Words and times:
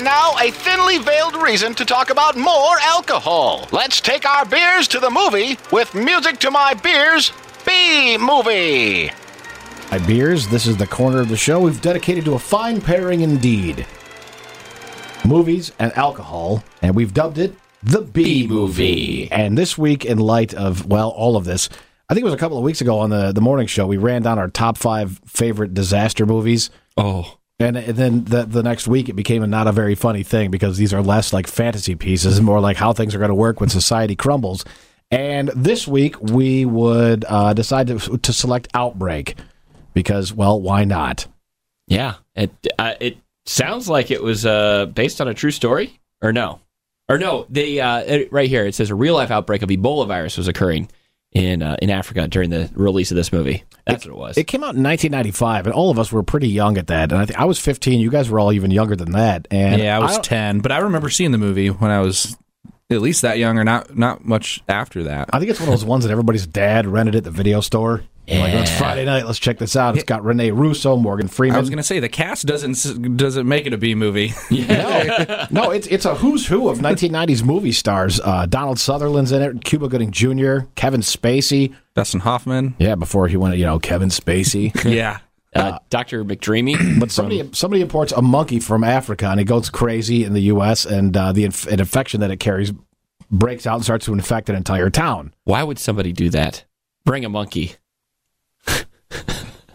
And 0.00 0.06
now, 0.06 0.32
a 0.40 0.50
thinly 0.50 0.96
veiled 0.96 1.36
reason 1.36 1.74
to 1.74 1.84
talk 1.84 2.08
about 2.08 2.34
more 2.34 2.78
alcohol. 2.80 3.68
Let's 3.70 4.00
take 4.00 4.24
our 4.24 4.46
beers 4.46 4.88
to 4.88 4.98
the 4.98 5.10
movie 5.10 5.58
with 5.70 5.94
Music 5.94 6.38
to 6.38 6.50
My 6.50 6.72
Beers 6.72 7.32
B 7.66 8.16
Movie. 8.16 9.08
Hi, 9.08 9.98
beers. 9.98 10.48
This 10.48 10.64
is 10.64 10.78
the 10.78 10.86
corner 10.86 11.20
of 11.20 11.28
the 11.28 11.36
show 11.36 11.60
we've 11.60 11.82
dedicated 11.82 12.24
to 12.24 12.32
a 12.32 12.38
fine 12.38 12.80
pairing 12.80 13.20
indeed 13.20 13.86
movies 15.26 15.70
and 15.78 15.92
alcohol, 15.98 16.64
and 16.80 16.96
we've 16.96 17.12
dubbed 17.12 17.36
it 17.36 17.54
the 17.82 18.00
B 18.00 18.46
movie. 18.46 19.30
And 19.30 19.58
this 19.58 19.76
week, 19.76 20.06
in 20.06 20.16
light 20.16 20.54
of, 20.54 20.86
well, 20.86 21.10
all 21.10 21.36
of 21.36 21.44
this, 21.44 21.68
I 22.08 22.14
think 22.14 22.22
it 22.22 22.24
was 22.24 22.32
a 22.32 22.38
couple 22.38 22.56
of 22.56 22.64
weeks 22.64 22.80
ago 22.80 23.00
on 23.00 23.10
the, 23.10 23.32
the 23.32 23.42
morning 23.42 23.66
show, 23.66 23.86
we 23.86 23.98
ran 23.98 24.22
down 24.22 24.38
our 24.38 24.48
top 24.48 24.78
five 24.78 25.20
favorite 25.26 25.74
disaster 25.74 26.24
movies. 26.24 26.70
Oh. 26.96 27.36
And, 27.60 27.76
then 27.76 28.24
the, 28.24 28.44
the 28.46 28.62
next 28.62 28.88
week, 28.88 29.10
it 29.10 29.12
became 29.12 29.42
a 29.42 29.46
not 29.46 29.66
a 29.66 29.72
very 29.72 29.94
funny 29.94 30.22
thing 30.22 30.50
because 30.50 30.78
these 30.78 30.94
are 30.94 31.02
less 31.02 31.32
like 31.34 31.46
fantasy 31.46 31.94
pieces 31.94 32.38
and 32.38 32.46
more 32.46 32.58
like 32.58 32.78
how 32.78 32.94
things 32.94 33.14
are 33.14 33.18
going 33.18 33.28
to 33.28 33.34
work 33.34 33.60
when 33.60 33.68
society 33.68 34.16
crumbles. 34.16 34.64
And 35.10 35.48
this 35.54 35.86
week, 35.86 36.18
we 36.20 36.64
would 36.64 37.26
uh, 37.28 37.52
decide 37.52 37.88
to, 37.88 37.98
to 38.16 38.32
select 38.32 38.68
Outbreak 38.72 39.36
because, 39.92 40.32
well, 40.32 40.58
why 40.58 40.84
not? 40.84 41.26
Yeah. 41.86 42.14
It 42.34 42.50
uh, 42.78 42.94
it 42.98 43.18
sounds 43.44 43.88
like 43.88 44.10
it 44.10 44.22
was 44.22 44.46
uh, 44.46 44.86
based 44.86 45.20
on 45.20 45.28
a 45.28 45.34
true 45.34 45.50
story, 45.50 46.00
or 46.22 46.32
no? 46.32 46.60
Or 47.10 47.18
no, 47.18 47.44
the 47.50 47.80
uh, 47.82 47.98
it- 47.98 48.32
right 48.32 48.48
here 48.48 48.64
it 48.64 48.74
says 48.74 48.88
a 48.88 48.94
real 48.94 49.14
life 49.14 49.30
outbreak 49.30 49.62
of 49.62 49.68
Ebola 49.68 50.06
virus 50.06 50.38
was 50.38 50.48
occurring 50.48 50.88
in 51.32 51.62
uh, 51.62 51.76
in 51.80 51.90
Africa 51.90 52.26
during 52.28 52.50
the 52.50 52.70
release 52.74 53.10
of 53.10 53.16
this 53.16 53.32
movie. 53.32 53.64
That's 53.86 54.04
what 54.06 54.12
it 54.14 54.18
was. 54.18 54.38
It 54.38 54.46
came 54.46 54.62
out 54.62 54.74
in 54.76 54.82
1995, 54.82 55.66
and 55.66 55.74
all 55.74 55.90
of 55.90 55.98
us 55.98 56.12
were 56.12 56.22
pretty 56.22 56.48
young 56.48 56.78
at 56.78 56.88
that. 56.88 57.12
And 57.12 57.20
I, 57.20 57.26
think 57.26 57.38
I 57.38 57.44
was 57.44 57.58
15. 57.58 57.98
You 58.00 58.10
guys 58.10 58.28
were 58.30 58.38
all 58.38 58.52
even 58.52 58.70
younger 58.70 58.94
than 58.96 59.12
that. 59.12 59.48
And 59.50 59.80
yeah, 59.80 59.96
I 59.96 60.00
was 60.00 60.12
don't- 60.14 60.24
10, 60.24 60.60
but 60.60 60.70
I 60.72 60.78
remember 60.78 61.08
seeing 61.10 61.32
the 61.32 61.38
movie 61.38 61.68
when 61.68 61.90
I 61.90 62.00
was 62.00 62.36
at 62.90 63.00
least 63.00 63.22
that 63.22 63.38
young 63.38 63.58
or 63.58 63.64
not 63.64 63.96
not 63.96 64.24
much 64.24 64.62
after 64.68 65.04
that. 65.04 65.30
I 65.32 65.38
think 65.38 65.50
it's 65.50 65.60
one 65.60 65.68
of 65.68 65.72
those 65.72 65.84
ones 65.84 66.04
that 66.04 66.10
everybody's 66.10 66.46
dad 66.46 66.86
rented 66.86 67.14
at 67.16 67.24
the 67.24 67.30
video 67.30 67.60
store. 67.60 68.02
Like, 68.28 68.54
it's 68.54 68.70
Friday 68.78 69.04
night. 69.04 69.26
Let's 69.26 69.40
check 69.40 69.58
this 69.58 69.74
out. 69.74 69.96
It's 69.96 70.04
got 70.04 70.24
Rene 70.24 70.52
Russo, 70.52 70.96
Morgan 70.96 71.26
Freeman. 71.26 71.56
I 71.56 71.60
was 71.60 71.68
going 71.68 71.78
to 71.78 71.82
say 71.82 71.98
the 71.98 72.08
cast 72.08 72.46
doesn't 72.46 73.16
doesn't 73.16 73.48
make 73.48 73.66
it 73.66 73.72
a 73.72 73.76
B 73.78 73.96
movie. 73.96 74.32
no, 74.52 75.46
no, 75.50 75.70
it's 75.72 75.88
it's 75.88 76.04
a 76.04 76.14
who's 76.14 76.46
who 76.46 76.68
of 76.68 76.78
1990s 76.78 77.42
movie 77.42 77.72
stars. 77.72 78.20
Uh, 78.20 78.46
Donald 78.46 78.78
Sutherland's 78.78 79.32
in 79.32 79.42
it. 79.42 79.64
Cuba 79.64 79.88
Gooding 79.88 80.12
Jr., 80.12 80.60
Kevin 80.76 81.00
Spacey. 81.00 81.74
Dustin 81.96 82.20
Hoffman. 82.20 82.76
Yeah, 82.78 82.94
before 82.94 83.26
he 83.26 83.36
went, 83.36 83.56
you 83.56 83.64
know, 83.64 83.78
Kevin 83.80 84.10
Spacey. 84.10 84.70
Yeah. 84.90 85.18
uh, 85.56 85.80
Doctor 85.88 86.24
McDreamy. 86.24 86.98
But 87.00 87.10
somebody 87.10 87.50
somebody 87.52 87.82
imports 87.82 88.12
a 88.12 88.22
monkey 88.22 88.60
from 88.60 88.84
Africa 88.84 89.26
and 89.26 89.40
it 89.40 89.44
goes 89.44 89.70
crazy 89.70 90.22
in 90.24 90.34
the 90.34 90.42
U.S. 90.42 90.84
and 90.86 91.16
uh, 91.16 91.32
the 91.32 91.44
inf- 91.46 91.66
an 91.66 91.80
infection 91.80 92.20
that 92.20 92.30
it 92.30 92.36
carries 92.38 92.72
breaks 93.28 93.66
out 93.66 93.74
and 93.76 93.84
starts 93.84 94.04
to 94.06 94.12
infect 94.12 94.48
an 94.48 94.54
entire 94.54 94.88
town. 94.90 95.34
Why 95.42 95.64
would 95.64 95.80
somebody 95.80 96.12
do 96.12 96.30
that? 96.30 96.64
Bring 97.04 97.24
a 97.24 97.28
monkey. 97.28 97.74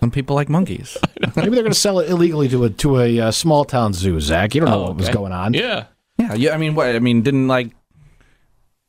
Some 0.05 0.11
people 0.11 0.35
like 0.35 0.49
monkeys. 0.49 0.99
Maybe 1.35 1.49
they're 1.49 1.63
going 1.63 1.69
to 1.71 1.73
sell 1.73 1.97
it 1.97 2.11
illegally 2.11 2.47
to 2.49 2.65
a 2.65 2.69
to 2.69 2.99
a 2.99 3.19
uh, 3.21 3.31
small 3.31 3.65
town 3.65 3.91
zoo. 3.91 4.19
Zach, 4.19 4.53
you 4.53 4.61
don't 4.61 4.69
know 4.69 4.81
Oh, 4.81 4.83
what 4.89 4.97
was 4.97 5.07
okay. 5.07 5.13
going 5.15 5.31
on. 5.31 5.55
Yeah. 5.55 5.85
yeah, 6.19 6.35
yeah. 6.35 6.53
I 6.53 6.57
mean, 6.57 6.75
what? 6.75 6.95
I 6.95 6.99
mean, 6.99 7.23
didn't 7.23 7.47
like 7.47 7.71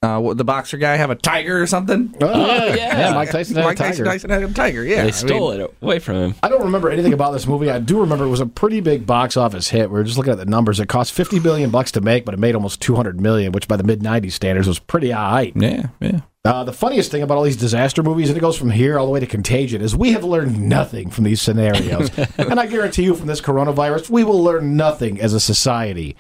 uh, 0.03 0.21
what, 0.21 0.37
the 0.37 0.45
boxer 0.45 0.77
guy 0.77 0.97
have 0.97 1.09
a 1.09 1.15
tiger 1.15 1.63
or 1.63 1.67
something? 1.67 2.15
Oh, 2.21 2.67
yeah. 2.67 3.13
Mike 3.15 3.31
Tyson 3.31 3.57
had 3.57 3.65
a 3.65 3.69
Mike 3.69 3.79
tiger. 3.79 4.05
Tyson, 4.05 4.05
Tyson 4.05 4.31
had 4.31 4.43
a 4.43 4.53
tiger. 4.53 4.85
Yeah, 4.85 5.05
They 5.05 5.11
stole 5.11 5.53
it 5.53 5.75
away 5.81 6.01
from 6.01 6.17
him. 6.17 6.35
I 6.43 6.51
don't 6.51 6.65
remember 6.65 6.91
anything 6.91 7.15
about 7.15 7.31
this 7.31 7.47
movie. 7.47 7.71
I 7.71 7.79
do 7.79 8.01
remember 8.01 8.27
it 8.27 8.29
was 8.29 8.41
a 8.41 8.47
pretty 8.47 8.81
big 8.81 9.07
box 9.07 9.39
office 9.39 9.71
hit. 9.71 9.89
We 9.89 9.95
were 9.95 10.05
just 10.05 10.19
looking 10.19 10.33
at 10.35 10.39
the 10.39 10.45
numbers. 10.45 10.81
It 10.81 10.91
cost 10.91 11.15
fifty 11.15 11.39
billion 11.39 11.71
bucks 11.71 11.93
to 11.93 12.03
make, 12.03 12.27
but 12.27 12.35
it 12.35 12.41
made 12.41 12.55
almost 12.55 12.83
two 12.83 12.95
hundred 12.95 13.23
million, 13.23 13.53
which 13.53 13.69
by 13.69 13.77
the 13.79 13.85
mid 13.85 14.01
'90s 14.01 14.33
standards 14.33 14.69
was 14.69 14.79
pretty 14.79 15.13
high. 15.13 15.53
Yeah, 15.55 15.87
yeah. 15.99 16.21
Uh, 16.47 16.65
the 16.65 16.73
funniest 16.73 17.11
thing 17.11 17.23
about 17.23 17.37
all 17.37 17.43
these 17.45 17.57
disaster 17.57 18.03
movies, 18.03 18.29
and 18.29 18.37
it 18.39 18.41
goes 18.41 18.57
from 18.57 18.71
here 18.71 18.99
all 18.99 19.07
the 19.07 19.13
way 19.13 19.21
to 19.21 19.27
Contagion, 19.27 19.81
is 19.83 19.95
we 19.97 20.13
have 20.13 20.25
learned 20.25 20.61
nothing 20.61 21.11
from 21.11 21.25
these 21.25 21.43
scenarios. 21.43 22.11
and 22.39 22.59
I 22.61 22.67
guarantee 22.67 23.05
you, 23.05 23.15
from 23.15 23.27
this 23.27 23.41
coronavirus, 23.41 24.11
we 24.11 24.25
will 24.25 24.43
learn 24.43 24.77
nothing 24.77 25.21
as 25.21 25.33
a 25.33 25.41
society. 25.41 26.17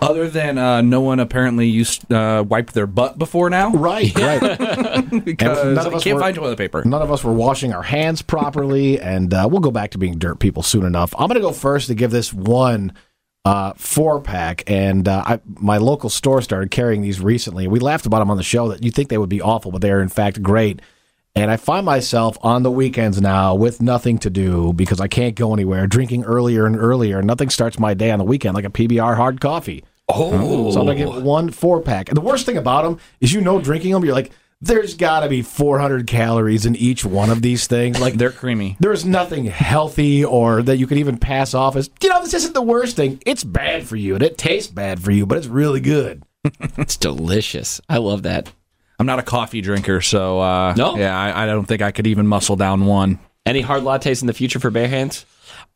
Other 0.00 0.28
than 0.28 0.56
uh, 0.58 0.80
no 0.80 1.00
one 1.02 1.20
apparently 1.20 1.66
used 1.68 2.10
uh, 2.12 2.42
wiped 2.48 2.72
their 2.74 2.86
butt 2.86 3.18
before 3.18 3.50
now 3.50 3.70
Right, 3.72 4.12
right. 4.18 4.40
because 5.24 5.64
none 5.76 5.86
of 5.86 5.94
us 5.94 6.02
can't 6.02 6.16
were- 6.16 6.20
find 6.22 6.34
toilet 6.34 6.56
paper. 6.56 6.82
None 6.84 7.02
of 7.02 7.12
us 7.12 7.22
were 7.22 7.32
washing 7.32 7.72
our 7.74 7.82
hands 7.82 8.22
properly, 8.22 8.98
and 8.98 9.32
uh, 9.32 9.46
we'll 9.50 9.60
go 9.60 9.70
back 9.70 9.90
to 9.92 9.98
being 9.98 10.18
dirt 10.18 10.38
people 10.40 10.62
soon 10.62 10.84
enough. 10.86 11.14
I'm 11.18 11.28
going 11.28 11.34
to 11.34 11.40
go 11.46 11.52
first 11.52 11.88
to 11.88 11.94
give 11.94 12.10
this 12.10 12.32
one 12.32 12.94
uh, 13.44 13.72
four 13.76 14.20
pack, 14.20 14.62
and 14.70 15.08
uh, 15.08 15.22
I, 15.26 15.40
my 15.46 15.78
local 15.78 16.10
store 16.10 16.42
started 16.42 16.70
carrying 16.70 17.02
these 17.02 17.20
recently. 17.20 17.66
We 17.66 17.80
laughed 17.80 18.06
about 18.06 18.20
them 18.20 18.30
on 18.30 18.36
the 18.36 18.42
show 18.42 18.68
that 18.68 18.84
you 18.84 18.90
think 18.90 19.08
they 19.08 19.18
would 19.18 19.28
be 19.28 19.40
awful, 19.40 19.72
but 19.72 19.80
they 19.82 19.90
are 19.90 20.00
in 20.00 20.08
fact 20.08 20.42
great. 20.42 20.80
And 21.34 21.50
I 21.50 21.56
find 21.56 21.86
myself 21.86 22.36
on 22.42 22.62
the 22.62 22.70
weekends 22.70 23.20
now 23.20 23.54
with 23.54 23.80
nothing 23.80 24.18
to 24.18 24.30
do 24.30 24.74
because 24.74 25.00
I 25.00 25.08
can't 25.08 25.34
go 25.34 25.54
anywhere, 25.54 25.86
drinking 25.86 26.24
earlier 26.24 26.66
and 26.66 26.76
earlier. 26.76 27.22
Nothing 27.22 27.48
starts 27.48 27.78
my 27.78 27.94
day 27.94 28.10
on 28.10 28.18
the 28.18 28.24
weekend 28.24 28.54
like 28.54 28.66
a 28.66 28.70
PBR 28.70 29.16
hard 29.16 29.40
coffee. 29.40 29.82
Oh. 30.08 30.70
So 30.70 30.80
I'm 30.80 30.86
gonna 30.86 30.98
get 30.98 31.22
one 31.22 31.50
four 31.50 31.80
pack. 31.80 32.08
And 32.10 32.16
the 32.16 32.22
worst 32.22 32.44
thing 32.44 32.58
about 32.58 32.82
them 32.82 32.98
is, 33.20 33.32
you 33.32 33.40
know, 33.40 33.60
drinking 33.60 33.92
them, 33.92 34.04
you're 34.04 34.14
like, 34.14 34.30
there's 34.62 34.94
got 34.94 35.20
to 35.20 35.28
be 35.28 35.42
400 35.42 36.06
calories 36.06 36.64
in 36.64 36.76
each 36.76 37.04
one 37.04 37.28
of 37.30 37.42
these 37.42 37.66
things. 37.66 38.00
Like 38.00 38.14
They're 38.14 38.30
creamy. 38.30 38.76
there's 38.80 39.04
nothing 39.04 39.44
healthy 39.46 40.24
or 40.24 40.62
that 40.62 40.76
you 40.78 40.86
could 40.86 40.98
even 40.98 41.18
pass 41.18 41.52
off 41.52 41.74
as, 41.76 41.90
you 42.00 42.08
know, 42.08 42.22
this 42.22 42.32
isn't 42.32 42.54
the 42.54 42.62
worst 42.62 42.96
thing. 42.96 43.20
It's 43.26 43.44
bad 43.44 43.86
for 43.86 43.96
you 43.96 44.14
and 44.14 44.22
it 44.22 44.38
tastes 44.38 44.70
bad 44.70 45.02
for 45.02 45.10
you, 45.10 45.26
but 45.26 45.36
it's 45.38 45.46
really 45.48 45.80
good. 45.80 46.22
It's 46.78 46.96
delicious. 46.96 47.80
I 47.88 47.98
love 47.98 48.22
that. 48.24 48.52
I'm 48.98 49.06
not 49.06 49.18
a 49.18 49.22
coffee 49.22 49.60
drinker, 49.60 50.00
so 50.00 50.40
uh, 50.40 50.74
No? 50.76 50.96
Yeah, 50.96 51.16
I, 51.16 51.42
I 51.42 51.46
don't 51.46 51.66
think 51.66 51.82
I 51.82 51.90
could 51.92 52.06
even 52.06 52.26
muscle 52.26 52.56
down 52.56 52.86
one. 52.86 53.18
Any 53.44 53.60
hard 53.60 53.82
lattes 53.82 54.20
in 54.22 54.26
the 54.28 54.32
future 54.32 54.58
for 54.60 54.70
bare 54.70 54.88
hands? 54.88 55.26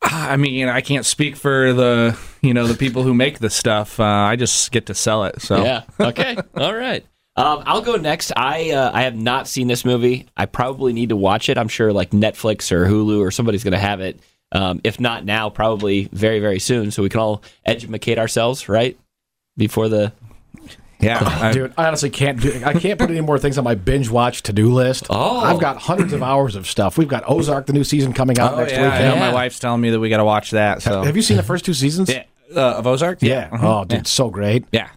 I 0.01 0.37
mean, 0.37 0.67
I 0.69 0.81
can't 0.81 1.05
speak 1.05 1.35
for 1.35 1.73
the 1.73 2.17
you 2.41 2.53
know 2.53 2.67
the 2.67 2.75
people 2.75 3.03
who 3.03 3.13
make 3.13 3.39
the 3.39 3.49
stuff. 3.49 3.99
Uh, 3.99 4.03
I 4.03 4.35
just 4.35 4.71
get 4.71 4.85
to 4.87 4.93
sell 4.93 5.25
it. 5.25 5.41
So 5.41 5.63
Yeah. 5.63 5.83
Okay. 5.99 6.37
All 6.55 6.73
right. 6.75 7.05
Um, 7.37 7.63
I'll 7.67 7.81
go 7.81 7.95
next. 7.95 8.31
I 8.35 8.71
uh, 8.71 8.91
I 8.93 9.03
have 9.03 9.15
not 9.15 9.47
seen 9.47 9.67
this 9.67 9.85
movie. 9.85 10.27
I 10.35 10.47
probably 10.47 10.91
need 10.91 11.09
to 11.09 11.15
watch 11.15 11.49
it. 11.49 11.57
I'm 11.57 11.67
sure 11.67 11.93
like 11.93 12.09
Netflix 12.11 12.71
or 12.71 12.85
Hulu 12.87 13.19
or 13.19 13.29
somebody's 13.31 13.63
going 13.63 13.73
to 13.73 13.77
have 13.79 14.01
it. 14.01 14.19
Um, 14.51 14.81
if 14.83 14.99
not 14.99 15.23
now, 15.23 15.49
probably 15.49 16.09
very 16.11 16.39
very 16.39 16.59
soon, 16.59 16.89
so 16.91 17.03
we 17.03 17.09
can 17.09 17.19
all 17.19 17.43
educate 17.65 18.17
ourselves, 18.17 18.67
right? 18.67 18.97
Before 19.55 19.87
the 19.87 20.13
yeah, 20.99 21.19
I- 21.21 21.51
Dude, 21.51 21.73
I 21.77 21.85
honestly 21.85 22.09
can't 22.09 22.41
do, 22.41 22.63
I 22.65 22.73
can't 22.73 22.97
put 22.97 23.11
any 23.11 23.21
more 23.21 23.37
things 23.37 23.59
on 23.59 23.63
my 23.63 23.75
binge 23.75 24.09
watch 24.09 24.41
to 24.43 24.53
do 24.53 24.73
list. 24.73 25.05
Oh. 25.11 25.39
I've 25.41 25.59
got 25.59 25.77
hundreds 25.77 26.11
of 26.13 26.23
hours 26.23 26.55
of 26.55 26.65
stuff. 26.65 26.97
We've 26.97 27.07
got 27.07 27.23
Ozark, 27.27 27.67
the 27.67 27.73
new 27.73 27.83
season 27.83 28.13
coming 28.13 28.39
out 28.39 28.55
Oh, 28.55 28.57
next 28.57 28.71
yeah, 28.71 28.83
week. 28.83 28.99
Yeah. 29.15 29.19
my 29.19 29.31
wife's 29.31 29.59
telling 29.59 29.79
me 29.81 29.91
that 29.91 29.99
we 29.99 30.09
got 30.09 30.17
to 30.17 30.25
watch 30.25 30.51
that. 30.51 30.81
So 30.81 31.03
Have 31.03 31.15
you 31.15 31.21
seen 31.21 31.37
the 31.37 31.43
first 31.43 31.65
two 31.65 31.75
seasons? 31.75 32.09
yeah. 32.09 32.23
uh, 32.55 32.77
of 32.79 32.87
Ozark? 32.87 33.19
Yeah. 33.21 33.47
Uh-huh. 33.51 33.79
Oh, 33.81 33.85
dude, 33.85 34.07
so 34.07 34.31
great. 34.31 34.65
yeah. 34.71 34.89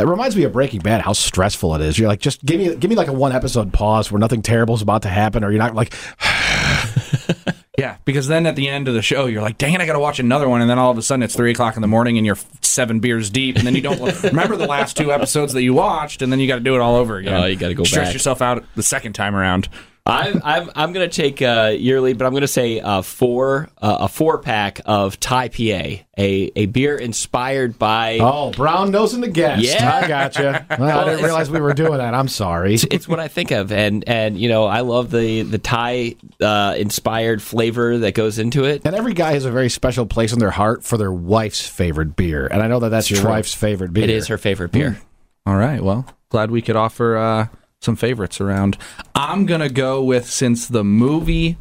It 0.00 0.06
reminds 0.06 0.34
me 0.34 0.44
of 0.44 0.52
Breaking 0.52 0.80
Bad. 0.80 1.02
How 1.02 1.12
stressful 1.12 1.74
it 1.74 1.82
is. 1.82 1.98
You're 1.98 2.08
like, 2.08 2.20
just 2.20 2.44
give 2.44 2.58
me, 2.58 2.74
give 2.74 2.88
me 2.88 2.96
like 2.96 3.08
a 3.08 3.12
one 3.12 3.32
episode 3.32 3.72
pause 3.72 4.10
where 4.10 4.18
nothing 4.18 4.40
terrible 4.40 4.74
is 4.74 4.82
about 4.82 5.02
to 5.02 5.08
happen, 5.08 5.44
or 5.44 5.50
you're 5.50 5.58
not 5.58 5.74
like, 5.74 5.94
Yeah, 7.80 7.96
because 8.04 8.28
then 8.28 8.44
at 8.44 8.56
the 8.56 8.68
end 8.68 8.88
of 8.88 8.94
the 8.94 9.00
show, 9.00 9.24
you're 9.24 9.40
like, 9.40 9.56
dang 9.56 9.72
it, 9.72 9.80
I 9.80 9.86
got 9.86 9.94
to 9.94 10.00
watch 10.00 10.18
another 10.18 10.50
one. 10.50 10.60
And 10.60 10.68
then 10.68 10.78
all 10.78 10.90
of 10.90 10.98
a 10.98 11.02
sudden 11.02 11.22
it's 11.22 11.34
three 11.34 11.50
o'clock 11.50 11.76
in 11.76 11.82
the 11.82 11.88
morning 11.88 12.18
and 12.18 12.26
you're 12.26 12.36
seven 12.60 13.00
beers 13.00 13.30
deep. 13.30 13.56
And 13.56 13.66
then 13.66 13.74
you 13.74 13.80
don't 13.80 14.22
remember 14.22 14.56
the 14.56 14.66
last 14.66 14.98
two 14.98 15.10
episodes 15.10 15.54
that 15.54 15.62
you 15.62 15.72
watched. 15.72 16.20
And 16.20 16.30
then 16.30 16.40
you 16.40 16.46
got 16.46 16.56
to 16.56 16.60
do 16.60 16.74
it 16.74 16.80
all 16.82 16.96
over 16.96 17.16
again. 17.16 17.32
Oh, 17.32 17.46
you 17.46 17.56
gotta 17.56 17.72
go 17.72 17.84
Stress 17.84 18.08
back. 18.08 18.12
yourself 18.12 18.42
out 18.42 18.64
the 18.74 18.82
second 18.82 19.14
time 19.14 19.34
around. 19.34 19.70
I'm 20.06 20.40
I'm 20.42 20.70
I'm 20.74 20.92
gonna 20.92 21.08
take 21.08 21.40
uh, 21.42 21.74
your 21.76 22.00
lead, 22.00 22.18
but 22.18 22.26
I'm 22.26 22.32
gonna 22.32 22.48
say 22.48 22.80
uh, 22.80 23.02
four 23.02 23.68
uh, 23.80 23.98
a 24.00 24.08
four 24.08 24.38
pack 24.38 24.80
of 24.84 25.20
Thai 25.20 25.48
PA, 25.48 26.02
a 26.18 26.52
a 26.56 26.66
beer 26.66 26.96
inspired 26.96 27.78
by. 27.78 28.18
oh, 28.20 28.50
brown 28.50 28.90
nosing 28.90 29.20
the 29.20 29.28
guest. 29.28 29.62
Yeah. 29.62 30.00
I 30.02 30.08
gotcha. 30.08 30.66
Well, 30.78 30.98
I 30.98 31.04
didn't 31.04 31.24
realize 31.24 31.50
we 31.50 31.60
were 31.60 31.74
doing 31.74 31.98
that. 31.98 32.14
I'm 32.14 32.28
sorry. 32.28 32.74
It's 32.74 33.06
what 33.06 33.20
I 33.20 33.28
think 33.28 33.50
of, 33.50 33.70
and 33.72 34.02
and 34.08 34.38
you 34.38 34.48
know 34.48 34.64
I 34.64 34.80
love 34.80 35.10
the 35.10 35.42
the 35.42 35.58
Thai 35.58 36.16
uh, 36.40 36.74
inspired 36.78 37.42
flavor 37.42 37.98
that 37.98 38.14
goes 38.14 38.38
into 38.38 38.64
it. 38.64 38.82
And 38.84 38.94
every 38.94 39.14
guy 39.14 39.32
has 39.32 39.44
a 39.44 39.50
very 39.50 39.68
special 39.68 40.06
place 40.06 40.32
in 40.32 40.38
their 40.38 40.50
heart 40.50 40.82
for 40.82 40.96
their 40.96 41.12
wife's 41.12 41.66
favorite 41.66 42.16
beer. 42.16 42.46
And 42.46 42.62
I 42.62 42.68
know 42.68 42.80
that 42.80 42.88
that's 42.88 43.10
your 43.10 43.20
true. 43.20 43.30
wife's 43.30 43.54
favorite 43.54 43.92
beer. 43.92 44.04
It 44.04 44.10
is 44.10 44.28
her 44.28 44.38
favorite 44.38 44.72
beer. 44.72 45.00
All 45.46 45.56
right. 45.56 45.82
Well, 45.82 46.06
glad 46.30 46.50
we 46.50 46.62
could 46.62 46.76
offer 46.76 47.16
uh, 47.16 47.46
some 47.80 47.96
favorites 47.96 48.40
around. 48.40 48.76
I'm 49.14 49.46
going 49.46 49.60
to 49.60 49.70
go 49.70 50.02
with 50.04 50.28
since 50.28 50.68
the 50.68 50.84
movie 50.84 51.56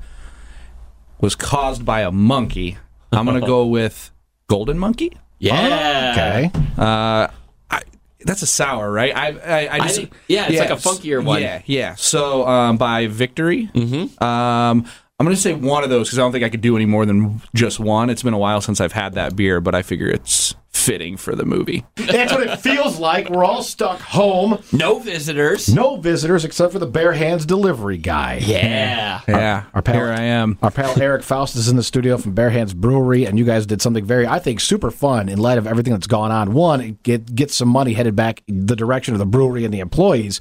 was 1.21 1.35
caused 1.35 1.85
by 1.85 2.01
a 2.01 2.11
monkey, 2.11 2.77
I'm 3.11 3.25
going 3.25 3.39
to 3.39 3.47
go 3.47 3.65
with 3.67 4.11
Golden 4.47 4.77
Monkey. 4.77 5.17
Yeah. 5.39 6.11
Okay. 6.13 6.51
Uh, 6.77 7.27
I, 7.71 7.81
that's 8.21 8.41
a 8.41 8.47
sour, 8.47 8.91
right? 8.91 9.15
I, 9.15 9.27
I, 9.29 9.73
I 9.75 9.79
just 9.79 9.95
think- 9.95 10.13
yeah, 10.27 10.47
it's 10.49 10.59
like 10.59 10.69
a 10.69 10.73
funkier 10.73 11.23
one. 11.23 11.41
Yeah, 11.41 11.61
yeah. 11.65 11.95
So 11.95 12.45
um, 12.47 12.77
by 12.77 13.07
Victory, 13.07 13.69
mm-hmm. 13.73 14.21
um, 14.23 14.85
I'm 15.19 15.25
going 15.25 15.35
to 15.35 15.41
say 15.41 15.53
one 15.53 15.83
of 15.83 15.89
those 15.89 16.07
because 16.07 16.19
I 16.19 16.21
don't 16.21 16.31
think 16.31 16.43
I 16.43 16.49
could 16.49 16.61
do 16.61 16.75
any 16.75 16.85
more 16.85 17.05
than 17.05 17.41
just 17.55 17.79
one. 17.79 18.09
It's 18.09 18.23
been 18.23 18.33
a 18.33 18.37
while 18.37 18.59
since 18.61 18.81
I've 18.81 18.93
had 18.93 19.13
that 19.13 19.35
beer, 19.35 19.61
but 19.61 19.75
I 19.75 19.81
figure 19.81 20.07
it's 20.07 20.55
fitting 20.89 21.17
for 21.17 21.35
the 21.35 21.45
movie. 21.45 21.85
That's 21.97 22.33
what 22.33 22.41
it 22.47 22.57
feels 22.61 22.97
like. 22.99 23.29
We're 23.29 23.43
all 23.45 23.61
stuck 23.61 23.99
home. 23.99 24.57
No 24.71 24.97
visitors. 24.97 25.69
No 25.71 25.97
visitors 25.97 26.43
except 26.43 26.73
for 26.73 26.79
the 26.79 26.87
bare 26.87 27.13
hands 27.13 27.45
delivery 27.45 27.97
guy. 27.97 28.39
Yeah. 28.41 29.21
Yeah, 29.27 29.65
our 29.75 29.83
pal- 29.83 29.93
here 29.93 30.09
I 30.09 30.21
am. 30.21 30.57
Our 30.63 30.71
pal 30.71 30.99
Eric 30.99 31.21
Faust 31.21 31.55
is 31.55 31.67
in 31.69 31.75
the 31.75 31.83
studio 31.83 32.17
from 32.17 32.33
Bare 32.33 32.49
Hands 32.49 32.73
Brewery, 32.73 33.25
and 33.25 33.37
you 33.37 33.45
guys 33.45 33.67
did 33.67 33.83
something 33.83 34.03
very, 34.03 34.25
I 34.25 34.39
think, 34.39 34.59
super 34.61 34.89
fun 34.89 35.29
in 35.29 35.37
light 35.37 35.59
of 35.59 35.67
everything 35.67 35.93
that's 35.93 36.07
gone 36.07 36.31
on. 36.31 36.53
One, 36.53 36.81
it 36.81 37.03
get 37.03 37.35
get 37.35 37.51
some 37.51 37.67
money 37.69 37.93
headed 37.93 38.15
back 38.15 38.41
the 38.47 38.75
direction 38.75 39.13
of 39.13 39.19
the 39.19 39.27
brewery 39.27 39.65
and 39.65 39.71
the 39.73 39.79
employees, 39.81 40.39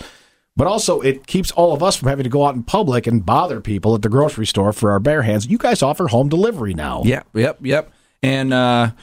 but 0.56 0.66
also 0.66 1.00
it 1.02 1.26
keeps 1.26 1.50
all 1.50 1.74
of 1.74 1.82
us 1.82 1.96
from 1.96 2.08
having 2.08 2.24
to 2.24 2.30
go 2.30 2.46
out 2.46 2.54
in 2.54 2.62
public 2.62 3.06
and 3.06 3.26
bother 3.26 3.60
people 3.60 3.94
at 3.94 4.00
the 4.00 4.08
grocery 4.08 4.46
store 4.46 4.72
for 4.72 4.92
our 4.92 5.00
bare 5.00 5.22
hands. 5.22 5.46
You 5.46 5.58
guys 5.58 5.82
offer 5.82 6.08
home 6.08 6.30
delivery 6.30 6.72
now. 6.72 7.02
Yep, 7.04 7.26
yep, 7.34 7.58
yep. 7.60 7.92
And 8.22 8.52
uh, 8.54 8.90
n- 8.92 8.94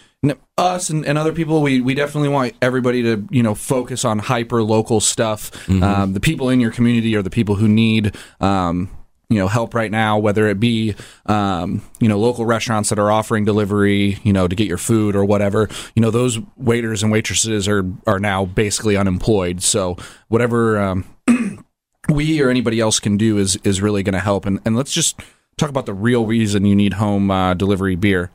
us 0.58 0.90
and, 0.90 1.06
and 1.06 1.18
other 1.18 1.34
people, 1.34 1.62
we, 1.62 1.82
we 1.82 1.94
definitely 1.94 2.30
want 2.30 2.54
everybody 2.62 3.04
to 3.04 3.28
you 3.30 3.44
know 3.44 3.56
focus 3.56 4.06
on 4.06 4.20
hyper 4.20 4.64
local 4.64 5.00
stuff. 5.00 5.52
Um, 5.84 6.14
the 6.14 6.20
people 6.20 6.50
in 6.50 6.60
your 6.60 6.72
community 6.72 7.16
are 7.16 7.22
the 7.22 7.30
people 7.30 7.56
who 7.56 7.68
need. 7.68 8.16
Um, 8.40 8.90
you 9.28 9.40
know, 9.40 9.48
help 9.48 9.74
right 9.74 9.90
now, 9.90 10.20
whether 10.20 10.48
it 10.48 10.60
be, 10.60 10.94
um, 11.26 11.82
you 12.00 12.08
know, 12.08 12.20
local 12.20 12.46
restaurants 12.46 12.90
that 12.90 13.00
are 13.00 13.12
offering 13.12 13.44
delivery, 13.44 14.20
you 14.24 14.32
know, 14.32 14.48
to 14.48 14.56
get 14.56 14.68
your 14.68 14.78
food 14.78 15.16
or 15.16 15.26
whatever, 15.26 15.68
you 15.96 16.02
know, 16.02 16.12
those 16.12 16.38
waiters 16.58 17.02
and 17.02 17.12
waitresses 17.12 17.68
are, 17.68 17.84
are 18.06 18.20
now 18.20 18.46
basically 18.46 18.96
unemployed. 18.96 19.64
So 19.64 19.98
whatever, 20.28 20.80
um, 20.80 21.06
we 22.10 22.40
or 22.40 22.50
anybody 22.50 22.80
else 22.80 23.00
can 23.00 23.18
do 23.18 23.38
is 23.38 23.56
is 23.64 23.82
really 23.82 24.04
going 24.04 24.14
to 24.14 24.20
help. 24.20 24.46
And 24.46 24.60
and 24.64 24.76
let's 24.76 24.94
just 24.94 25.20
talk 25.58 25.70
about 25.70 25.86
the 25.86 25.94
real 25.94 26.26
reason 26.26 26.66
you 26.66 26.76
need 26.76 26.94
home 26.94 27.32
uh, 27.32 27.54
delivery 27.54 27.96
beer. 27.96 28.32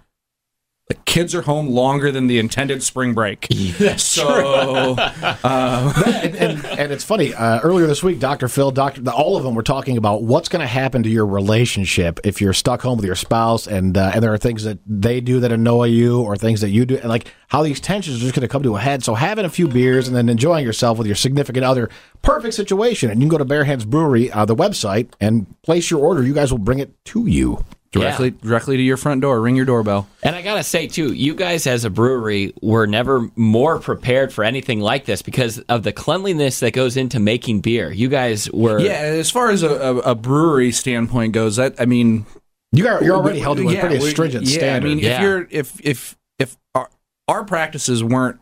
The 0.90 0.96
kids 1.04 1.36
are 1.36 1.42
home 1.42 1.68
longer 1.68 2.10
than 2.10 2.26
the 2.26 2.40
intended 2.40 2.82
spring 2.82 3.14
break. 3.14 3.46
so 3.96 4.96
and, 5.44 6.34
and, 6.34 6.66
and 6.66 6.92
it's 6.92 7.04
funny. 7.04 7.32
Uh, 7.32 7.60
earlier 7.60 7.86
this 7.86 8.02
week, 8.02 8.18
Dr. 8.18 8.48
Phil, 8.48 8.72
Doctor, 8.72 9.08
all 9.08 9.36
of 9.36 9.44
them 9.44 9.54
were 9.54 9.62
talking 9.62 9.96
about 9.96 10.24
what's 10.24 10.48
going 10.48 10.62
to 10.62 10.66
happen 10.66 11.04
to 11.04 11.08
your 11.08 11.26
relationship 11.26 12.18
if 12.24 12.40
you're 12.40 12.52
stuck 12.52 12.82
home 12.82 12.96
with 12.96 13.06
your 13.06 13.14
spouse, 13.14 13.68
and 13.68 13.96
uh, 13.96 14.10
and 14.12 14.20
there 14.20 14.34
are 14.34 14.38
things 14.38 14.64
that 14.64 14.80
they 14.84 15.20
do 15.20 15.38
that 15.38 15.52
annoy 15.52 15.84
you, 15.84 16.22
or 16.22 16.36
things 16.36 16.60
that 16.60 16.70
you 16.70 16.84
do, 16.84 16.96
and 16.96 17.08
like 17.08 17.32
how 17.46 17.62
these 17.62 17.78
tensions 17.78 18.16
are 18.16 18.20
just 18.22 18.34
going 18.34 18.42
to 18.42 18.48
come 18.48 18.64
to 18.64 18.74
a 18.74 18.80
head. 18.80 19.04
So 19.04 19.14
having 19.14 19.44
a 19.44 19.48
few 19.48 19.68
beers 19.68 20.08
and 20.08 20.16
then 20.16 20.28
enjoying 20.28 20.66
yourself 20.66 20.98
with 20.98 21.06
your 21.06 21.14
significant 21.14 21.64
other, 21.64 21.88
perfect 22.22 22.54
situation. 22.54 23.12
And 23.12 23.20
you 23.20 23.26
can 23.26 23.30
go 23.30 23.38
to 23.38 23.44
Bare 23.44 23.62
Hands 23.62 23.84
Brewery, 23.84 24.32
uh, 24.32 24.44
the 24.44 24.56
website, 24.56 25.12
and 25.20 25.46
place 25.62 25.88
your 25.88 26.00
order. 26.00 26.24
You 26.24 26.34
guys 26.34 26.50
will 26.50 26.58
bring 26.58 26.80
it 26.80 27.04
to 27.06 27.28
you. 27.28 27.64
Directly 27.92 28.30
directly 28.30 28.76
to 28.76 28.82
your 28.82 28.96
front 28.96 29.20
door, 29.20 29.40
ring 29.40 29.56
your 29.56 29.64
doorbell. 29.64 30.08
And 30.22 30.36
I 30.36 30.42
gotta 30.42 30.62
say 30.62 30.86
too, 30.86 31.12
you 31.12 31.34
guys 31.34 31.66
as 31.66 31.84
a 31.84 31.90
brewery 31.90 32.52
were 32.62 32.86
never 32.86 33.28
more 33.36 33.78
prepared 33.80 34.32
for 34.32 34.44
anything 34.44 34.80
like 34.80 35.06
this 35.06 35.22
because 35.22 35.58
of 35.60 35.82
the 35.82 35.92
cleanliness 35.92 36.60
that 36.60 36.72
goes 36.72 36.96
into 36.96 37.18
making 37.18 37.60
beer. 37.60 37.90
You 37.90 38.08
guys 38.08 38.50
were 38.52 38.78
Yeah, 38.78 38.92
as 38.92 39.30
far 39.30 39.50
as 39.50 39.62
a, 39.62 39.70
a, 39.70 39.96
a 39.98 40.14
brewery 40.14 40.70
standpoint 40.72 41.32
goes, 41.32 41.56
that 41.56 41.74
I 41.80 41.86
mean, 41.86 42.26
You 42.72 42.86
are, 42.86 43.02
you're 43.02 43.16
already 43.16 43.40
held 43.40 43.58
to 43.58 43.68
a 43.68 43.72
Yeah, 43.72 43.80
pretty 43.80 44.00
stringent 44.08 44.46
yeah, 44.46 44.58
standard. 44.58 44.86
I 44.86 44.94
mean, 44.94 44.98
Yeah. 45.04 45.16
if 45.16 45.22
you're 45.22 45.48
if 45.50 45.80
if 45.84 46.16
if 46.38 46.56
our, 46.74 46.88
our 47.26 47.44
practices 47.44 48.04
weren't 48.04 48.38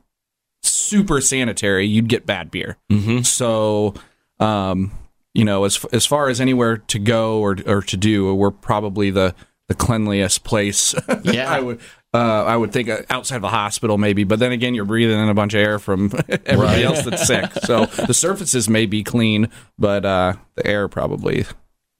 super 0.63 1.21
sanitary, 1.21 1.87
you'd 1.87 2.09
get 2.09 2.27
bad 2.27 2.51
beer. 2.51 2.77
Mm-hmm. 2.91 3.21
So, 3.23 3.95
um, 4.41 4.91
you 5.35 5.45
know, 5.45 5.65
as 5.65 5.85
as 5.93 6.07
far 6.07 6.29
as 6.29 6.41
anywhere 6.41 6.79
to 6.79 6.99
go 6.99 7.41
or 7.41 7.57
or 7.67 7.83
to 7.83 7.97
do, 7.97 8.35
we're 8.35 8.51
probably 8.51 9.11
the 9.11 9.35
the 9.69 9.75
cleanliest 9.75 10.45
place. 10.45 10.95
Yeah. 11.25 11.51
I 11.51 11.61
would. 11.61 11.81
Uh, 12.15 12.45
I 12.45 12.57
would 12.57 12.73
think 12.73 12.89
uh, 12.89 13.03
outside 13.11 13.37
of 13.37 13.45
a 13.45 13.51
hospital, 13.51 13.99
maybe, 13.99 14.25
but 14.25 14.39
then 14.39 14.51
again, 14.51 14.75
you're 14.75 14.87
breathing 14.87 15.21
in 15.21 15.29
a 15.29 15.35
bunch 15.35 15.53
of 15.53 15.61
air 15.61 15.79
from 15.79 16.11
everybody 16.47 16.83
else 16.83 17.03
that's 17.03 17.27
sick. 17.27 17.53
So 17.65 17.85
the 17.85 18.15
surfaces 18.15 18.67
may 18.67 18.87
be 18.87 19.05
clean, 19.05 19.51
but 19.79 20.07
uh, 20.07 20.33
the 20.55 20.67
air 20.67 20.89
probably 20.89 21.45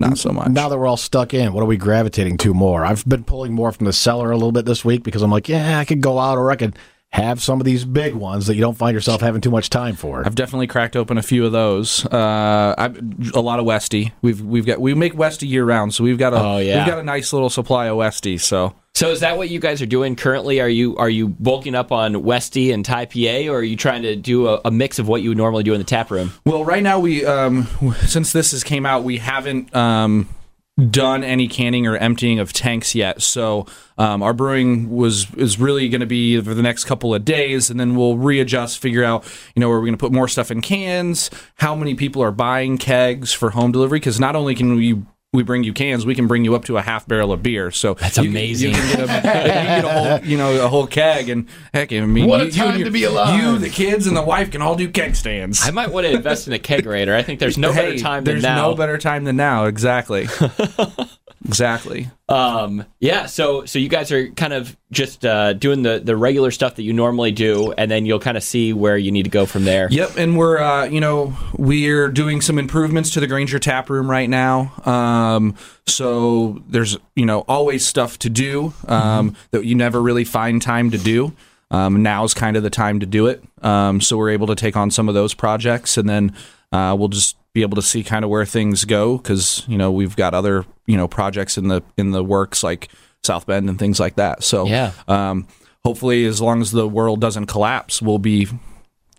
not 0.01 0.17
so 0.17 0.31
much. 0.31 0.49
Now 0.49 0.71
that 0.71 0.79
we're 0.79 0.87
all 0.87 0.97
stuck 0.97 1.35
in, 1.35 1.53
what 1.53 1.63
are 1.63 1.67
we 1.67 1.77
gravitating 1.77 2.39
to 2.39 2.55
more? 2.55 2.87
I've 2.87 3.05
been 3.07 3.23
pulling 3.23 3.53
more 3.53 3.71
from 3.71 3.85
the 3.85 3.93
cellar 3.93 4.31
a 4.31 4.35
little 4.37 4.51
bit 4.51 4.65
this 4.65 4.83
week 4.83 5.03
because 5.03 5.21
I'm 5.21 5.31
like, 5.31 5.47
yeah, 5.47 5.79
I 5.79 5.85
could 5.85 6.01
go 6.01 6.19
out 6.19 6.39
or 6.39 6.51
I 6.51 6.57
could 6.57 6.79
have 7.11 7.43
some 7.43 7.59
of 7.59 7.65
these 7.65 7.85
big 7.87 8.15
ones 8.15 8.47
that 8.47 8.55
you 8.55 8.61
don't 8.61 8.77
find 8.77 8.95
yourself 8.95 9.21
having 9.23 9.41
too 9.41 9.51
much 9.51 9.71
time 9.71 9.97
for. 9.97 10.25
I've 10.27 10.35
definitely 10.35 10.67
cracked 10.67 10.95
open 10.95 11.17
a 11.17 11.23
few 11.23 11.47
of 11.47 11.53
those. 11.53 12.05
Uh, 12.05 12.75
I've, 12.77 13.35
a 13.35 13.41
lot 13.41 13.59
of 13.59 13.65
Westy. 13.65 14.13
We've 14.21 14.41
we've 14.43 14.67
got 14.67 14.81
we 14.81 14.93
make 14.95 15.15
Westy 15.17 15.47
year 15.47 15.65
round, 15.65 15.95
so 15.95 16.05
we've 16.05 16.19
got 16.19 16.35
a 16.35 16.39
Oh, 16.39 16.59
yeah. 16.59 16.79
we've 16.79 16.87
got 16.87 16.99
a 16.99 17.03
nice 17.03 17.33
little 17.33 17.49
supply 17.51 17.87
of 17.87 17.97
Westy. 17.97 18.37
So 18.37 18.75
So 18.95 19.11
is 19.11 19.21
that 19.21 19.39
what 19.39 19.49
you 19.49 19.59
guys 19.59 19.81
are 19.81 19.87
doing 19.87 20.17
currently? 20.17 20.61
Are 20.61 20.69
you 20.69 20.97
are 20.97 21.09
you 21.09 21.29
bulking 21.29 21.75
up 21.75 21.93
on 21.93 22.23
Westy 22.23 22.73
and 22.73 22.85
Thai 22.85 23.07
PA, 23.07 23.51
or 23.51 23.59
are 23.59 23.63
you 23.63 23.77
trying 23.77 24.03
to 24.03 24.15
do 24.15 24.49
a, 24.49 24.61
a 24.67 24.71
mix 24.71 24.99
of 24.99 25.09
what 25.09 25.23
you 25.23 25.31
would 25.31 25.39
normally 25.39 25.63
do 25.65 25.73
in 25.73 25.79
the 25.79 25.85
tap 25.85 26.11
room? 26.11 26.33
well, 26.45 26.63
right 26.65 26.83
now 26.83 26.99
we 27.01 27.25
um, 27.25 27.67
since 28.07 28.33
this 28.33 28.51
has 28.51 28.63
came 28.63 28.85
out, 28.85 29.03
we 29.03 29.17
haven't 29.17 29.75
um, 29.75 30.29
done 30.79 31.25
any 31.25 31.49
canning 31.49 31.87
or 31.87 31.97
emptying 31.97 32.39
of 32.39 32.53
tanks 32.53 32.95
yet. 32.95 33.21
So 33.21 33.67
um, 33.97 34.23
our 34.23 34.33
brewing 34.33 34.91
was 34.91 35.33
is 35.35 35.59
really 35.59 35.89
going 35.89 36.01
to 36.01 36.07
be 36.07 36.41
for 36.41 36.55
the 36.55 36.63
next 36.63 36.85
couple 36.85 37.15
of 37.15 37.25
days, 37.25 37.69
and 37.69 37.81
then 37.81 37.97
we'll 37.97 38.17
readjust, 38.17 38.79
figure 38.79 39.05
out 39.05 39.25
you 39.55 39.61
know 39.61 39.71
are 39.71 39.81
we 39.81 39.87
going 39.87 39.99
to 39.99 40.01
put 40.01 40.13
more 40.13 40.29
stuff 40.29 40.51
in 40.51 40.61
cans, 40.61 41.31
how 41.57 41.75
many 41.75 41.95
people 41.95 42.23
are 42.23 42.31
buying 42.31 42.79
kegs 42.79 43.33
for 43.33 43.51
home 43.51 43.73
delivery, 43.73 43.99
because 43.99 44.21
not 44.21 44.37
only 44.37 44.55
can 44.55 44.75
we 44.75 45.03
we 45.39 45.45
bring 45.45 45.63
you 45.63 45.73
cans, 45.73 46.05
we 46.05 46.15
can 46.17 46.27
bring 46.27 46.45
you 46.45 46.55
up 46.57 46.65
to 46.65 46.77
a 46.77 46.83
half 46.83 47.07
barrel 47.07 47.33
of 47.33 47.43
beer. 47.43 47.71
So 47.71 47.95
That's 47.95 48.19
you 48.19 48.29
amazing. 48.29 48.75
You 48.75 48.77
can 48.77 48.97
get 48.97 48.99
a, 48.99 49.03
you 49.03 49.21
can 49.23 49.83
get 49.83 49.85
a 49.85 49.89
whole, 49.89 50.29
you 50.29 50.37
know, 50.37 50.65
a 50.65 50.69
whole 50.69 50.87
keg, 50.89 51.29
and 51.29 51.49
heck, 51.73 51.93
I 51.93 52.01
mean, 52.01 52.27
What 52.27 52.41
a 52.41 52.47
you, 52.47 52.51
time 52.51 52.71
you, 52.71 52.75
and 52.75 52.85
to 52.87 52.91
be 52.91 53.05
alive. 53.05 53.41
You, 53.41 53.59
the 53.59 53.71
kids, 53.71 54.07
and 54.09 54.17
the 54.17 54.23
wife 54.23 54.51
can 54.51 54.61
all 54.61 54.75
do 54.75 54.91
keg 54.91 55.15
stands. 55.15 55.67
I 55.67 55.71
might 55.71 55.91
want 55.93 56.07
to 56.07 56.13
invest 56.13 56.49
in 56.49 56.53
a 56.53 56.59
kegerator. 56.59 57.15
I 57.15 57.23
think 57.23 57.39
there's 57.39 57.57
no 57.57 57.73
Hey, 57.73 57.91
better 57.93 57.99
time 57.99 58.25
than 58.25 58.41
now. 58.41 58.67
There's 58.67 58.73
no 58.73 58.75
better 58.75 58.99
time 58.99 59.25
than 59.25 59.37
now. 59.37 59.67
Exactly. 59.67 60.27
exactly. 61.49 62.11
Um, 62.29 62.85
yeah, 63.01 63.27
so 63.27 63.65
so 63.65 63.79
you 63.79 63.89
guys 63.89 64.13
are 64.13 64.29
kind 64.29 64.53
of 64.53 64.77
just 64.93 65.25
uh, 65.25 65.55
doing 65.55 65.83
the 65.83 65.99
the 65.99 66.17
regular 66.17 66.51
stuff 66.51 66.77
that 66.77 66.83
you 66.83 66.93
normally 66.93 67.33
do, 67.33 67.73
and 67.73 67.91
then 67.91 68.07
you'll 68.07 68.21
kind 68.21 68.37
of 68.37 68.43
see 68.43 68.73
where 68.73 68.97
you 68.97 69.11
need 69.11 69.25
to 69.25 69.31
go 69.31 69.47
from 69.47 69.65
there. 69.65 69.89
Yep, 69.91 70.17
and 70.17 70.37
we're 70.37 70.59
uh, 70.59 70.85
you 70.85 71.01
know 71.01 71.37
we're 71.55 72.09
doing 72.09 72.41
some 72.41 72.59
improvements 72.59 73.11
to 73.11 73.21
the 73.21 73.27
Granger 73.27 73.59
tap 73.59 73.91
room 73.91 74.11
right 74.11 74.29
now. 74.29 74.73
Um, 74.85 75.57
so 75.87 76.63
there's 76.69 76.97
you 77.17 77.27
know 77.27 77.45
always 77.49 77.87
stuff 77.87 78.19
to 78.21 78.31
do 78.31 78.75
um, 78.87 79.35
that 79.51 79.65
you 79.65 79.75
never 79.75 80.01
really 80.01 80.25
find 80.25 80.61
time 80.61 80.91
to 80.91 80.99
do. 80.99 81.33
Um, 81.71 82.03
now's 82.03 82.33
kind 82.33 82.57
of 82.57 82.63
the 82.63 82.71
time 82.71 83.01
to 83.01 83.07
do 83.07 83.27
it. 83.27 83.43
Um, 83.63 84.01
so 84.01 84.17
we're 84.17 84.31
able 84.31 84.47
to 84.47 84.55
take 84.55 84.77
on 84.77 84.91
some 84.91 85.09
of 85.09 85.15
those 85.15 85.35
projects, 85.35 85.97
and 85.97 86.09
then 86.09 86.35
uh, 86.73 86.95
we'll 86.99 87.09
just 87.09 87.37
be 87.55 87.63
able 87.63 87.77
to 87.77 87.83
see 87.83 88.05
kind 88.05 88.25
of 88.25 88.31
where 88.31 88.45
things 88.45 88.85
go 88.85 89.17
because 89.17 89.65
you 89.69 89.79
know 89.79 89.91
we've 89.91 90.15
got 90.17 90.35
other 90.35 90.65
you 90.87 90.97
know 90.97 91.09
projects 91.09 91.57
in 91.59 91.69
the 91.69 91.83
in 91.97 92.11
the 92.13 92.23
works 92.23 92.63
like 92.63 92.89
South 93.25 93.47
Bend 93.47 93.69
and 93.69 93.79
things 93.79 93.99
like 93.99 94.17
that. 94.17 94.43
So 94.45 94.67
Yeah. 94.67 94.93
um, 95.09 95.47
hopefully, 95.85 96.25
as 96.27 96.41
long 96.41 96.61
as 96.61 96.71
the 96.71 96.87
world 96.89 97.21
doesn't 97.21 97.47
collapse, 97.47 98.01
we'll 98.01 98.19
be 98.19 98.47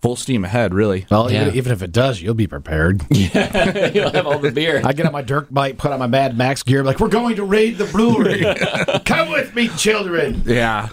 full 0.01 0.15
steam 0.15 0.45
ahead. 0.45 0.73
Really. 0.73 1.05
well, 1.11 1.29
Yeah. 1.29 1.41
even, 1.41 1.55
even 1.55 1.71
if 1.73 1.81
it 1.81 1.91
does, 1.91 2.21
you'll 2.21 2.33
be 2.33 2.47
prepared. 2.47 3.01
Yeah, 3.09 3.91
you'll 3.93 4.11
have 4.11 4.25
all 4.27 4.39
the 4.39 4.51
beer. 4.51 4.81
I 4.85 4.93
get 4.93 5.05
on 5.05 5.11
my 5.11 5.21
dirt 5.21 5.53
bike, 5.53 5.77
put 5.77 5.91
on 5.91 5.99
my 5.99 6.07
Mad 6.07 6.37
Max 6.37 6.63
gear, 6.63 6.83
like, 6.85 7.01
we're 7.01 7.09
going 7.09 7.35
to 7.35 7.43
raid 7.43 7.77
the 7.77 7.85
brewery. 7.85 8.45
Come 9.05 9.29
with 9.29 9.53
me, 9.53 9.67
children. 9.69 10.41
Yeah. 10.45 10.87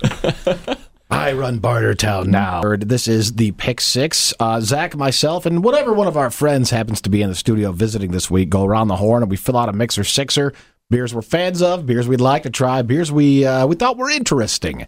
I 1.08 1.32
run 1.32 1.60
Bartertown 1.60 2.26
now. 2.26 2.62
This 2.76 3.06
is 3.06 3.34
the 3.34 3.52
Pick 3.52 3.80
Six. 3.80 4.34
Uh, 4.40 4.60
Zach, 4.60 4.96
myself, 4.96 5.46
and 5.46 5.62
whatever 5.62 5.92
one 5.92 6.08
of 6.08 6.16
our 6.16 6.30
friends 6.30 6.70
happens 6.70 7.00
to 7.02 7.10
be 7.10 7.22
in 7.22 7.28
the 7.28 7.36
studio 7.36 7.70
visiting 7.72 8.10
this 8.10 8.30
week 8.30 8.48
go 8.48 8.64
around 8.64 8.88
the 8.88 8.96
horn 8.96 9.22
and 9.22 9.30
we 9.30 9.36
fill 9.36 9.56
out 9.56 9.68
a 9.68 9.72
mixer 9.72 10.04
sixer. 10.04 10.52
Beers 10.90 11.14
we're 11.14 11.22
fans 11.22 11.62
of, 11.62 11.86
beers 11.86 12.06
we'd 12.08 12.20
like 12.20 12.42
to 12.44 12.50
try, 12.50 12.82
beers 12.82 13.10
we 13.10 13.44
uh, 13.44 13.66
we 13.66 13.76
thought 13.76 13.96
were 13.96 14.10
interesting. 14.10 14.86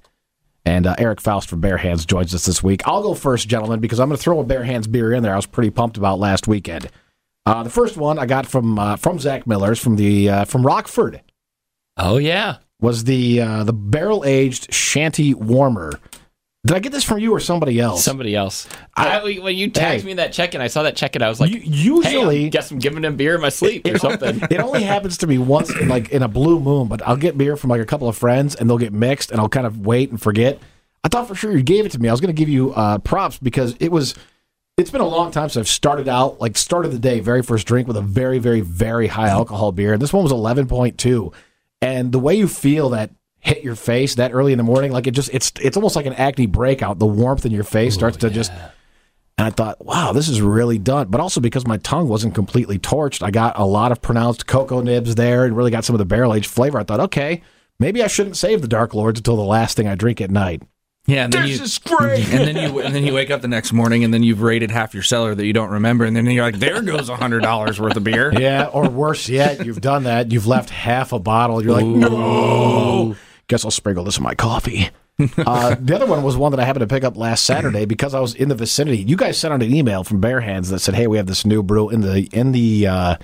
And 0.65 0.87
uh, 0.87 0.97
Eric 0.99 1.21
Faust 1.21 1.49
from 1.49 1.61
Bare 1.61 1.79
Hands 1.79 2.05
joins 2.05 2.35
us 2.35 2.45
this 2.45 2.63
week. 2.63 2.83
I'll 2.87 3.03
go 3.03 3.15
first, 3.15 3.49
gentlemen, 3.49 3.81
because 3.81 3.99
I'm 3.99 4.09
going 4.09 4.17
to 4.17 4.23
throw 4.23 4.41
a 4.41 4.45
Bare 4.45 4.65
Hands 4.65 4.87
beer 4.87 5.13
in 5.13 5.23
there. 5.23 5.33
I 5.33 5.37
was 5.37 5.47
pretty 5.47 5.71
pumped 5.71 5.97
about 5.97 6.19
last 6.19 6.47
weekend. 6.47 6.91
Uh, 7.47 7.63
the 7.63 7.71
first 7.71 7.97
one 7.97 8.19
I 8.19 8.27
got 8.27 8.45
from 8.45 8.79
uh, 8.79 8.97
from 8.97 9.19
Zach 9.19 9.47
Miller's 9.47 9.79
from 9.79 9.97
the 9.97 10.29
uh, 10.29 10.45
from 10.45 10.67
Rockford 10.67 11.23
Oh 11.97 12.19
yeah, 12.19 12.59
was 12.81 13.05
the 13.05 13.41
uh, 13.41 13.65
the 13.65 13.73
barrel 13.73 14.25
aged 14.25 14.73
shanty 14.73 15.35
warmer. 15.35 15.93
Did 16.67 16.77
I 16.77 16.81
get 16.81 16.93
this 16.93 17.05
from 17.05 17.19
you 17.19 17.33
or 17.33 17.41
somebody 17.41 17.81
else? 17.81 18.05
somebody 18.05 18.35
else. 18.35 18.69
I, 18.95 19.39
when 19.41 19.57
you 19.57 19.71
tagged 19.71 20.03
Hey. 20.03 20.07
me 20.09 20.15
that 20.15 20.33
check 20.33 20.55
and 20.55 20.63
I 20.63 20.67
saw 20.67 20.83
that 20.83 20.97
check 20.97 21.15
and 21.15 21.23
I 21.25 21.29
was 21.29 21.41
like, 21.41 21.51
usually- 21.53 22.05
hey, 22.41 22.47
I 22.47 22.49
guess 22.49 22.71
I'm 22.71 22.79
giving 22.81 23.05
him 23.05 23.17
beer 23.17 23.37
in 23.37 23.41
my 23.41 23.49
sleep 23.49 23.87
or 23.87 23.97
something. 23.97 24.41
it 24.51 24.59
only 24.59 24.83
happens 24.83 25.19
to 25.19 25.27
me 25.27 25.39
once, 25.39 25.71
in, 25.75 25.89
like 25.89 26.11
in 26.11 26.23
a 26.23 26.29
blue 26.29 26.59
moon. 26.61 26.89
But 26.89 27.01
I'll 27.07 27.17
get 27.17 27.39
beer 27.39 27.57
from 27.57 27.71
like 27.71 27.81
a 27.81 27.87
couple 27.87 28.09
of 28.09 28.17
friends, 28.19 28.55
and 28.57 28.69
they'll 28.69 28.77
get 28.77 28.93
mixed, 28.93 29.31
and 29.31 29.41
I'll 29.41 29.49
kind 29.49 29.67
of 29.67 29.87
wait 29.87 30.11
and 30.11 30.21
forget. 30.21 30.59
I 31.05 31.09
thought 31.09 31.29
for 31.29 31.37
sure 31.37 31.57
you 31.57 31.63
gave 31.63 31.87
it 31.87 31.93
to 31.93 31.99
me. 32.01 32.09
I 32.09 32.13
was 32.13 32.21
going 32.21 32.35
to 32.35 32.39
give 32.39 32.49
you 32.49 32.73
uh, 32.75 32.99
props 32.99 33.39
because 33.39 33.77
it 33.79 33.91
was. 33.93 34.15
It's 34.77 34.91
been 34.91 35.01
a 35.01 35.07
long 35.09 35.31
time 35.31 35.49
since 35.49 35.57
I've 35.57 35.69
started 35.73 36.07
out, 36.09 36.41
like 36.41 36.57
started 36.57 36.91
the 36.91 36.99
day, 36.99 37.21
very 37.21 37.43
first 37.43 37.67
drink 37.67 37.89
with 37.89 37.97
a 37.97 38.01
very, 38.03 38.39
very, 38.41 38.61
very 38.61 39.07
high 39.07 39.29
alcohol 39.29 39.73
beer. 39.73 39.97
This 39.97 40.13
one 40.13 40.23
was 40.25 40.33
eleven 40.33 40.67
point 40.67 40.99
two, 40.99 41.33
and 41.81 42.13
the 42.13 42.19
way 42.19 42.35
you 42.35 42.49
feel 42.49 42.91
that 42.91 43.11
hit 43.41 43.63
your 43.63 43.77
face 43.77 44.17
that 44.17 44.33
early 44.35 44.53
in 44.53 44.59
the 44.59 44.65
morning. 44.65 44.93
Like 44.93 45.07
it 45.07 45.13
just 45.13 45.31
it's 45.33 45.53
it's 45.61 45.77
almost 45.77 45.97
like 45.97 46.07
an 46.07 46.15
acne 46.15 46.47
breakout. 46.47 46.99
The 46.99 47.07
warmth 47.07 47.47
in 47.47 47.53
your 47.53 47.65
face 47.65 47.95
starts 47.95 48.17
to 48.19 48.31
just 48.31 48.51
and 49.39 49.47
I 49.47 49.51
thought, 49.51 49.85
wow, 49.85 50.13
this 50.13 50.29
is 50.29 50.43
really 50.43 50.79
done. 50.79 51.09
But 51.09 51.21
also 51.21 51.41
because 51.41 51.67
my 51.67 51.77
tongue 51.79 52.09
wasn't 52.09 52.35
completely 52.35 52.79
torched, 52.79 53.23
I 53.23 53.31
got 53.31 53.59
a 53.59 53.65
lot 53.65 53.93
of 53.93 54.03
pronounced 54.03 54.47
cocoa 54.47 54.81
nibs 54.81 55.15
there 55.15 55.45
and 55.45 55.57
really 55.57 55.71
got 55.71 55.85
some 55.85 55.95
of 55.95 55.99
the 55.99 56.05
barrel 56.05 56.35
aged 56.35 56.51
flavor. 56.51 56.79
I 56.79 56.85
thought, 56.85 57.01
okay, 57.01 57.43
maybe 57.79 58.03
I 58.03 58.09
shouldn't 58.09 58.37
save 58.37 58.63
the 58.63 58.69
Dark 58.69 58.95
Lords 58.95 59.21
until 59.21 59.37
the 59.37 59.43
last 59.43 59.77
thing 59.77 59.87
I 59.87 59.95
drink 59.95 60.21
at 60.21 60.31
night. 60.31 60.63
Yeah, 61.09 61.25
and 61.25 61.33
then 61.33 61.47
This 61.47 61.57
you, 61.59 61.65
is 61.65 61.79
great. 61.79 62.29
and 62.29 62.47
then 62.47 62.57
you 62.71 62.81
and 62.81 62.95
then 62.95 63.03
you 63.03 63.15
wake 63.15 63.31
up 63.31 63.41
the 63.41 63.49
next 63.49 63.73
morning 63.73 64.05
and 64.05 64.13
then 64.13 64.23
you've 64.23 64.43
raided 64.43 64.71
half 64.71 64.93
your 64.93 65.03
cellar 65.03 65.35
that 65.35 65.47
you 65.47 65.55
don't 65.55 65.71
remember, 65.71 66.05
and 66.05 66.15
then 66.15 66.27
you're 66.27 66.45
like, 66.45 66.59
there 66.59 66.83
goes 66.83 67.09
a 67.09 67.17
hundred 67.17 67.41
dollars 67.41 67.81
worth 67.81 67.97
of 67.97 68.05
beer. 68.05 68.31
Yeah, 68.39 68.67
or 68.67 68.89
worse 68.91 69.27
yet, 69.29 69.65
you've 69.65 69.81
done 69.81 70.05
that. 70.05 70.31
You've 70.31 70.47
left 70.47 70.69
half 70.71 71.13
a 71.15 71.19
bottle. 71.19 71.65
You're 71.65 71.73
like, 71.73 71.87
no. 71.87 73.17
Guess 73.49 73.65
I'll 73.65 73.71
sprinkle 73.71 74.05
this 74.05 74.19
in 74.19 74.23
my 74.23 74.35
coffee. 74.35 74.91
uh, 75.39 75.75
the 75.81 75.95
other 75.97 76.07
one 76.07 76.23
was 76.23 76.37
one 76.37 76.53
that 76.53 76.61
I 76.61 76.65
happened 76.65 76.89
to 76.89 76.95
pick 76.95 77.03
up 77.05 77.17
last 77.17 77.45
Saturday 77.45 77.87
because 77.87 78.15
I 78.15 78.21
was 78.21 78.35
in 78.35 78.49
the 78.51 78.55
vicinity. 78.55 78.99
You 78.99 79.17
guys 79.17 79.39
sent 79.39 79.53
out 79.55 79.63
an 79.63 79.75
email 79.75 80.05
from 80.05 80.21
Bare 80.21 80.41
Hands 80.43 80.69
that 80.69 80.79
said, 80.81 80.95
"Hey, 80.95 81.07
we 81.07 81.17
have 81.17 81.27
this 81.27 81.45
new 81.47 81.63
brew 81.63 81.89
in 81.89 82.03
the 82.03 82.29
in 82.33 82.53
the 82.53 82.87
uh, 82.87 83.17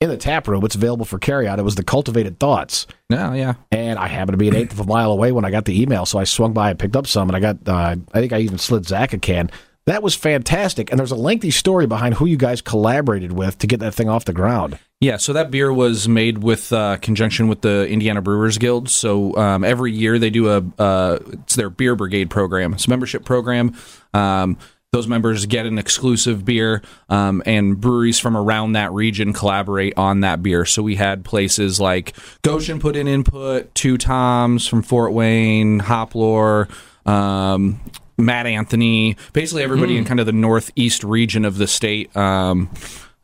in 0.00 0.08
the 0.08 0.16
tap 0.16 0.48
room. 0.48 0.64
It's 0.64 0.74
available 0.74 1.04
for 1.04 1.18
carryout." 1.18 1.58
It 1.58 1.62
was 1.64 1.74
the 1.74 1.84
Cultivated 1.84 2.38
Thoughts, 2.38 2.86
Yeah, 3.08 3.34
yeah. 3.34 3.54
and 3.70 3.98
I 3.98 4.08
happened 4.08 4.34
to 4.34 4.38
be 4.38 4.48
an 4.48 4.56
eighth 4.56 4.72
of 4.72 4.80
a 4.80 4.84
mile 4.84 5.12
away 5.12 5.32
when 5.32 5.44
I 5.44 5.50
got 5.50 5.64
the 5.64 5.80
email, 5.80 6.06
so 6.06 6.18
I 6.18 6.24
swung 6.24 6.52
by 6.52 6.70
and 6.70 6.78
picked 6.78 6.96
up 6.96 7.06
some, 7.06 7.28
and 7.28 7.36
I 7.36 7.40
got. 7.40 7.56
Uh, 7.68 7.96
I 8.12 8.20
think 8.20 8.32
I 8.32 8.38
even 8.40 8.58
slid 8.58 8.86
Zach 8.86 9.12
a 9.12 9.18
can. 9.18 9.50
That 9.86 10.02
was 10.02 10.14
fantastic, 10.14 10.90
and 10.90 10.98
there's 10.98 11.10
a 11.10 11.16
lengthy 11.16 11.50
story 11.50 11.86
behind 11.86 12.14
who 12.14 12.26
you 12.26 12.36
guys 12.36 12.60
collaborated 12.60 13.32
with 13.32 13.58
to 13.58 13.66
get 13.66 13.80
that 13.80 13.94
thing 13.94 14.08
off 14.08 14.24
the 14.26 14.32
ground. 14.32 14.78
Yeah, 15.00 15.16
so 15.16 15.32
that 15.32 15.50
beer 15.50 15.72
was 15.72 16.06
made 16.06 16.38
with 16.38 16.70
uh, 16.72 16.98
conjunction 16.98 17.48
with 17.48 17.62
the 17.62 17.88
Indiana 17.88 18.20
Brewers 18.20 18.58
Guild. 18.58 18.90
So 18.90 19.34
um, 19.36 19.64
every 19.64 19.92
year 19.92 20.18
they 20.18 20.28
do 20.28 20.50
a 20.50 20.62
uh, 20.80 21.18
it's 21.32 21.56
their 21.56 21.70
beer 21.70 21.96
brigade 21.96 22.28
program. 22.28 22.74
It's 22.74 22.86
a 22.86 22.90
membership 22.90 23.24
program. 23.24 23.74
Um, 24.12 24.58
those 24.92 25.06
members 25.06 25.46
get 25.46 25.66
an 25.66 25.78
exclusive 25.78 26.44
beer, 26.44 26.82
um, 27.08 27.42
and 27.46 27.80
breweries 27.80 28.18
from 28.18 28.36
around 28.36 28.72
that 28.72 28.92
region 28.92 29.32
collaborate 29.32 29.96
on 29.96 30.20
that 30.20 30.42
beer. 30.42 30.64
So 30.64 30.82
we 30.82 30.96
had 30.96 31.24
places 31.24 31.78
like 31.78 32.16
Goshen 32.42 32.80
put 32.80 32.96
in 32.96 33.06
input, 33.06 33.72
Two 33.74 33.96
Toms 33.96 34.66
from 34.66 34.82
Fort 34.82 35.12
Wayne, 35.12 35.78
Hoplore, 35.78 36.68
um, 37.06 37.80
Mad 38.18 38.46
Anthony, 38.46 39.16
basically 39.32 39.62
everybody 39.62 39.96
in 39.96 40.04
kind 40.04 40.18
of 40.18 40.26
the 40.26 40.32
northeast 40.32 41.04
region 41.04 41.44
of 41.44 41.56
the 41.56 41.68
state. 41.68 42.14
Um, 42.16 42.68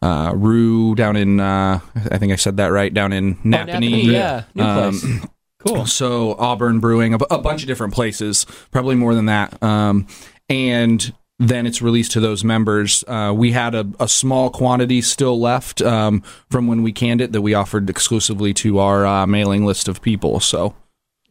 uh, 0.03 0.33
Rue 0.37 0.95
down 0.95 1.17
in, 1.17 1.41
uh, 1.41 1.81
I 2.11 2.19
think 2.19 2.33
I 2.33 2.37
said 2.37 2.59
that 2.59 2.69
right, 2.69 2.95
down 2.95 3.13
in 3.13 3.37
Nappanee. 3.37 4.05
Nappanee, 4.05 4.05
yeah, 4.05 4.45
new 4.55 4.63
place. 4.63 5.27
cool. 5.67 5.87
So 5.87 6.37
Auburn 6.39 6.79
Brewing, 6.79 7.15
a, 7.15 7.39
bunch 7.39 7.63
of 7.63 7.67
different 7.67 7.93
places, 7.93 8.47
probably 8.71 8.95
more 8.95 9.17
than 9.17 9.27
that. 9.27 9.61
Um, 9.63 10.07
and 10.49 11.13
then 11.39 11.67
it's 11.67 11.83
released 11.83 12.13
to 12.13 12.21
those 12.21 12.43
members. 12.45 13.05
Uh, 13.07 13.33
we 13.37 13.53
had 13.53 13.75
a, 13.75 13.87
a 14.01 14.09
small 14.09 14.49
quantity 14.51 15.03
still 15.03 15.39
left 15.39 15.83
um, 15.83 16.23
from 16.51 16.67
when 16.67 16.83
we 16.83 16.93
canned 16.93 17.21
it 17.21 17.33
that 17.33 17.43
we 17.43 17.53
offered 17.55 17.91
exclusively 17.91 18.55
to 18.55 18.79
our 18.79 19.05
uh, 19.07 19.27
mailing 19.27 19.67
list 19.67 19.87
of 19.89 20.01
people. 20.01 20.41
So, 20.41 20.75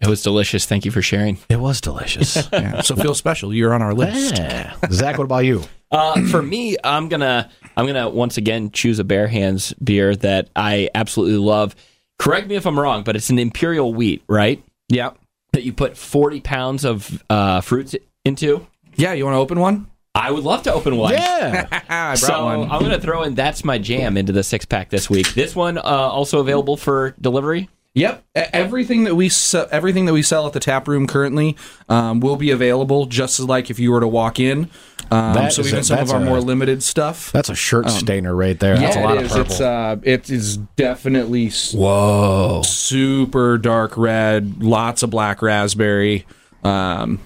It 0.02 0.08
was 0.08 0.22
delicious. 0.22 0.66
Thank 0.66 0.86
you 0.86 0.92
for 0.92 1.02
sharing. 1.02 1.40
It 1.50 1.60
was 1.60 1.82
delicious. 1.82 2.36
yeah, 2.54 2.82
so 2.82 2.96
feel 2.96 3.16
special. 3.16 3.54
You're 3.54 3.74
on 3.74 3.82
our 3.82 3.94
list. 3.94 4.38
Yeah. 4.38 4.76
Zach, 4.92 5.18
what 5.18 5.24
about 5.24 5.46
you? 5.46 5.64
Uh, 5.92 6.22
for 6.28 6.42
me, 6.42 6.76
I'm 6.84 7.10
gonna 7.10 7.50
I'm 7.78 7.86
gonna 7.88 8.10
once 8.10 8.38
again 8.38 8.72
choose 8.72 9.00
a 9.00 9.04
Bare 9.04 9.28
Hands 9.28 9.74
beer 9.74 10.16
that 10.18 10.50
I 10.56 10.90
absolutely 10.94 11.38
love. 11.38 11.76
Correct 12.20 12.48
me 12.48 12.56
if 12.56 12.66
I'm 12.66 12.78
wrong, 12.80 13.04
but 13.04 13.16
it's 13.16 13.30
an 13.30 13.40
imperial 13.40 13.94
wheat, 13.94 14.24
right? 14.28 14.64
Yep. 14.90 15.18
That 15.54 15.64
you 15.64 15.74
put 15.74 15.96
40 15.98 16.42
pounds 16.42 16.86
of 16.86 17.24
uh, 17.30 17.62
fruits 17.62 17.96
into. 18.26 18.66
Yeah, 18.96 19.14
you 19.14 19.26
want 19.26 19.36
to 19.36 19.40
open 19.40 19.60
one? 19.60 19.88
I 20.16 20.32
would 20.32 20.44
love 20.44 20.64
to 20.64 20.74
open 20.74 20.96
one. 20.96 21.14
Yeah. 21.14 21.68
I 21.72 21.78
brought 21.88 22.18
So 22.18 22.46
one. 22.46 22.72
I'm 22.72 22.82
gonna 22.82 23.00
throw 23.00 23.24
in 23.24 23.36
that's 23.36 23.64
my 23.64 23.78
jam 23.78 24.16
into 24.18 24.32
the 24.32 24.44
six 24.44 24.66
pack 24.66 24.90
this 24.90 25.10
week. 25.10 25.34
This 25.34 25.56
one 25.56 25.78
uh, 25.78 25.82
also 25.82 26.40
available 26.40 26.78
for 26.78 27.14
delivery. 27.20 27.70
Yep, 27.96 28.26
everything 28.36 29.06
that 29.06 29.16
we 29.16 29.30
se- 29.30 29.68
everything 29.72 30.06
that 30.06 30.12
we 30.12 30.22
sell 30.22 30.46
at 30.46 30.52
the 30.52 30.60
tap 30.60 30.86
room 30.90 31.08
currently 31.08 31.56
um, 31.88 32.20
will 32.20 32.36
be 32.36 32.52
available, 32.52 33.06
just 33.06 33.40
as 33.40 33.46
like 33.46 33.70
if 33.70 33.80
you 33.80 33.90
were 33.90 34.02
to 34.02 34.08
walk 34.08 34.38
in. 34.38 34.70
Um, 35.12 35.50
so 35.50 35.62
is 35.62 35.68
even 35.68 35.80
a- 35.80 35.84
some 35.84 36.00
of 36.00 36.12
our 36.12 36.22
a- 36.22 36.26
more 36.26 36.42
limited 36.42 36.84
stuff. 36.84 37.32
That's 37.32 37.48
a 37.48 37.56
shirt 37.56 37.90
stainer 37.90 38.36
right 38.36 38.60
there. 38.60 38.78
That's 38.78 38.98
a 38.98 39.02
lot 39.02 39.18
it 39.18 39.24
of 39.26 39.30
purple. 39.32 39.44
It's 39.52 39.62
uh, 39.62 39.96
it 40.04 40.30
is 40.30 40.58
definitely 40.58 41.50
Whoa! 41.74 42.64
super 42.66 43.58
dark 43.58 43.96
red, 43.96 44.62
lots 44.62 45.02
of 45.02 45.10
black 45.10 45.42
raspberry, 45.42 46.26
um, 46.66 47.20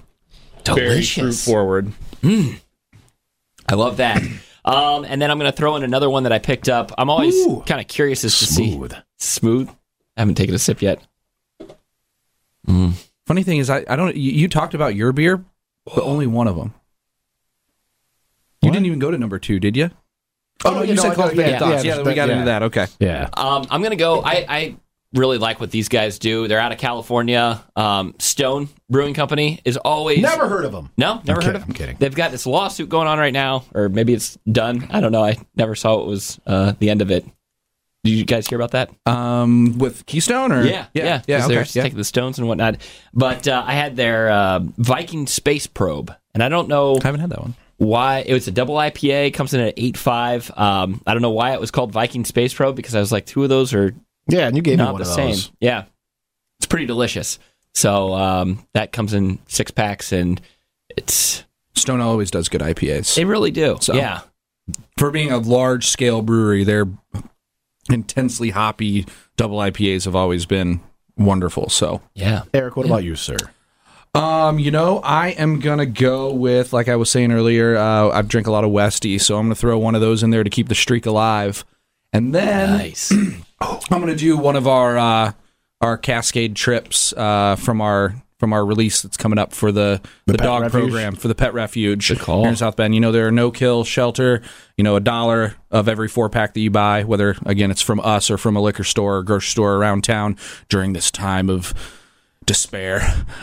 very 0.65 1.01
fruit 1.01 1.15
Delicious. 1.15 1.45
forward. 1.45 1.93
I 3.69 3.75
love 3.75 3.97
that. 3.97 4.21
Um, 4.65 5.05
and 5.05 5.21
then 5.21 5.31
I'm 5.31 5.39
going 5.39 5.49
to 5.51 5.55
throw 5.55 5.75
in 5.77 5.83
another 5.83 6.09
one 6.09 6.23
that 6.23 6.31
I 6.31 6.39
picked 6.39 6.67
up. 6.69 6.91
I'm 6.97 7.09
always 7.09 7.33
kind 7.65 7.79
of 7.79 7.87
curious 7.87 8.23
as 8.25 8.37
to 8.39 8.45
Smooth. 8.45 8.91
see 8.91 8.97
smooth. 9.17 9.69
I 10.17 10.21
haven't 10.21 10.35
taken 10.35 10.53
a 10.53 10.59
sip 10.59 10.81
yet. 10.81 11.01
Funny 12.67 13.43
thing 13.43 13.59
is, 13.59 13.69
I, 13.69 13.85
I 13.87 13.95
don't. 13.95 14.15
You, 14.15 14.31
you 14.31 14.47
talked 14.47 14.73
about 14.73 14.95
your 14.95 15.11
beer, 15.11 15.43
but 15.85 16.03
only 16.03 16.27
one 16.27 16.47
of 16.47 16.55
them. 16.55 16.73
You 18.61 18.71
didn't 18.71 18.85
even 18.87 18.99
go 18.99 19.11
to 19.11 19.17
number 19.17 19.39
two, 19.39 19.59
did 19.59 19.77
you? 19.77 19.91
Oh, 20.65 20.71
no, 20.71 20.81
you 20.81 20.89
you 20.89 20.95
know, 20.95 21.01
said 21.03 21.07
I 21.07 21.11
know, 21.11 21.15
cultivated 21.21 21.51
yeah, 21.51 21.59
thoughts. 21.59 21.85
yeah, 21.85 21.95
Yeah, 21.97 22.01
we 22.03 22.13
got 22.15 22.27
yeah. 22.27 22.33
into 22.33 22.45
that. 22.45 22.63
Okay. 22.63 22.87
Yeah. 22.99 23.29
Um, 23.33 23.65
I'm 23.69 23.81
going 23.81 23.91
to 23.91 23.95
go. 23.97 24.21
I, 24.21 24.45
I 24.49 24.75
really 25.13 25.37
like 25.37 25.59
what 25.59 25.71
these 25.71 25.89
guys 25.89 26.19
do. 26.19 26.47
They're 26.47 26.59
out 26.59 26.71
of 26.71 26.77
California. 26.77 27.63
Um, 27.75 28.13
Stone 28.19 28.69
Brewing 28.89 29.13
Company 29.13 29.59
is 29.65 29.75
always 29.77 30.21
Never 30.21 30.47
heard 30.47 30.65
of 30.65 30.71
them. 30.71 30.91
No, 30.97 31.21
never 31.25 31.31
I'm 31.31 31.35
heard 31.35 31.41
kidding, 31.43 31.55
of. 31.55 31.63
I'm 31.67 31.73
kidding. 31.73 31.95
They've 31.99 32.13
got 32.13 32.31
this 32.31 32.45
lawsuit 32.45 32.89
going 32.89 33.07
on 33.07 33.17
right 33.17 33.33
now, 33.33 33.63
or 33.73 33.89
maybe 33.89 34.13
it's 34.13 34.37
done. 34.51 34.87
I 34.91 34.99
don't 35.01 35.11
know. 35.11 35.23
I 35.23 35.37
never 35.55 35.75
saw 35.75 35.99
it 36.01 36.07
was 36.07 36.39
uh, 36.45 36.73
the 36.79 36.89
end 36.89 37.01
of 37.01 37.09
it. 37.11 37.25
Did 38.03 38.11
you 38.11 38.23
guys 38.23 38.47
hear 38.47 38.57
about 38.61 38.71
that? 38.71 38.91
Um, 39.05 39.77
with 39.77 40.05
Keystone 40.05 40.51
or 40.53 40.63
Yeah, 40.63 40.85
yeah, 40.93 41.03
yeah, 41.03 41.21
yeah. 41.27 41.39
'cause 41.39 41.47
they're 41.49 41.59
yeah. 41.59 41.83
taking 41.83 41.97
the 41.97 42.03
stones 42.05 42.37
and 42.39 42.47
whatnot. 42.47 42.77
But 43.13 43.47
uh, 43.47 43.61
I 43.65 43.73
had 43.73 43.95
their 43.97 44.29
uh, 44.29 44.59
Viking 44.77 45.27
space 45.27 45.67
probe, 45.67 46.13
and 46.33 46.41
I 46.41 46.47
don't 46.49 46.69
know 46.69 46.95
I 47.01 47.03
haven't 47.07 47.19
had 47.21 47.31
that 47.31 47.41
one. 47.41 47.55
why 47.77 48.19
it 48.25 48.31
was 48.33 48.47
a 48.47 48.51
double 48.51 48.75
IPA. 48.75 49.33
Comes 49.33 49.53
in 49.53 49.59
at 49.59 49.73
eight 49.75 49.97
five. 49.97 50.49
Um, 50.55 51.01
I 51.05 51.13
don't 51.13 51.21
know 51.21 51.31
why 51.31 51.51
it 51.53 51.59
was 51.59 51.71
called 51.71 51.91
Viking 51.91 52.23
space 52.23 52.53
probe 52.53 52.75
because 52.77 52.95
I 52.95 52.99
was 53.01 53.11
like, 53.11 53.25
two 53.25 53.43
of 53.43 53.49
those 53.49 53.73
are 53.73 53.93
Yeah, 54.29 54.47
and 54.47 54.55
you 54.55 54.61
gave 54.61 54.77
me 54.77 54.83
not 54.85 54.93
one 54.93 55.01
the 55.01 55.09
of 55.09 55.13
same. 55.15 55.53
Yeah, 55.59 55.85
it's 56.59 56.67
pretty 56.67 56.85
delicious. 56.85 57.39
So 57.73 58.13
um, 58.13 58.65
that 58.73 58.91
comes 58.91 59.13
in 59.13 59.39
six 59.47 59.71
packs, 59.71 60.11
and 60.11 60.39
it's 60.97 61.43
Stone 61.75 62.01
always 62.01 62.31
does 62.31 62.49
good 62.49 62.61
IPAs. 62.61 63.15
they 63.15 63.25
really 63.25 63.51
do. 63.51 63.77
So- 63.79 63.93
Yeah, 63.95 64.21
For 64.97 65.11
being 65.11 65.31
a 65.31 65.37
large 65.37 65.87
scale 65.87 66.21
brewery, 66.21 66.63
their 66.63 66.87
intensely 67.89 68.49
hoppy 68.51 69.05
double 69.37 69.57
IPAs 69.59 70.05
have 70.05 70.15
always 70.15 70.45
been 70.45 70.81
wonderful. 71.17 71.69
So, 71.69 72.01
yeah. 72.13 72.43
Eric, 72.53 72.75
what 72.75 72.85
about 72.85 73.03
you, 73.03 73.15
sir? 73.15 73.37
um, 74.15 74.57
you 74.59 74.71
know, 74.71 74.99
I 75.03 75.29
am 75.29 75.59
gonna 75.59 75.85
go 75.85 76.33
with 76.33 76.73
like 76.73 76.87
I 76.87 76.95
was 76.95 77.09
saying 77.11 77.31
earlier. 77.31 77.77
Uh, 77.77 78.09
I 78.09 78.21
drink 78.23 78.47
a 78.47 78.51
lot 78.51 78.63
of 78.63 78.71
Westy, 78.71 79.17
so 79.19 79.37
I'm 79.37 79.45
gonna 79.45 79.55
throw 79.55 79.77
one 79.77 79.95
of 79.95 80.01
those 80.01 80.23
in 80.23 80.31
there 80.31 80.43
to 80.43 80.49
keep 80.49 80.67
the 80.67 80.75
streak 80.75 81.05
alive. 81.05 81.63
And 82.11 82.33
then 82.33 82.71
Nice. 82.77 83.13
I'm 83.61 83.99
gonna 83.99 84.15
do 84.15 84.37
one 84.37 84.55
of 84.55 84.67
our 84.67 84.97
uh, 84.97 85.31
our 85.81 85.97
Cascade 85.97 86.55
trips 86.55 87.13
uh, 87.13 87.55
from 87.55 87.81
our 87.81 88.15
from 88.39 88.53
our 88.53 88.65
release 88.65 89.01
that's 89.01 89.17
coming 89.17 89.37
up 89.37 89.51
for 89.53 89.71
the 89.71 90.01
the, 90.25 90.37
Pet 90.37 90.45
dog 90.45 90.61
Refuge? 90.61 90.81
program 90.81 91.15
for 91.15 91.27
the 91.27 91.35
pet 91.35 91.53
refuge 91.53 92.07
Good 92.07 92.19
call. 92.19 92.41
here 92.41 92.49
in 92.49 92.55
South 92.55 92.77
Bend. 92.77 92.95
You 92.95 93.01
know, 93.01 93.11
there 93.11 93.27
are 93.27 93.31
no 93.31 93.51
kill 93.51 93.83
shelter. 93.83 94.41
You 94.77 94.83
know, 94.83 94.95
a 94.95 95.01
dollar 95.01 95.55
of 95.69 95.89
every 95.89 96.07
four 96.07 96.29
pack 96.29 96.53
that 96.53 96.61
you 96.61 96.71
buy, 96.71 97.03
whether 97.03 97.35
again 97.45 97.69
it's 97.69 97.81
from 97.81 97.99
us 97.99 98.31
or 98.31 98.37
from 98.37 98.55
a 98.55 98.61
liquor 98.61 98.85
store 98.85 99.17
or 99.17 99.23
grocery 99.23 99.49
store 99.49 99.75
around 99.75 100.03
town 100.05 100.37
during 100.69 100.93
this 100.93 101.11
time 101.11 101.49
of 101.49 101.73
despair. 102.45 103.01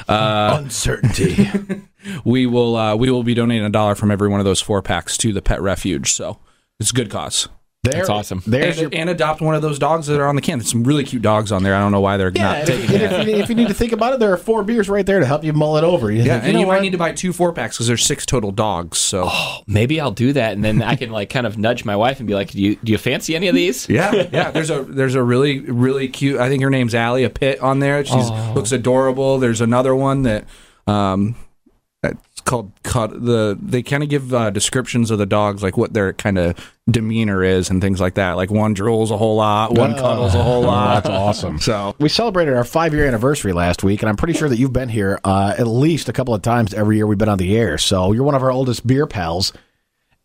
Uh, 0.09 0.61
Uncertainty. 0.63 1.51
we 2.25 2.47
will 2.47 2.75
uh, 2.77 2.97
we 2.97 3.11
will 3.11 3.23
be 3.23 3.35
donating 3.35 3.67
a 3.67 3.71
dollar 3.71 3.95
from 3.95 4.11
every 4.11 4.29
one 4.29 4.41
of 4.41 4.45
those 4.47 4.63
four 4.63 4.81
packs 4.81 5.17
to 5.19 5.33
the 5.33 5.43
pet 5.43 5.61
refuge. 5.61 6.13
So 6.13 6.39
it's 6.81 6.91
a 6.91 6.95
good 6.95 7.11
cause. 7.11 7.49
That's 7.93 8.09
awesome. 8.09 8.43
There's 8.47 8.79
And, 8.81 8.93
your, 8.93 9.01
and 9.01 9.11
adopt 9.11 9.41
one 9.41 9.55
of 9.55 9.63
those 9.63 9.79
dogs 9.79 10.07
that 10.07 10.21
are 10.21 10.27
on 10.27 10.37
the 10.37 10.43
can. 10.43 10.59
There's 10.59 10.71
some 10.71 10.85
really 10.85 11.05
cute 11.05 11.23
dogs 11.23 11.53
on 11.53 11.63
there. 11.63 11.75
I 11.75 11.81
don't 11.81 11.93
know 11.93 12.01
why 12.01 12.17
they're 12.17 12.33
yeah, 12.35 12.43
not 12.43 12.57
and 12.57 12.67
taking 12.67 12.95
if, 12.97 13.13
if, 13.13 13.27
you, 13.27 13.35
if 13.37 13.49
you 13.49 13.55
need 13.55 13.69
to 13.69 13.75
think 13.75 13.93
about 13.93 14.15
it, 14.15 14.21
there 14.21 14.33
are 14.33 14.37
four 14.37 14.63
beers 14.63 14.89
right 14.89 15.05
there 15.05 15.21
to 15.21 15.27
help 15.27 15.45
you 15.45 15.53
mull 15.53 15.77
it 15.77 15.85
over. 15.85 16.11
You 16.11 16.23
Yeah, 16.23 16.35
think, 16.35 16.45
and 16.45 16.53
know 16.55 16.61
you 16.61 16.67
might 16.67 16.83
need 16.83 16.93
to 16.93 16.99
buy 16.99 17.13
two 17.13 17.33
four 17.33 17.53
packs 17.53 17.77
because 17.77 17.87
there's 17.87 18.05
six 18.05 18.27
total 18.27 18.53
dogs. 18.53 18.99
So 18.99 19.31
Maybe 19.67 20.01
I'll 20.01 20.11
do 20.11 20.33
that, 20.33 20.53
and 20.53 20.65
then 20.65 20.83
I 20.83 20.97
can 20.97 21.11
like 21.11 21.31
kind 21.31 21.47
of 21.47 21.59
nudge 21.59 21.85
my 21.85 21.97
wife 21.97 22.19
and 22.19 22.27
be 22.27 22.35
like, 22.35 22.51
"Do 22.51 22.61
you 22.61 22.77
do 22.77 22.93
you 22.93 22.99
fancy 22.99 23.35
any 23.37 23.49
of 23.49 23.55
these?" 23.55 23.89
yeah, 23.89 24.29
yeah. 24.33 24.51
There's 24.51 24.71
a 24.71 24.83
there's 24.83 25.15
a 25.15 25.23
really 25.23 25.61
really 25.61 26.09
cute. 26.09 26.41
I 26.41 26.49
think 26.49 26.63
her 26.63 26.71
name's 26.71 26.95
Allie. 26.95 27.25
A 27.25 27.31
pit 27.31 27.61
on 27.61 27.79
there. 27.81 28.05
She's 28.05 28.31
looks 28.55 28.73
adorable. 28.73 29.39
There's 29.39 29.61
another 29.61 29.95
one 29.95 30.23
that 30.23 30.45
um, 30.87 31.35
It's 31.39 31.46
called 32.47 32.73
cut. 32.83 33.11
The 33.11 33.59
they 33.61 33.83
kind 33.83 34.03
of 34.03 34.09
give 34.09 34.33
uh, 34.33 34.49
descriptions 34.51 35.11
of 35.11 35.19
the 35.19 35.27
dogs, 35.27 35.63
like 35.63 35.77
what 35.77 35.93
their 35.93 36.15
kind 36.15 36.39
of 36.39 36.73
demeanor 36.91 37.43
is 37.45 37.69
and 37.69 37.83
things 37.83 38.01
like 38.01 38.15
that. 38.15 38.33
Like 38.39 38.51
one 38.51 38.75
drools 38.75 39.11
a 39.11 39.17
whole 39.19 39.37
lot, 39.37 39.73
one 39.75 39.93
Wow. 39.93 39.99
cuddles 40.01 40.35
a 40.35 40.43
whole 40.43 40.63
lot. 40.73 41.05
That's 41.05 41.15
awesome. 41.15 41.59
So 41.59 41.95
We 41.99 42.09
celebrated 42.09 42.55
our 42.55 42.65
five 42.65 42.95
year 42.95 43.07
anniversary 43.07 43.53
last 43.53 43.85
week, 43.85 44.01
and 44.03 44.09
I'm 44.09 44.17
pretty 44.17 44.33
sure 44.35 44.49
that 44.49 44.59
you've 44.59 44.73
been 44.73 44.89
here 44.89 45.21
uh, 45.25 45.55
at 45.59 45.67
least 45.67 46.09
a 46.09 46.13
couple 46.15 46.33
of 46.35 46.41
times 46.41 46.73
every 46.73 46.97
year 46.97 47.07
we've 47.07 47.19
been 47.19 47.29
on 47.29 47.39
the 47.39 47.55
air. 47.59 47.77
So 47.77 48.13
you're 48.13 48.25
one 48.25 48.35
of 48.35 48.43
our 48.43 48.51
oldest 48.51 48.87
beer 48.87 49.07
pals. 49.07 49.53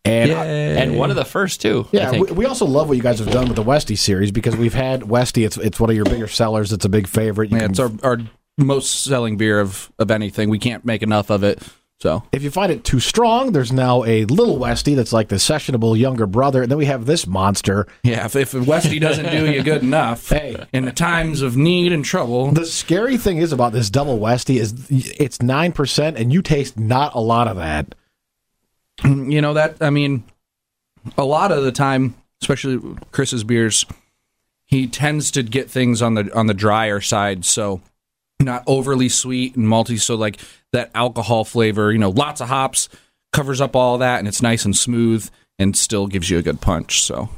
And 0.04 0.32
and 0.32 0.98
one 0.98 1.10
of 1.10 1.16
the 1.16 1.24
first 1.24 1.60
two. 1.60 1.84
I 1.92 1.96
yeah, 1.96 2.10
think. 2.10 2.26
we, 2.30 2.32
we 2.38 2.44
also 2.46 2.66
love 2.66 2.88
what 2.88 2.96
you 2.96 3.02
guys 3.04 3.20
have 3.20 3.30
done 3.30 3.46
with 3.46 3.54
the 3.54 3.62
Westy 3.62 3.94
series 3.94 4.32
because 4.32 4.56
we've 4.56 4.74
had 4.74 5.04
Westy. 5.08 5.44
It's 5.44 5.56
it's 5.56 5.78
one 5.78 5.90
of 5.90 5.96
your 5.96 6.04
bigger 6.06 6.26
sellers. 6.26 6.72
It's 6.72 6.84
a 6.84 6.88
big 6.88 7.06
favorite. 7.06 7.50
You 7.52 7.58
yeah, 7.58 7.62
can- 7.62 7.70
it's 7.70 7.78
our, 7.78 7.90
our 8.02 8.18
most 8.58 9.04
selling 9.04 9.36
beer 9.36 9.60
of 9.60 9.92
of 10.00 10.10
anything. 10.10 10.50
We 10.50 10.58
can't 10.58 10.84
make 10.84 11.04
enough 11.04 11.30
of 11.30 11.44
it. 11.44 11.62
So 12.02 12.24
if 12.32 12.42
you 12.42 12.50
find 12.50 12.72
it 12.72 12.82
too 12.82 12.98
strong, 12.98 13.52
there's 13.52 13.70
now 13.70 14.02
a 14.02 14.24
little 14.24 14.58
Westy 14.58 14.94
that's 14.94 15.12
like 15.12 15.28
the 15.28 15.36
sessionable 15.36 15.96
younger 15.96 16.26
brother, 16.26 16.62
and 16.62 16.68
then 16.68 16.76
we 16.76 16.86
have 16.86 17.06
this 17.06 17.28
monster. 17.28 17.86
yeah, 18.02 18.24
if, 18.24 18.34
if 18.34 18.52
Westy 18.54 18.98
doesn't 18.98 19.30
do 19.30 19.48
you 19.48 19.62
good 19.62 19.82
enough, 19.82 20.28
Hey. 20.28 20.56
in 20.72 20.84
the 20.84 20.90
times 20.90 21.42
of 21.42 21.56
need 21.56 21.92
and 21.92 22.04
trouble, 22.04 22.50
The 22.50 22.66
scary 22.66 23.16
thing 23.16 23.36
is 23.38 23.52
about 23.52 23.72
this 23.72 23.88
double 23.88 24.18
Westy 24.18 24.58
is 24.58 24.74
it's 24.90 25.40
nine 25.40 25.70
percent, 25.70 26.18
and 26.18 26.32
you 26.32 26.42
taste 26.42 26.76
not 26.76 27.14
a 27.14 27.20
lot 27.20 27.46
of 27.46 27.56
that. 27.58 27.94
you 29.04 29.40
know 29.40 29.54
that 29.54 29.76
I 29.80 29.90
mean, 29.90 30.24
a 31.16 31.24
lot 31.24 31.52
of 31.52 31.62
the 31.62 31.70
time, 31.70 32.16
especially 32.40 32.80
Chris's 33.12 33.44
beers, 33.44 33.86
he 34.64 34.88
tends 34.88 35.30
to 35.30 35.44
get 35.44 35.70
things 35.70 36.02
on 36.02 36.14
the 36.14 36.36
on 36.36 36.48
the 36.48 36.54
drier 36.54 37.00
side, 37.00 37.44
so 37.44 37.80
not 38.44 38.64
overly 38.66 39.08
sweet 39.08 39.56
and 39.56 39.66
malty. 39.66 40.00
So 40.00 40.14
like 40.14 40.38
that 40.72 40.90
alcohol 40.94 41.44
flavor, 41.44 41.92
you 41.92 41.98
know, 41.98 42.10
lots 42.10 42.40
of 42.40 42.48
hops 42.48 42.88
covers 43.32 43.60
up 43.60 43.74
all 43.74 43.98
that, 43.98 44.18
and 44.18 44.28
it's 44.28 44.42
nice 44.42 44.64
and 44.64 44.76
smooth, 44.76 45.28
and 45.58 45.76
still 45.76 46.06
gives 46.06 46.28
you 46.28 46.38
a 46.38 46.42
good 46.42 46.60
punch. 46.60 47.02
So 47.02 47.28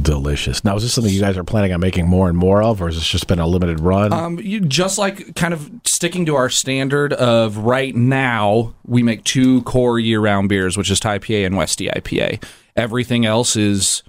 Delicious. 0.00 0.64
Now, 0.64 0.76
is 0.76 0.82
this 0.82 0.92
something 0.92 1.12
you 1.12 1.20
guys 1.20 1.36
are 1.38 1.44
planning 1.44 1.72
on 1.72 1.80
making 1.80 2.06
more 2.06 2.28
and 2.28 2.36
more 2.36 2.62
of, 2.62 2.80
or 2.80 2.86
has 2.86 2.96
this 2.96 3.08
just 3.08 3.26
been 3.26 3.38
a 3.38 3.46
limited 3.46 3.80
run? 3.80 4.12
Um, 4.12 4.38
you, 4.38 4.60
just 4.60 4.98
like 4.98 5.34
kind 5.34 5.54
of 5.54 5.70
sticking 5.84 6.26
to 6.26 6.36
our 6.36 6.50
standard 6.50 7.14
of 7.14 7.56
right 7.58 7.94
now, 7.96 8.74
we 8.86 9.02
make 9.02 9.24
two 9.24 9.62
core 9.62 9.98
year-round 9.98 10.50
beers, 10.50 10.76
which 10.76 10.90
is 10.90 11.00
Thai 11.00 11.18
IPA 11.18 11.46
and 11.46 11.56
Westy 11.56 11.88
IPA. 11.88 12.44
Everything 12.76 13.24
else 13.24 13.56
is 13.56 14.02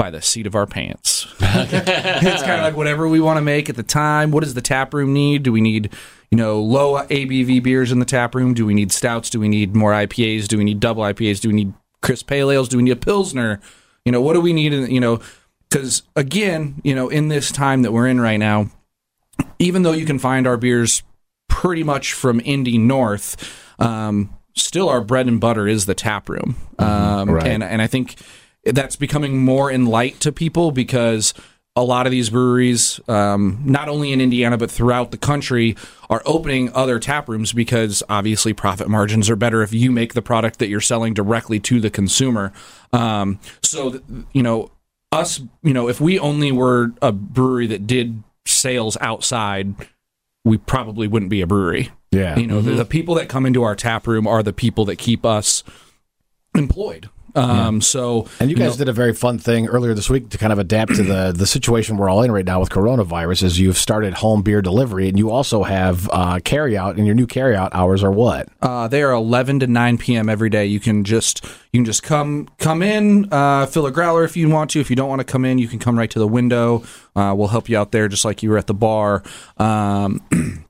by 0.00 0.08
the 0.08 0.22
seat 0.22 0.46
of 0.46 0.54
our 0.54 0.66
pants. 0.66 1.26
it's 1.40 2.42
kind 2.42 2.58
of 2.58 2.64
like 2.64 2.74
whatever 2.74 3.06
we 3.06 3.20
want 3.20 3.36
to 3.36 3.42
make 3.42 3.68
at 3.68 3.76
the 3.76 3.82
time. 3.82 4.30
What 4.30 4.42
does 4.42 4.54
the 4.54 4.62
tap 4.62 4.94
room 4.94 5.12
need? 5.12 5.42
Do 5.42 5.52
we 5.52 5.60
need, 5.60 5.92
you 6.30 6.38
know, 6.38 6.58
low 6.58 7.02
ABV 7.06 7.62
beers 7.62 7.92
in 7.92 7.98
the 7.98 8.06
tap 8.06 8.34
room? 8.34 8.54
Do 8.54 8.64
we 8.64 8.72
need 8.72 8.92
stouts? 8.92 9.28
Do 9.28 9.38
we 9.38 9.46
need 9.46 9.76
more 9.76 9.92
IPAs? 9.92 10.48
Do 10.48 10.56
we 10.56 10.64
need 10.64 10.80
double 10.80 11.02
IPAs? 11.02 11.42
Do 11.42 11.48
we 11.48 11.54
need 11.54 11.74
crisp 12.00 12.28
pale 12.28 12.50
ales? 12.50 12.70
Do 12.70 12.78
we 12.78 12.82
need 12.82 12.92
a 12.92 12.96
pilsner? 12.96 13.60
You 14.06 14.12
know, 14.12 14.22
what 14.22 14.32
do 14.32 14.40
we 14.40 14.54
need? 14.54 14.72
In, 14.72 14.90
you 14.90 15.00
know, 15.00 15.20
because 15.68 16.02
again, 16.16 16.80
you 16.82 16.94
know, 16.94 17.10
in 17.10 17.28
this 17.28 17.52
time 17.52 17.82
that 17.82 17.92
we're 17.92 18.08
in 18.08 18.22
right 18.22 18.38
now, 18.38 18.70
even 19.58 19.82
though 19.82 19.92
you 19.92 20.06
can 20.06 20.18
find 20.18 20.46
our 20.46 20.56
beers 20.56 21.02
pretty 21.48 21.82
much 21.82 22.14
from 22.14 22.40
Indy 22.42 22.78
North, 22.78 23.36
um, 23.78 24.34
still 24.56 24.88
our 24.88 25.02
bread 25.02 25.28
and 25.28 25.38
butter 25.38 25.68
is 25.68 25.84
the 25.84 25.94
tap 25.94 26.30
room, 26.30 26.56
um, 26.78 27.28
Right. 27.28 27.46
and 27.46 27.62
and 27.62 27.82
I 27.82 27.86
think 27.86 28.16
that's 28.64 28.96
becoming 28.96 29.38
more 29.38 29.70
in 29.70 29.86
light 29.86 30.20
to 30.20 30.32
people 30.32 30.72
because 30.72 31.34
a 31.76 31.84
lot 31.84 32.06
of 32.06 32.10
these 32.10 32.30
breweries, 32.30 33.00
um, 33.08 33.62
not 33.64 33.88
only 33.88 34.12
in 34.12 34.20
Indiana 34.20 34.58
but 34.58 34.70
throughout 34.70 35.12
the 35.12 35.16
country, 35.16 35.76
are 36.08 36.22
opening 36.26 36.72
other 36.74 36.98
tap 36.98 37.28
rooms 37.28 37.52
because 37.52 38.02
obviously 38.08 38.52
profit 38.52 38.88
margins 38.88 39.30
are 39.30 39.36
better 39.36 39.62
if 39.62 39.72
you 39.72 39.90
make 39.90 40.14
the 40.14 40.22
product 40.22 40.58
that 40.58 40.68
you're 40.68 40.80
selling 40.80 41.14
directly 41.14 41.60
to 41.60 41.80
the 41.80 41.90
consumer. 41.90 42.52
Um, 42.92 43.38
so 43.62 43.90
th- 43.92 44.02
you 44.32 44.42
know 44.42 44.70
us, 45.12 45.40
you 45.62 45.74
know, 45.74 45.88
if 45.88 46.00
we 46.00 46.18
only 46.18 46.52
were 46.52 46.92
a 47.02 47.12
brewery 47.12 47.66
that 47.68 47.86
did 47.86 48.22
sales 48.46 48.96
outside, 49.00 49.74
we 50.44 50.58
probably 50.58 51.08
wouldn't 51.08 51.30
be 51.30 51.40
a 51.40 51.46
brewery. 51.46 51.90
yeah. 52.10 52.38
You 52.38 52.46
know, 52.46 52.60
the, 52.60 52.72
the 52.72 52.84
people 52.84 53.14
that 53.16 53.28
come 53.28 53.46
into 53.46 53.62
our 53.62 53.74
tap 53.74 54.06
room 54.06 54.26
are 54.26 54.42
the 54.42 54.52
people 54.52 54.84
that 54.86 54.96
keep 54.96 55.24
us 55.24 55.62
employed. 56.54 57.08
Um, 57.34 57.80
so 57.80 58.28
And 58.38 58.50
you 58.50 58.56
guys 58.56 58.76
did 58.76 58.88
a 58.88 58.92
very 58.92 59.12
fun 59.12 59.38
thing 59.38 59.68
earlier 59.68 59.94
this 59.94 60.10
week 60.10 60.30
to 60.30 60.38
kind 60.38 60.52
of 60.52 60.58
adapt 60.58 60.94
to 60.96 61.02
the 61.02 61.32
the 61.36 61.46
situation 61.46 61.96
we're 61.96 62.08
all 62.08 62.22
in 62.22 62.32
right 62.32 62.44
now 62.44 62.60
with 62.60 62.70
coronavirus. 62.70 63.44
Is 63.44 63.58
you've 63.58 63.78
started 63.78 64.14
home 64.14 64.42
beer 64.42 64.62
delivery, 64.62 65.08
and 65.08 65.18
you 65.18 65.30
also 65.30 65.62
have 65.62 66.08
uh, 66.12 66.40
carry 66.44 66.76
out. 66.76 66.96
And 66.96 67.06
your 67.06 67.14
new 67.14 67.26
carry 67.26 67.56
out 67.56 67.74
hours 67.74 68.02
are 68.02 68.10
what? 68.10 68.48
Uh, 68.60 68.88
they 68.88 69.02
are 69.02 69.12
11 69.12 69.60
to 69.60 69.66
9 69.66 69.98
p.m. 69.98 70.28
every 70.28 70.50
day. 70.50 70.66
You 70.66 70.80
can 70.80 71.04
just 71.04 71.44
you 71.72 71.78
can 71.78 71.84
just 71.84 72.02
come 72.02 72.48
come 72.58 72.82
in, 72.82 73.32
uh, 73.32 73.66
fill 73.66 73.86
a 73.86 73.90
growler 73.92 74.24
if 74.24 74.36
you 74.36 74.48
want 74.48 74.70
to. 74.70 74.80
If 74.80 74.90
you 74.90 74.96
don't 74.96 75.08
want 75.08 75.20
to 75.20 75.24
come 75.24 75.44
in, 75.44 75.58
you 75.58 75.68
can 75.68 75.78
come 75.78 75.98
right 75.98 76.10
to 76.10 76.18
the 76.18 76.28
window. 76.28 76.82
Uh, 77.14 77.34
we'll 77.36 77.48
help 77.48 77.68
you 77.68 77.76
out 77.76 77.92
there, 77.92 78.08
just 78.08 78.24
like 78.24 78.42
you 78.42 78.50
were 78.50 78.58
at 78.58 78.66
the 78.66 78.74
bar. 78.74 79.22
Um, 79.58 80.20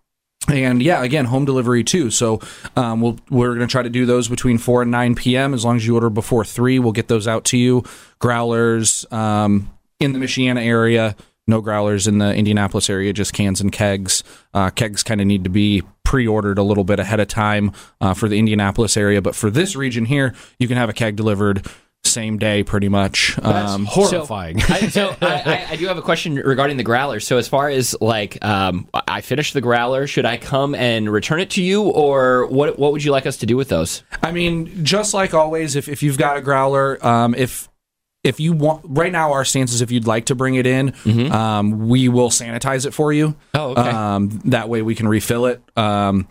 and 0.50 0.82
yeah, 0.82 1.02
again, 1.02 1.24
home 1.26 1.44
delivery 1.44 1.84
too. 1.84 2.10
So 2.10 2.40
um, 2.76 3.00
we'll, 3.00 3.18
we're 3.30 3.54
going 3.54 3.66
to 3.66 3.70
try 3.70 3.82
to 3.82 3.90
do 3.90 4.06
those 4.06 4.28
between 4.28 4.58
4 4.58 4.82
and 4.82 4.90
9 4.90 5.14
p.m. 5.14 5.54
As 5.54 5.64
long 5.64 5.76
as 5.76 5.86
you 5.86 5.94
order 5.94 6.10
before 6.10 6.44
3, 6.44 6.78
we'll 6.78 6.92
get 6.92 7.08
those 7.08 7.28
out 7.28 7.44
to 7.46 7.58
you. 7.58 7.84
Growlers 8.18 9.10
um, 9.12 9.70
in 9.98 10.12
the 10.12 10.18
Michiana 10.18 10.64
area, 10.64 11.16
no 11.46 11.60
growlers 11.60 12.06
in 12.06 12.18
the 12.18 12.34
Indianapolis 12.34 12.88
area, 12.90 13.12
just 13.12 13.32
cans 13.32 13.60
and 13.60 13.72
kegs. 13.72 14.22
Uh, 14.54 14.70
kegs 14.70 15.02
kind 15.02 15.20
of 15.20 15.26
need 15.26 15.44
to 15.44 15.50
be 15.50 15.82
pre 16.04 16.26
ordered 16.26 16.58
a 16.58 16.62
little 16.62 16.84
bit 16.84 16.98
ahead 16.98 17.20
of 17.20 17.28
time 17.28 17.72
uh, 18.00 18.14
for 18.14 18.28
the 18.28 18.38
Indianapolis 18.38 18.96
area. 18.96 19.22
But 19.22 19.34
for 19.34 19.50
this 19.50 19.76
region 19.76 20.06
here, 20.06 20.34
you 20.58 20.68
can 20.68 20.76
have 20.76 20.88
a 20.88 20.92
keg 20.92 21.16
delivered 21.16 21.66
same 22.10 22.38
day 22.38 22.62
pretty 22.62 22.88
much. 22.88 23.38
Um, 23.42 23.84
horrifying. 23.86 24.60
I, 24.62 24.88
so 24.88 25.16
I, 25.22 25.66
I, 25.70 25.76
do 25.76 25.86
have 25.86 25.96
a 25.96 26.02
question 26.02 26.34
regarding 26.34 26.76
the 26.76 26.82
growler. 26.82 27.20
So 27.20 27.38
as 27.38 27.48
far 27.48 27.68
as 27.68 27.96
like, 28.00 28.44
um, 28.44 28.88
I 28.92 29.20
finished 29.20 29.54
the 29.54 29.60
growler. 29.60 30.06
Should 30.06 30.26
I 30.26 30.36
come 30.36 30.74
and 30.74 31.10
return 31.10 31.40
it 31.40 31.50
to 31.50 31.62
you, 31.62 31.82
or 31.82 32.46
what? 32.46 32.78
What 32.78 32.92
would 32.92 33.04
you 33.04 33.12
like 33.12 33.26
us 33.26 33.38
to 33.38 33.46
do 33.46 33.56
with 33.56 33.68
those? 33.68 34.02
I 34.22 34.32
mean, 34.32 34.84
just 34.84 35.14
like 35.14 35.32
always, 35.34 35.76
if, 35.76 35.88
if 35.88 36.02
you've 36.02 36.18
got 36.18 36.36
a 36.36 36.40
growler, 36.40 37.04
um, 37.06 37.34
if 37.34 37.68
if 38.22 38.38
you 38.38 38.52
want, 38.52 38.84
right 38.86 39.12
now 39.12 39.32
our 39.32 39.44
stance 39.44 39.72
is 39.72 39.80
if 39.80 39.90
you'd 39.90 40.06
like 40.06 40.26
to 40.26 40.34
bring 40.34 40.54
it 40.56 40.66
in, 40.66 40.94
um, 41.32 41.88
we 41.88 42.08
will 42.08 42.30
sanitize 42.30 42.86
it 42.86 42.92
for 42.92 43.12
you. 43.12 43.34
Oh, 43.54 43.70
okay. 43.70 43.88
Um, 43.88 44.40
that 44.46 44.68
way 44.68 44.82
we 44.82 44.94
can 44.94 45.08
refill 45.08 45.46
it. 45.46 45.62
Um, 45.76 46.28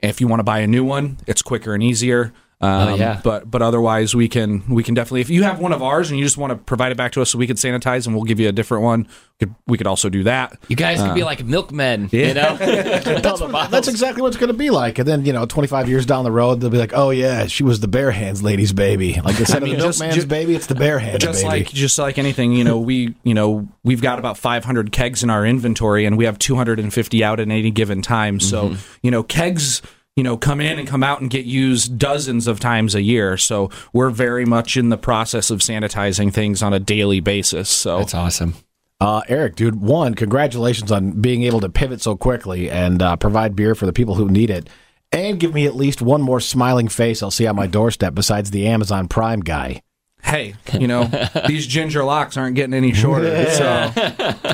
if 0.00 0.20
you 0.20 0.28
want 0.28 0.40
to 0.40 0.44
buy 0.44 0.60
a 0.60 0.66
new 0.66 0.84
one, 0.84 1.18
it's 1.26 1.42
quicker 1.42 1.74
and 1.74 1.82
easier. 1.82 2.32
Um, 2.60 2.88
Oh, 2.88 2.94
yeah. 2.96 3.20
But 3.22 3.48
but 3.48 3.62
otherwise, 3.62 4.16
we 4.16 4.28
can 4.28 4.64
we 4.68 4.82
can 4.82 4.94
definitely. 4.94 5.20
If 5.20 5.30
you 5.30 5.44
have 5.44 5.60
one 5.60 5.72
of 5.72 5.80
ours 5.80 6.10
and 6.10 6.18
you 6.18 6.24
just 6.24 6.36
want 6.36 6.50
to 6.50 6.56
provide 6.56 6.90
it 6.90 6.96
back 6.96 7.12
to 7.12 7.22
us 7.22 7.30
so 7.30 7.38
we 7.38 7.46
can 7.46 7.54
sanitize 7.56 8.06
and 8.06 8.16
we'll 8.16 8.24
give 8.24 8.40
you 8.40 8.48
a 8.48 8.52
different 8.52 8.82
one, 8.82 9.02
we 9.40 9.46
could, 9.46 9.54
we 9.68 9.78
could 9.78 9.86
also 9.86 10.08
do 10.08 10.24
that. 10.24 10.58
You 10.66 10.74
guys 10.74 11.00
could 11.00 11.14
be 11.14 11.22
like 11.22 11.44
milkmen, 11.44 12.08
you 12.10 12.34
know? 12.34 12.56
that's, 12.56 13.40
what- 13.40 13.70
that's 13.70 13.86
exactly 13.86 14.22
what 14.22 14.28
it's 14.28 14.36
going 14.38 14.50
to 14.50 14.58
be 14.58 14.70
like. 14.70 14.98
And 14.98 15.06
then 15.06 15.24
you 15.24 15.32
know, 15.32 15.46
25 15.46 15.88
years 15.88 16.04
down 16.04 16.24
the 16.24 16.32
road, 16.32 16.60
they'll 16.60 16.68
be 16.70 16.78
like, 16.78 16.92
"Oh 16.94 17.10
yeah, 17.10 17.46
she 17.46 17.62
was 17.62 17.78
the 17.78 17.86
bare 17.86 18.10
hands 18.10 18.42
lady's 18.42 18.72
baby." 18.72 19.20
Like 19.24 19.38
instead 19.38 19.62
mean, 19.62 19.74
of 19.74 19.80
the 19.80 19.86
just- 19.86 20.00
milkman's 20.00 20.14
ju- 20.16 20.26
baby, 20.26 20.56
it's 20.56 20.66
the 20.66 20.74
bare 20.74 20.98
hands 20.98 21.22
just 21.22 21.44
baby. 21.44 21.48
like 21.60 21.68
just 21.68 21.96
like 21.98 22.18
anything 22.18 22.52
you 22.52 22.64
know 22.64 22.78
we 22.78 23.14
you 23.22 23.34
know 23.34 23.68
we've 23.84 24.02
got 24.02 24.18
about 24.18 24.36
500 24.36 24.90
kegs 24.90 25.22
in 25.22 25.30
our 25.30 25.46
inventory 25.46 26.06
and 26.06 26.18
we 26.18 26.24
have 26.24 26.38
250 26.40 27.22
out 27.22 27.38
at 27.38 27.48
any 27.48 27.70
given 27.70 28.02
time 28.02 28.40
so 28.40 28.74
you 29.02 29.10
know 29.12 29.22
kegs 29.22 29.80
you 30.18 30.24
know 30.24 30.36
come 30.36 30.60
in 30.60 30.80
and 30.80 30.88
come 30.88 31.04
out 31.04 31.20
and 31.20 31.30
get 31.30 31.44
used 31.44 31.96
dozens 31.96 32.48
of 32.48 32.58
times 32.58 32.96
a 32.96 33.02
year 33.02 33.36
so 33.36 33.70
we're 33.92 34.10
very 34.10 34.44
much 34.44 34.76
in 34.76 34.88
the 34.88 34.98
process 34.98 35.48
of 35.48 35.60
sanitizing 35.60 36.32
things 36.32 36.60
on 36.60 36.72
a 36.74 36.80
daily 36.80 37.20
basis 37.20 37.68
so 37.68 37.98
That's 37.98 38.14
awesome. 38.14 38.54
Uh, 39.00 39.20
Eric, 39.28 39.54
dude, 39.54 39.80
one, 39.80 40.14
congratulations 40.16 40.90
on 40.90 41.12
being 41.20 41.44
able 41.44 41.60
to 41.60 41.68
pivot 41.68 42.00
so 42.00 42.16
quickly 42.16 42.68
and 42.68 43.00
uh, 43.00 43.14
provide 43.14 43.54
beer 43.54 43.76
for 43.76 43.86
the 43.86 43.92
people 43.92 44.16
who 44.16 44.28
need 44.28 44.50
it. 44.50 44.68
And 45.12 45.38
give 45.38 45.54
me 45.54 45.66
at 45.66 45.76
least 45.76 46.02
one 46.02 46.20
more 46.20 46.40
smiling 46.40 46.88
face 46.88 47.22
I'll 47.22 47.30
see 47.30 47.46
on 47.46 47.54
my 47.54 47.68
doorstep 47.68 48.12
besides 48.12 48.50
the 48.50 48.66
Amazon 48.66 49.06
Prime 49.06 49.38
guy. 49.40 49.82
hey 50.24 50.56
you 50.72 50.88
know 50.88 51.04
these 51.46 51.64
ginger 51.64 52.02
locks 52.02 52.36
aren't 52.36 52.56
getting 52.56 52.74
any 52.74 52.92
shorter 52.92 53.48
so 53.50 53.92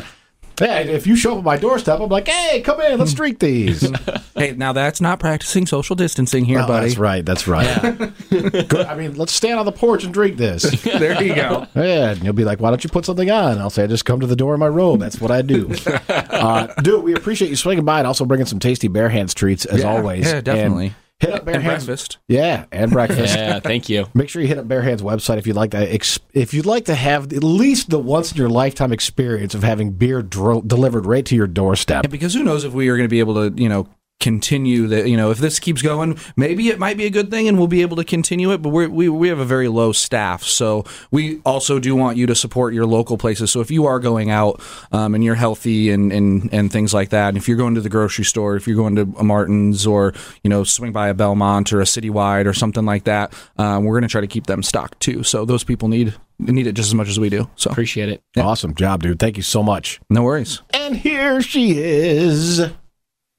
Hey, 0.59 0.88
if 0.93 1.07
you 1.07 1.17
show 1.17 1.33
up 1.33 1.38
at 1.38 1.45
my 1.45 1.57
doorstep, 1.57 2.01
I'm 2.01 2.09
like, 2.09 2.29
hey, 2.29 2.61
come 2.61 2.81
in, 2.81 2.99
let's 2.99 3.12
drink 3.14 3.38
these. 3.40 3.90
hey 4.37 4.53
now 4.53 4.73
that's 4.73 5.01
not 5.01 5.19
practicing 5.21 5.67
social 5.67 5.97
distancing 5.97 6.45
here 6.45 6.61
Oh, 6.61 6.67
buddy 6.67 6.87
That's 6.88 6.99
right, 6.99 7.25
that's 7.25 7.47
right. 7.49 8.12
Good. 8.31 8.75
I 8.87 8.95
mean, 8.97 9.14
let's 9.17 9.33
stand 9.33 9.59
on 9.59 9.67
the 9.67 9.73
porch 9.73 10.05
and 10.05 10.12
drink 10.14 10.37
this. 10.37 10.62
there 10.83 11.23
you 11.23 11.35
go 11.35 11.67
Yeah, 11.75 12.11
and 12.11 12.23
you'll 12.23 12.33
be 12.35 12.45
like, 12.45 12.61
why 12.61 12.71
don't 12.71 12.83
you 12.85 12.90
put 12.90 13.05
something 13.05 13.31
on? 13.31 13.59
I'll 13.59 13.71
say, 13.71 13.85
I 13.85 13.87
just 13.87 14.05
come 14.05 14.21
to 14.21 14.27
the 14.27 14.37
door 14.37 14.55
in 14.55 14.61
my 14.61 14.69
robe. 14.69 15.01
That's 15.01 15.21
what 15.21 15.31
I 15.31 15.43
do. 15.43 15.73
uh, 16.09 16.67
dude, 16.83 17.03
we 17.05 17.14
appreciate 17.14 17.49
you 17.51 17.57
swinging 17.57 17.85
by 17.85 17.99
and 17.99 18.07
also 18.07 18.25
bringing 18.25 18.47
some 18.47 18.59
tasty 18.61 18.88
Bare 18.88 19.09
Hands 19.09 19.33
treats 19.35 19.64
as 19.67 19.81
Yeah, 19.81 19.88
always. 19.88 20.25
yeah, 20.27 20.40
definitely. 20.40 20.87
And 20.87 20.95
hit 21.24 21.34
up 21.34 21.44
Bare 21.44 21.54
and 21.56 21.62
Hands. 21.64 21.84
breakfast 21.87 22.18
Yeah, 22.28 22.64
and 22.72 22.90
breakfast. 22.90 23.37
Yeah, 23.37 23.60
thank 23.60 23.88
you. 23.88 24.06
Make 24.14 24.28
sure 24.28 24.40
you 24.42 24.48
hit 24.48 24.58
up 24.58 24.68
Bare 24.68 24.82
Hands 24.82 25.00
website 25.02 25.38
if 25.38 25.46
you'd 25.46 25.56
like 25.56 25.70
to 25.72 25.78
ex- 25.92 26.18
if 26.32 26.52
you'd 26.54 26.66
like 26.66 26.84
to 26.87 26.94
have 26.94 27.32
at 27.32 27.42
least 27.44 27.90
the 27.90 27.98
once 27.98 28.32
in 28.32 28.38
your 28.38 28.48
lifetime 28.48 28.92
experience 28.92 29.54
of 29.54 29.62
having 29.62 29.92
beer 29.92 30.22
dro- 30.22 30.62
delivered 30.62 31.06
right 31.06 31.24
to 31.26 31.34
your 31.37 31.46
doorstep. 31.46 32.04
Yeah, 32.04 32.08
because 32.10 32.34
who 32.34 32.42
knows 32.42 32.64
if 32.64 32.72
we 32.72 32.88
are 32.88 32.96
going 32.96 33.08
to 33.08 33.10
be 33.10 33.20
able 33.20 33.34
to, 33.50 33.60
you 33.62 33.68
know, 33.68 33.88
continue 34.24 34.87
that. 34.88 35.06
You 35.06 35.18
know, 35.18 35.30
if 35.30 35.38
this 35.38 35.60
keeps 35.60 35.82
going, 35.82 36.18
maybe 36.34 36.68
it 36.68 36.78
might 36.78 36.96
be 36.96 37.04
a 37.04 37.10
good 37.10 37.30
thing, 37.30 37.46
and 37.46 37.58
we'll 37.58 37.68
be 37.68 37.82
able 37.82 37.96
to 37.98 38.04
continue 38.04 38.52
it. 38.52 38.62
But 38.62 38.70
we're, 38.70 38.88
we 38.88 39.08
we 39.08 39.28
have 39.28 39.38
a 39.38 39.44
very 39.44 39.68
low 39.68 39.92
staff, 39.92 40.42
so 40.42 40.84
we 41.10 41.40
also 41.44 41.78
do 41.78 41.94
want 41.94 42.16
you 42.16 42.26
to 42.26 42.34
support 42.34 42.72
your 42.72 42.87
local 42.87 43.18
places. 43.18 43.50
So 43.50 43.60
if 43.60 43.70
you 43.70 43.84
are 43.87 44.00
going 44.00 44.30
out 44.30 44.60
um, 44.90 45.14
and 45.14 45.22
you're 45.22 45.34
healthy 45.34 45.90
and, 45.90 46.10
and 46.10 46.48
and 46.52 46.72
things 46.72 46.94
like 46.94 47.10
that, 47.10 47.28
and 47.28 47.37
if 47.37 47.46
you're 47.46 47.58
going 47.58 47.74
to 47.74 47.82
the 47.82 47.90
grocery 47.90 48.24
store, 48.24 48.56
if 48.56 48.66
you're 48.66 48.76
going 48.76 48.96
to 48.96 49.02
a 49.18 49.24
Martin's 49.24 49.87
or 49.87 50.14
you 50.42 50.48
know 50.48 50.64
swing 50.64 50.92
by 50.92 51.08
a 51.08 51.14
Belmont 51.14 51.72
or 51.72 51.80
a 51.82 51.84
Citywide 51.84 52.46
or 52.46 52.54
something 52.54 52.87
like 52.87 53.04
that, 53.04 53.34
um, 53.58 53.84
we're 53.84 53.94
going 53.94 54.08
to 54.08 54.12
try 54.12 54.22
to 54.22 54.26
keep 54.26 54.46
them 54.46 54.62
stocked 54.62 54.98
too. 55.00 55.22
So 55.22 55.44
those 55.44 55.64
people 55.64 55.88
need 55.88 56.14
need 56.38 56.66
it 56.66 56.72
just 56.72 56.88
as 56.88 56.94
much 56.94 57.08
as 57.08 57.20
we 57.20 57.28
do. 57.28 57.48
So 57.56 57.70
Appreciate 57.70 58.08
it. 58.08 58.22
Awesome 58.37 58.74
job, 58.74 59.02
dude. 59.02 59.18
Thank 59.18 59.37
you 59.37 59.42
so 59.42 59.62
much. 59.62 60.00
no 60.08 60.22
worries. 60.22 60.62
And 60.72 60.96
here 60.96 61.42
she 61.42 61.78
is. 61.78 62.62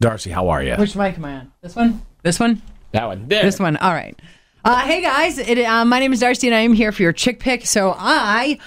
Darcy, 0.01 0.29
how 0.29 0.49
are 0.49 0.61
you? 0.61 0.75
Which 0.75 0.95
mic 0.95 1.17
am 1.17 1.25
I 1.25 1.33
on? 1.35 1.51
This 1.61 1.75
one? 1.75 2.01
This 2.21 2.39
one? 2.39 2.61
That 2.91 3.05
one. 3.05 3.27
There. 3.27 3.43
This 3.43 3.59
one. 3.59 3.77
All 3.77 3.93
right. 3.93 4.19
Uh, 4.63 4.79
hey 4.81 5.01
guys, 5.01 5.37
it, 5.37 5.59
uh, 5.59 5.85
my 5.85 5.99
name 5.99 6.11
is 6.11 6.19
Darcy, 6.19 6.47
and 6.47 6.55
I 6.55 6.61
am 6.61 6.73
here 6.73 6.91
for 6.91 7.03
your 7.03 7.13
chick 7.13 7.39
pick. 7.39 7.65
So 7.65 7.95
I, 7.97 8.57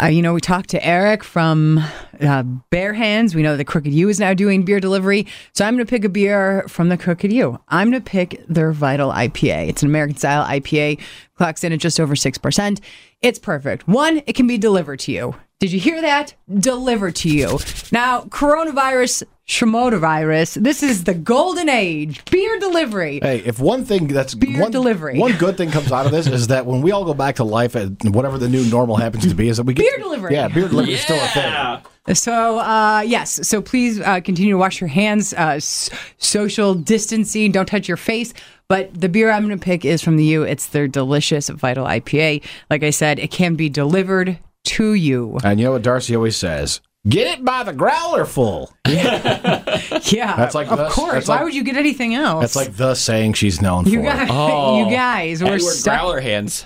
uh, 0.00 0.06
you 0.06 0.20
know, 0.20 0.34
we 0.34 0.40
talked 0.40 0.70
to 0.70 0.84
Eric 0.84 1.22
from 1.24 1.78
uh, 2.20 2.42
Bare 2.42 2.92
Hands. 2.92 3.32
We 3.34 3.42
know 3.42 3.56
the 3.56 3.64
Crooked 3.64 3.92
Ewe 3.92 4.08
is 4.08 4.20
now 4.20 4.34
doing 4.34 4.64
beer 4.64 4.80
delivery. 4.80 5.26
So 5.52 5.64
I'm 5.64 5.74
going 5.76 5.86
to 5.86 5.88
pick 5.88 6.04
a 6.04 6.08
beer 6.10 6.64
from 6.68 6.88
the 6.90 6.98
Crooked 6.98 7.32
Ewe. 7.32 7.58
I'm 7.68 7.90
going 7.90 8.02
to 8.02 8.10
pick 8.10 8.44
their 8.48 8.72
Vital 8.72 9.10
IPA. 9.12 9.68
It's 9.68 9.82
an 9.82 9.88
American 9.88 10.16
style 10.16 10.44
IPA, 10.44 11.00
clocks 11.36 11.64
in 11.64 11.72
at 11.72 11.78
just 11.80 12.00
over 12.00 12.16
six 12.16 12.36
percent. 12.36 12.80
It's 13.22 13.38
perfect. 13.38 13.88
One, 13.88 14.22
it 14.26 14.34
can 14.34 14.46
be 14.46 14.58
delivered 14.58 14.98
to 15.00 15.12
you. 15.12 15.36
Did 15.58 15.72
you 15.72 15.80
hear 15.80 16.02
that? 16.02 16.34
Delivered 16.58 17.16
to 17.16 17.30
you. 17.30 17.58
Now, 17.90 18.22
coronavirus, 18.24 19.22
Shimodavirus, 19.48 20.60
this 20.62 20.82
is 20.82 21.04
the 21.04 21.14
golden 21.14 21.68
age. 21.68 22.24
Beer 22.30 22.58
delivery. 22.58 23.20
Hey, 23.22 23.38
if 23.44 23.58
one 23.60 23.84
thing 23.84 24.08
that's 24.08 24.34
Beer 24.34 24.60
one, 24.60 24.70
delivery. 24.72 25.18
one 25.18 25.32
good 25.38 25.56
thing 25.56 25.70
comes 25.70 25.92
out 25.92 26.04
of 26.04 26.12
this 26.12 26.26
is 26.26 26.48
that 26.48 26.66
when 26.66 26.82
we 26.82 26.90
all 26.90 27.04
go 27.04 27.14
back 27.14 27.36
to 27.36 27.44
life 27.44 27.74
and 27.74 27.96
whatever 28.14 28.38
the 28.38 28.48
new 28.48 28.64
normal 28.66 28.96
happens 28.96 29.26
to 29.28 29.34
be, 29.34 29.48
is 29.48 29.56
that 29.58 29.62
we 29.64 29.74
get 29.74 29.84
Beer 29.84 29.98
delivery. 30.02 30.34
Yeah, 30.34 30.48
beer 30.48 30.68
delivery 30.68 30.94
is 30.94 31.00
still 31.00 31.16
a 31.22 31.28
thing. 31.28 32.14
So, 32.14 32.58
uh, 32.58 33.02
yes. 33.06 33.46
So 33.48 33.60
please 33.62 34.00
uh, 34.00 34.20
continue 34.20 34.52
to 34.54 34.58
wash 34.58 34.80
your 34.80 34.88
hands, 34.88 35.32
uh, 35.34 35.54
s- 35.56 35.90
social 36.18 36.74
distancing, 36.74 37.52
don't 37.52 37.66
touch 37.66 37.88
your 37.88 37.96
face. 37.96 38.32
But 38.68 39.00
the 39.00 39.08
beer 39.08 39.30
I'm 39.30 39.46
going 39.46 39.56
to 39.58 39.64
pick 39.64 39.84
is 39.84 40.02
from 40.02 40.16
the 40.16 40.24
Ewe. 40.24 40.42
It's 40.42 40.66
their 40.66 40.88
delicious 40.88 41.48
Vital 41.48 41.86
IPA. 41.86 42.42
Like 42.68 42.82
I 42.82 42.90
said, 42.90 43.18
it 43.20 43.30
can 43.30 43.54
be 43.54 43.68
delivered 43.68 44.38
to 44.64 44.94
you. 44.94 45.38
And 45.44 45.60
you 45.60 45.66
know 45.66 45.72
what 45.72 45.82
Darcy 45.82 46.16
always 46.16 46.36
says? 46.36 46.80
Get 47.08 47.38
it 47.38 47.44
by 47.44 47.62
the 47.62 47.72
growler 47.72 48.24
full. 48.24 48.72
Yeah. 48.86 50.36
That's 50.36 50.54
like 50.54 50.70
of 50.70 50.78
the- 50.78 50.88
course. 50.88 51.12
that's 51.14 51.28
Why 51.28 51.36
like- 51.36 51.44
would 51.44 51.54
you 51.54 51.64
get 51.64 51.76
anything 51.76 52.14
else? 52.14 52.40
That's 52.42 52.56
like 52.56 52.76
the 52.76 52.94
saying 52.94 53.34
she's 53.34 53.60
known 53.60 53.84
you 53.86 53.98
for. 54.00 54.04
guys, 54.04 54.28
Oh. 54.32 54.78
you 54.84 54.90
guys, 54.94 55.42
we're 55.42 55.54
Edward 55.54 55.60
stuck 55.70 56.00
Growler 56.00 56.20
hands. 56.20 56.64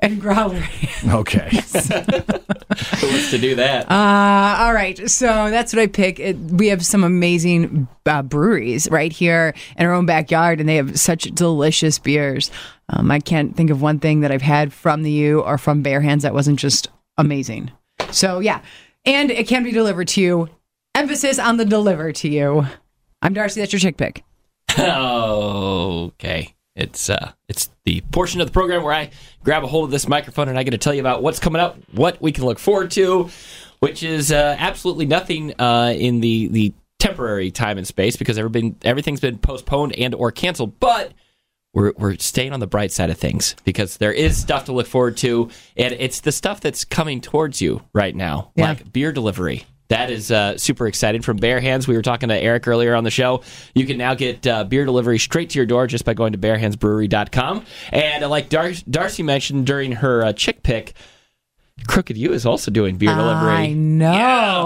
and 0.00 0.20
growler. 0.20 0.54
hands. 0.60 1.14
Okay. 1.14 1.48
Who 3.00 3.06
wants 3.08 3.30
to 3.30 3.38
do 3.38 3.54
that? 3.56 3.90
Uh, 3.90 4.64
all 4.64 4.72
right, 4.74 5.08
so 5.10 5.26
that's 5.50 5.72
what 5.72 5.80
I 5.82 5.86
pick. 5.86 6.18
It, 6.18 6.36
we 6.36 6.68
have 6.68 6.84
some 6.84 7.04
amazing 7.04 7.86
uh, 8.06 8.22
breweries 8.22 8.88
right 8.90 9.12
here 9.12 9.54
in 9.76 9.86
our 9.86 9.92
own 9.92 10.06
backyard, 10.06 10.60
and 10.60 10.68
they 10.68 10.76
have 10.76 10.98
such 10.98 11.22
delicious 11.34 11.98
beers. 11.98 12.50
Um, 12.88 13.10
I 13.10 13.20
can't 13.20 13.56
think 13.56 13.70
of 13.70 13.80
one 13.82 13.98
thing 14.00 14.20
that 14.20 14.32
I've 14.32 14.42
had 14.42 14.72
from 14.72 15.02
the 15.02 15.10
Ewe 15.10 15.40
or 15.40 15.58
from 15.58 15.82
Bare 15.82 16.00
Hands 16.00 16.22
that 16.22 16.34
wasn't 16.34 16.58
just 16.58 16.88
amazing. 17.16 17.70
So 18.10 18.40
yeah, 18.40 18.60
and 19.04 19.30
it 19.30 19.46
can 19.46 19.62
be 19.62 19.72
delivered 19.72 20.08
to 20.08 20.20
you. 20.20 20.48
Emphasis 20.94 21.38
on 21.38 21.56
the 21.56 21.64
deliver 21.64 22.12
to 22.12 22.28
you. 22.28 22.66
I'm 23.20 23.34
Darcy. 23.34 23.60
That's 23.60 23.72
your 23.72 23.80
chick 23.80 23.96
pick. 23.96 24.22
okay. 24.78 26.54
It's 26.76 27.08
uh 27.08 27.32
it's 27.48 27.70
the 27.84 28.00
portion 28.12 28.40
of 28.40 28.48
the 28.48 28.52
program 28.52 28.82
where 28.82 28.94
I 28.94 29.10
grab 29.44 29.62
a 29.62 29.66
hold 29.66 29.84
of 29.84 29.90
this 29.90 30.08
microphone 30.08 30.48
and 30.48 30.58
I 30.58 30.62
get 30.64 30.72
to 30.72 30.78
tell 30.78 30.94
you 30.94 31.00
about 31.00 31.22
what's 31.22 31.38
coming 31.38 31.60
up, 31.60 31.78
what 31.92 32.20
we 32.20 32.32
can 32.32 32.44
look 32.44 32.58
forward 32.58 32.90
to, 32.92 33.30
which 33.78 34.02
is 34.02 34.32
uh, 34.32 34.56
absolutely 34.58 35.06
nothing 35.06 35.54
uh, 35.60 35.94
in 35.96 36.20
the 36.20 36.48
the 36.48 36.74
temporary 36.98 37.50
time 37.50 37.78
and 37.78 37.86
space 37.86 38.16
because 38.16 38.38
everything 38.38 38.76
everything's 38.82 39.20
been 39.20 39.38
postponed 39.38 39.92
and 39.96 40.14
or 40.14 40.32
canceled, 40.32 40.80
but 40.80 41.12
we're, 41.74 41.92
we're 41.98 42.16
staying 42.18 42.52
on 42.54 42.60
the 42.60 42.66
bright 42.66 42.92
side 42.92 43.10
of 43.10 43.18
things 43.18 43.54
because 43.64 43.98
there 43.98 44.12
is 44.12 44.36
stuff 44.40 44.64
to 44.66 44.72
look 44.72 44.86
forward 44.86 45.16
to, 45.18 45.50
and 45.76 45.92
it's 45.98 46.20
the 46.20 46.32
stuff 46.32 46.60
that's 46.60 46.84
coming 46.84 47.20
towards 47.20 47.60
you 47.60 47.82
right 47.92 48.14
now, 48.16 48.50
Yeah. 48.54 48.68
like 48.70 48.92
beer 48.92 49.12
delivery. 49.12 49.64
That 49.88 50.10
is 50.10 50.30
uh, 50.32 50.56
super 50.56 50.86
exciting. 50.86 51.20
From 51.20 51.36
Bare 51.36 51.60
Hands, 51.60 51.86
we 51.86 51.94
were 51.94 52.00
talking 52.02 52.30
to 52.30 52.34
Eric 52.34 52.66
earlier 52.66 52.94
on 52.94 53.04
the 53.04 53.10
show. 53.10 53.42
You 53.74 53.84
can 53.84 53.98
now 53.98 54.14
get 54.14 54.46
uh, 54.46 54.64
beer 54.64 54.86
delivery 54.86 55.18
straight 55.18 55.50
to 55.50 55.58
your 55.58 55.66
door 55.66 55.86
just 55.86 56.06
by 56.06 56.14
going 56.14 56.32
to 56.32 56.38
barehandsbrewery.com. 56.38 57.64
And 57.92 58.24
uh, 58.24 58.28
like 58.30 58.48
Dar- 58.48 58.72
Darcy 58.88 59.22
mentioned 59.22 59.66
during 59.66 59.92
her 59.92 60.24
uh, 60.24 60.32
chick 60.32 60.62
pick, 60.62 60.94
Crooked 61.86 62.16
Ewe 62.16 62.32
is 62.32 62.46
also 62.46 62.70
doing 62.70 62.96
beer 62.96 63.14
delivery. 63.14 63.52
I 63.52 63.72
know. 63.72 64.06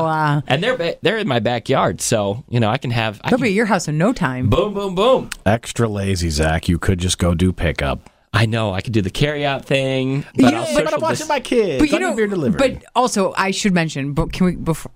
Uh, 0.07 0.41
And 0.47 0.63
they're 0.63 0.97
they're 1.03 1.19
in 1.19 1.27
my 1.27 1.41
backyard, 1.41 2.01
so 2.01 2.45
you 2.49 2.61
know 2.61 2.69
I 2.69 2.79
can 2.79 2.91
have 2.91 3.21
I 3.25 3.31
they'll 3.31 3.39
can, 3.39 3.45
be 3.45 3.49
at 3.49 3.55
your 3.55 3.67
house 3.67 3.89
in 3.89 3.99
no 3.99 4.13
time. 4.13 4.49
boom 4.49 4.75
boom 4.75 4.95
boom. 4.95 5.31
Extra 5.47 5.89
lazy, 5.89 6.31
Zach. 6.31 6.69
You 6.69 6.79
could 6.79 6.99
just 6.99 7.19
go 7.19 7.35
do 7.35 7.53
pickup. 7.53 8.11
I 8.41 8.47
know 8.47 8.73
I 8.73 8.83
could 8.83 8.93
do 8.93 9.03
the 9.03 9.11
carry 9.11 9.45
out 9.45 9.65
thing, 9.65 10.25
but 10.37 10.41
You 10.41 10.47
I'll 10.47 10.53
know, 10.53 10.65
social 10.67 10.85
But 10.85 10.95
I'm 10.95 11.01
watching 11.01 11.17
dis- 11.19 11.29
my 11.29 11.41
kids. 11.41 11.81
But 11.83 11.91
you 11.91 11.99
know, 11.99 12.15
beer 12.15 12.29
delivery. 12.29 12.57
but 12.75 12.85
also 12.95 13.35
I 13.37 13.51
should 13.51 13.75
mention, 13.75 14.13
but 14.13 14.33
can 14.33 14.47
we 14.47 14.55
before, 14.55 14.93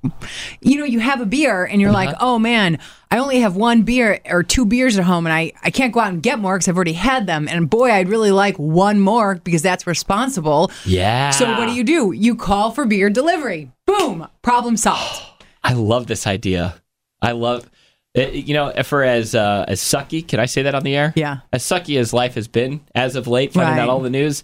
you 0.60 0.78
know, 0.78 0.84
you 0.84 1.00
have 1.00 1.20
a 1.20 1.26
beer 1.26 1.64
and 1.64 1.80
you're 1.80 1.90
Uh-huh. 1.90 2.04
like, 2.06 2.16
oh 2.20 2.38
man, 2.38 2.78
I 3.10 3.18
only 3.18 3.40
have 3.40 3.56
one 3.56 3.82
beer 3.82 4.20
or 4.30 4.44
two 4.44 4.64
beers 4.64 4.96
at 4.96 5.04
home, 5.04 5.26
and 5.26 5.32
I 5.34 5.52
I 5.64 5.70
can't 5.70 5.92
go 5.92 5.98
out 6.00 6.12
and 6.12 6.22
get 6.22 6.38
more 6.38 6.54
because 6.56 6.68
I've 6.68 6.76
already 6.76 6.92
had 6.94 7.26
them, 7.26 7.48
and 7.48 7.68
boy, 7.68 7.90
I'd 7.90 8.08
really 8.08 8.30
like 8.30 8.56
one 8.58 9.00
more 9.00 9.34
because 9.42 9.60
that's 9.62 9.86
responsible. 9.88 10.70
Yeah. 10.86 11.30
So 11.30 11.50
what 11.58 11.66
do 11.66 11.72
you 11.72 11.82
do? 11.84 12.12
You 12.12 12.36
call 12.36 12.70
for 12.70 12.84
beer 12.86 13.10
delivery. 13.10 13.70
Boom, 13.86 14.28
problem 14.42 14.76
solved. 14.76 15.20
I 15.64 15.72
love 15.74 16.06
this 16.06 16.26
idea. 16.28 16.76
I 17.20 17.32
love, 17.32 17.70
it, 18.14 18.34
you 18.34 18.54
know, 18.54 18.72
for 18.84 19.02
as 19.02 19.34
uh, 19.34 19.64
as 19.68 19.80
sucky. 19.80 20.26
Can 20.26 20.40
I 20.40 20.46
say 20.46 20.62
that 20.62 20.74
on 20.74 20.82
the 20.82 20.94
air? 20.96 21.12
Yeah. 21.16 21.38
As 21.52 21.62
sucky 21.64 21.98
as 21.98 22.12
life 22.12 22.34
has 22.34 22.48
been 22.48 22.80
as 22.94 23.16
of 23.16 23.26
late, 23.26 23.52
finding 23.52 23.76
Right. 23.76 23.82
out 23.82 23.88
all 23.88 24.00
the 24.00 24.10
news, 24.10 24.42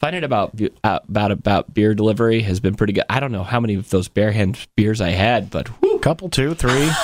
finding 0.00 0.24
about 0.24 0.58
uh, 0.84 1.00
about 1.08 1.30
about 1.30 1.74
beer 1.74 1.94
delivery 1.94 2.40
has 2.42 2.60
been 2.60 2.74
pretty 2.74 2.92
good. 2.94 3.04
I 3.10 3.20
don't 3.20 3.32
know 3.32 3.44
how 3.44 3.60
many 3.60 3.74
of 3.74 3.90
those 3.90 4.08
bare 4.08 4.32
hand 4.32 4.66
beers 4.76 5.00
I 5.00 5.10
had, 5.10 5.50
but 5.50 5.68
whew, 5.82 5.98
couple, 5.98 6.28
two, 6.30 6.54
three. 6.54 6.88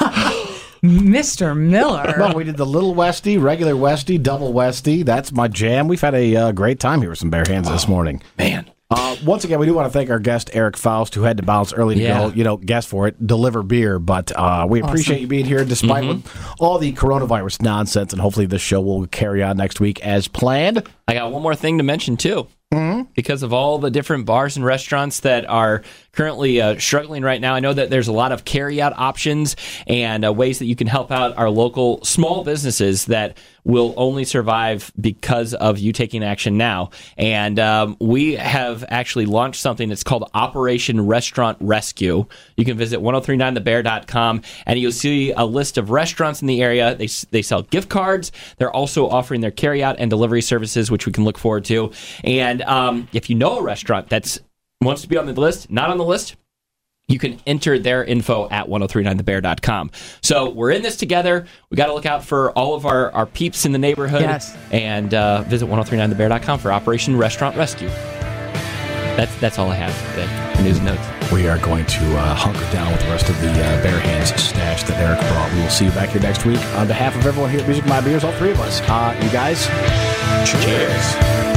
Mr. 0.82 1.56
Miller. 1.56 2.14
no, 2.18 2.32
we 2.36 2.44
did 2.44 2.56
the 2.56 2.66
little 2.66 2.94
Westy, 2.94 3.38
regular 3.38 3.74
Westy, 3.76 4.18
double 4.18 4.52
Westy. 4.52 5.02
That's 5.02 5.32
my 5.32 5.48
jam. 5.48 5.88
We've 5.88 6.00
had 6.00 6.14
a 6.14 6.36
uh, 6.36 6.52
great 6.52 6.78
time 6.78 7.00
here 7.00 7.10
with 7.10 7.18
some 7.18 7.30
bare 7.30 7.44
hands 7.46 7.68
this 7.68 7.88
morning. 7.88 8.22
man, 8.38 8.65
Uh, 8.88 9.16
once 9.24 9.42
again, 9.44 9.58
we 9.58 9.66
do 9.66 9.74
want 9.74 9.84
to 9.86 9.90
thank 9.90 10.10
our 10.10 10.20
guest 10.20 10.48
Eric 10.52 10.76
Faust, 10.76 11.16
who 11.16 11.22
had 11.22 11.36
to 11.38 11.42
bounce 11.42 11.72
early 11.72 11.96
to 11.96 12.00
Yeah. 12.00 12.18
go, 12.20 12.34
you 12.34 12.44
know, 12.44 12.56
guess 12.56 12.86
for 12.86 13.08
it, 13.08 13.26
deliver 13.26 13.64
beer. 13.64 13.98
But 13.98 14.30
uh, 14.36 14.66
we 14.70 14.80
appreciate 14.80 15.20
you 15.20 15.26
being 15.26 15.44
here, 15.44 15.64
despite 15.64 16.04
Mm-hmm. 16.04 16.54
all 16.60 16.78
the 16.78 16.92
coronavirus 16.92 17.62
nonsense. 17.62 18.12
And 18.12 18.22
hopefully, 18.22 18.46
this 18.46 18.62
show 18.62 18.80
will 18.80 19.06
carry 19.08 19.42
on 19.42 19.56
next 19.56 19.80
week 19.80 20.00
as 20.06 20.28
planned. 20.28 20.84
I 21.08 21.14
got 21.14 21.32
one 21.32 21.42
more 21.42 21.56
thing 21.56 21.78
to 21.78 21.84
mention 21.84 22.16
too. 22.16 22.46
Because 23.14 23.42
of 23.42 23.54
all 23.54 23.78
the 23.78 23.90
different 23.90 24.26
bars 24.26 24.56
and 24.56 24.64
restaurants 24.64 25.20
that 25.20 25.48
are 25.48 25.82
currently 26.16 26.60
uh, 26.60 26.78
struggling 26.78 27.22
right 27.22 27.40
now, 27.40 27.54
I 27.54 27.60
know 27.60 27.72
that 27.72 27.90
there's 27.90 28.08
a 28.08 28.12
lot 28.12 28.32
of 28.32 28.44
carry-out 28.44 28.94
options 28.96 29.54
and 29.86 30.24
uh, 30.24 30.32
ways 30.32 30.58
that 30.58 30.66
you 30.66 30.74
can 30.74 30.86
help 30.86 31.12
out 31.12 31.36
our 31.36 31.50
local 31.50 32.02
small 32.04 32.42
businesses 32.42 33.04
that 33.06 33.36
will 33.64 33.92
only 33.96 34.24
survive 34.24 34.92
because 34.98 35.52
of 35.52 35.78
you 35.78 35.92
taking 35.92 36.22
action 36.22 36.56
now. 36.56 36.90
And 37.18 37.58
um, 37.58 37.96
we 38.00 38.36
have 38.36 38.84
actually 38.88 39.26
launched 39.26 39.60
something 39.60 39.88
that's 39.88 40.04
called 40.04 40.30
Operation 40.34 41.04
Restaurant 41.04 41.58
Rescue. 41.60 42.26
You 42.56 42.64
can 42.64 42.78
visit 42.78 43.00
1039thebear.com 43.00 44.42
and 44.66 44.78
you'll 44.78 44.92
see 44.92 45.32
a 45.32 45.44
list 45.44 45.78
of 45.78 45.90
restaurants 45.90 46.40
in 46.40 46.46
the 46.46 46.62
area. 46.62 46.94
They, 46.94 47.08
they 47.32 47.42
sell 47.42 47.62
gift 47.62 47.88
cards. 47.88 48.30
They're 48.58 48.72
also 48.72 49.08
offering 49.08 49.40
their 49.40 49.50
carry-out 49.50 49.96
and 49.98 50.08
delivery 50.08 50.42
services, 50.42 50.90
which 50.90 51.04
we 51.04 51.12
can 51.12 51.24
look 51.24 51.36
forward 51.36 51.64
to. 51.66 51.92
And 52.22 52.62
um, 52.62 53.08
if 53.12 53.28
you 53.28 53.34
know 53.34 53.58
a 53.58 53.62
restaurant 53.62 54.08
that's 54.08 54.38
wants 54.80 55.02
to 55.02 55.08
be 55.08 55.16
on 55.16 55.26
the 55.26 55.32
list, 55.32 55.70
not 55.70 55.90
on 55.90 55.98
the 55.98 56.04
list, 56.04 56.36
you 57.08 57.18
can 57.18 57.38
enter 57.46 57.78
their 57.78 58.04
info 58.04 58.48
at 58.50 58.66
1039thebear.com. 58.66 59.90
So 60.22 60.50
we're 60.50 60.72
in 60.72 60.82
this 60.82 60.96
together. 60.96 61.46
We 61.70 61.76
got 61.76 61.86
to 61.86 61.94
look 61.94 62.06
out 62.06 62.24
for 62.24 62.50
all 62.52 62.74
of 62.74 62.84
our, 62.84 63.12
our 63.12 63.26
peeps 63.26 63.64
in 63.64 63.72
the 63.72 63.78
neighborhood. 63.78 64.22
Yes. 64.22 64.56
And 64.72 65.14
uh, 65.14 65.42
visit 65.42 65.68
1039thebear.com 65.68 66.58
for 66.58 66.72
Operation 66.72 67.16
Restaurant 67.16 67.56
Rescue. 67.56 67.90
That's 69.16 69.34
that's 69.40 69.58
all 69.58 69.70
I 69.70 69.76
have 69.76 70.10
today. 70.10 70.56
for 70.56 70.62
News 70.62 70.76
and 70.76 70.86
notes. 70.86 71.32
We 71.32 71.48
are 71.48 71.58
going 71.58 71.86
to 71.86 72.16
uh, 72.18 72.34
hunker 72.34 72.70
down 72.70 72.92
with 72.92 73.00
the 73.00 73.08
rest 73.08 73.30
of 73.30 73.40
the 73.40 73.50
uh, 73.50 73.82
bare 73.82 73.98
hands 73.98 74.28
stash 74.40 74.82
that 74.84 75.00
Eric 75.00 75.18
brought. 75.32 75.52
We 75.54 75.60
will 75.60 75.70
see 75.70 75.86
you 75.86 75.90
back 75.92 76.10
here 76.10 76.20
next 76.20 76.44
week. 76.44 76.60
On 76.74 76.86
behalf 76.86 77.16
of 77.16 77.24
everyone 77.24 77.50
here 77.50 77.60
at 77.60 77.66
Music 77.66 77.86
My 77.86 78.02
Beers, 78.02 78.24
all 78.24 78.32
three 78.32 78.50
of 78.50 78.60
us, 78.60 78.82
uh, 78.82 79.18
you 79.22 79.30
guys, 79.30 79.66
cheers. 80.46 81.55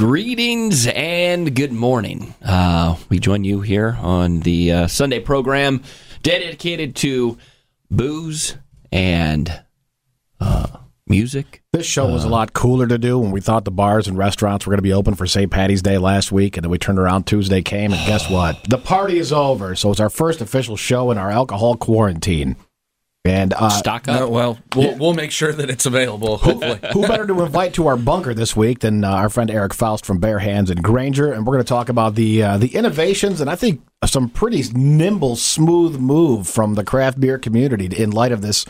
Greetings 0.00 0.86
and 0.86 1.54
good 1.54 1.72
morning. 1.72 2.34
Uh, 2.42 2.96
we 3.10 3.18
join 3.18 3.44
you 3.44 3.60
here 3.60 3.98
on 4.00 4.40
the 4.40 4.72
uh, 4.72 4.86
Sunday 4.86 5.20
program 5.20 5.82
dedicated 6.22 6.96
to 6.96 7.36
booze 7.90 8.56
and 8.90 9.62
uh, 10.40 10.68
music. 11.06 11.62
This 11.74 11.84
show 11.84 12.10
was 12.10 12.24
a 12.24 12.30
lot 12.30 12.54
cooler 12.54 12.86
to 12.86 12.96
do 12.96 13.18
when 13.18 13.30
we 13.30 13.42
thought 13.42 13.66
the 13.66 13.70
bars 13.70 14.08
and 14.08 14.16
restaurants 14.16 14.64
were 14.66 14.70
going 14.70 14.78
to 14.78 14.82
be 14.82 14.94
open 14.94 15.16
for 15.16 15.26
St. 15.26 15.50
Patty's 15.50 15.82
Day 15.82 15.98
last 15.98 16.32
week, 16.32 16.56
and 16.56 16.64
then 16.64 16.70
we 16.70 16.78
turned 16.78 16.98
around 16.98 17.26
Tuesday 17.26 17.60
came, 17.60 17.92
and 17.92 18.06
guess 18.06 18.30
what? 18.30 18.58
The 18.70 18.78
party 18.78 19.18
is 19.18 19.34
over. 19.34 19.74
So 19.74 19.90
it's 19.90 20.00
our 20.00 20.08
first 20.08 20.40
official 20.40 20.78
show 20.78 21.10
in 21.10 21.18
our 21.18 21.30
alcohol 21.30 21.76
quarantine. 21.76 22.56
And 23.24 23.52
uh, 23.52 23.68
Stock 23.68 24.08
up. 24.08 24.22
Uh, 24.22 24.28
well, 24.28 24.58
we'll 24.74 24.96
we'll 24.96 25.12
make 25.12 25.30
sure 25.30 25.52
that 25.52 25.68
it's 25.68 25.84
available. 25.84 26.38
Hopefully. 26.38 26.80
who 26.94 27.06
better 27.06 27.26
to 27.26 27.42
invite 27.42 27.74
to 27.74 27.86
our 27.86 27.96
bunker 27.96 28.32
this 28.32 28.56
week 28.56 28.78
than 28.78 29.04
uh, 29.04 29.10
our 29.10 29.28
friend 29.28 29.50
Eric 29.50 29.74
Faust 29.74 30.06
from 30.06 30.18
Bare 30.20 30.38
Hands 30.38 30.70
and 30.70 30.82
Granger? 30.82 31.30
And 31.30 31.46
we're 31.46 31.52
going 31.52 31.64
to 31.64 31.68
talk 31.68 31.90
about 31.90 32.14
the 32.14 32.42
uh, 32.42 32.56
the 32.56 32.74
innovations 32.74 33.42
and 33.42 33.50
I 33.50 33.56
think 33.56 33.82
some 34.06 34.30
pretty 34.30 34.64
nimble, 34.72 35.36
smooth 35.36 35.98
move 36.00 36.48
from 36.48 36.74
the 36.76 36.84
craft 36.84 37.20
beer 37.20 37.38
community 37.38 37.94
in 37.94 38.10
light 38.10 38.32
of 38.32 38.40
this 38.40 38.64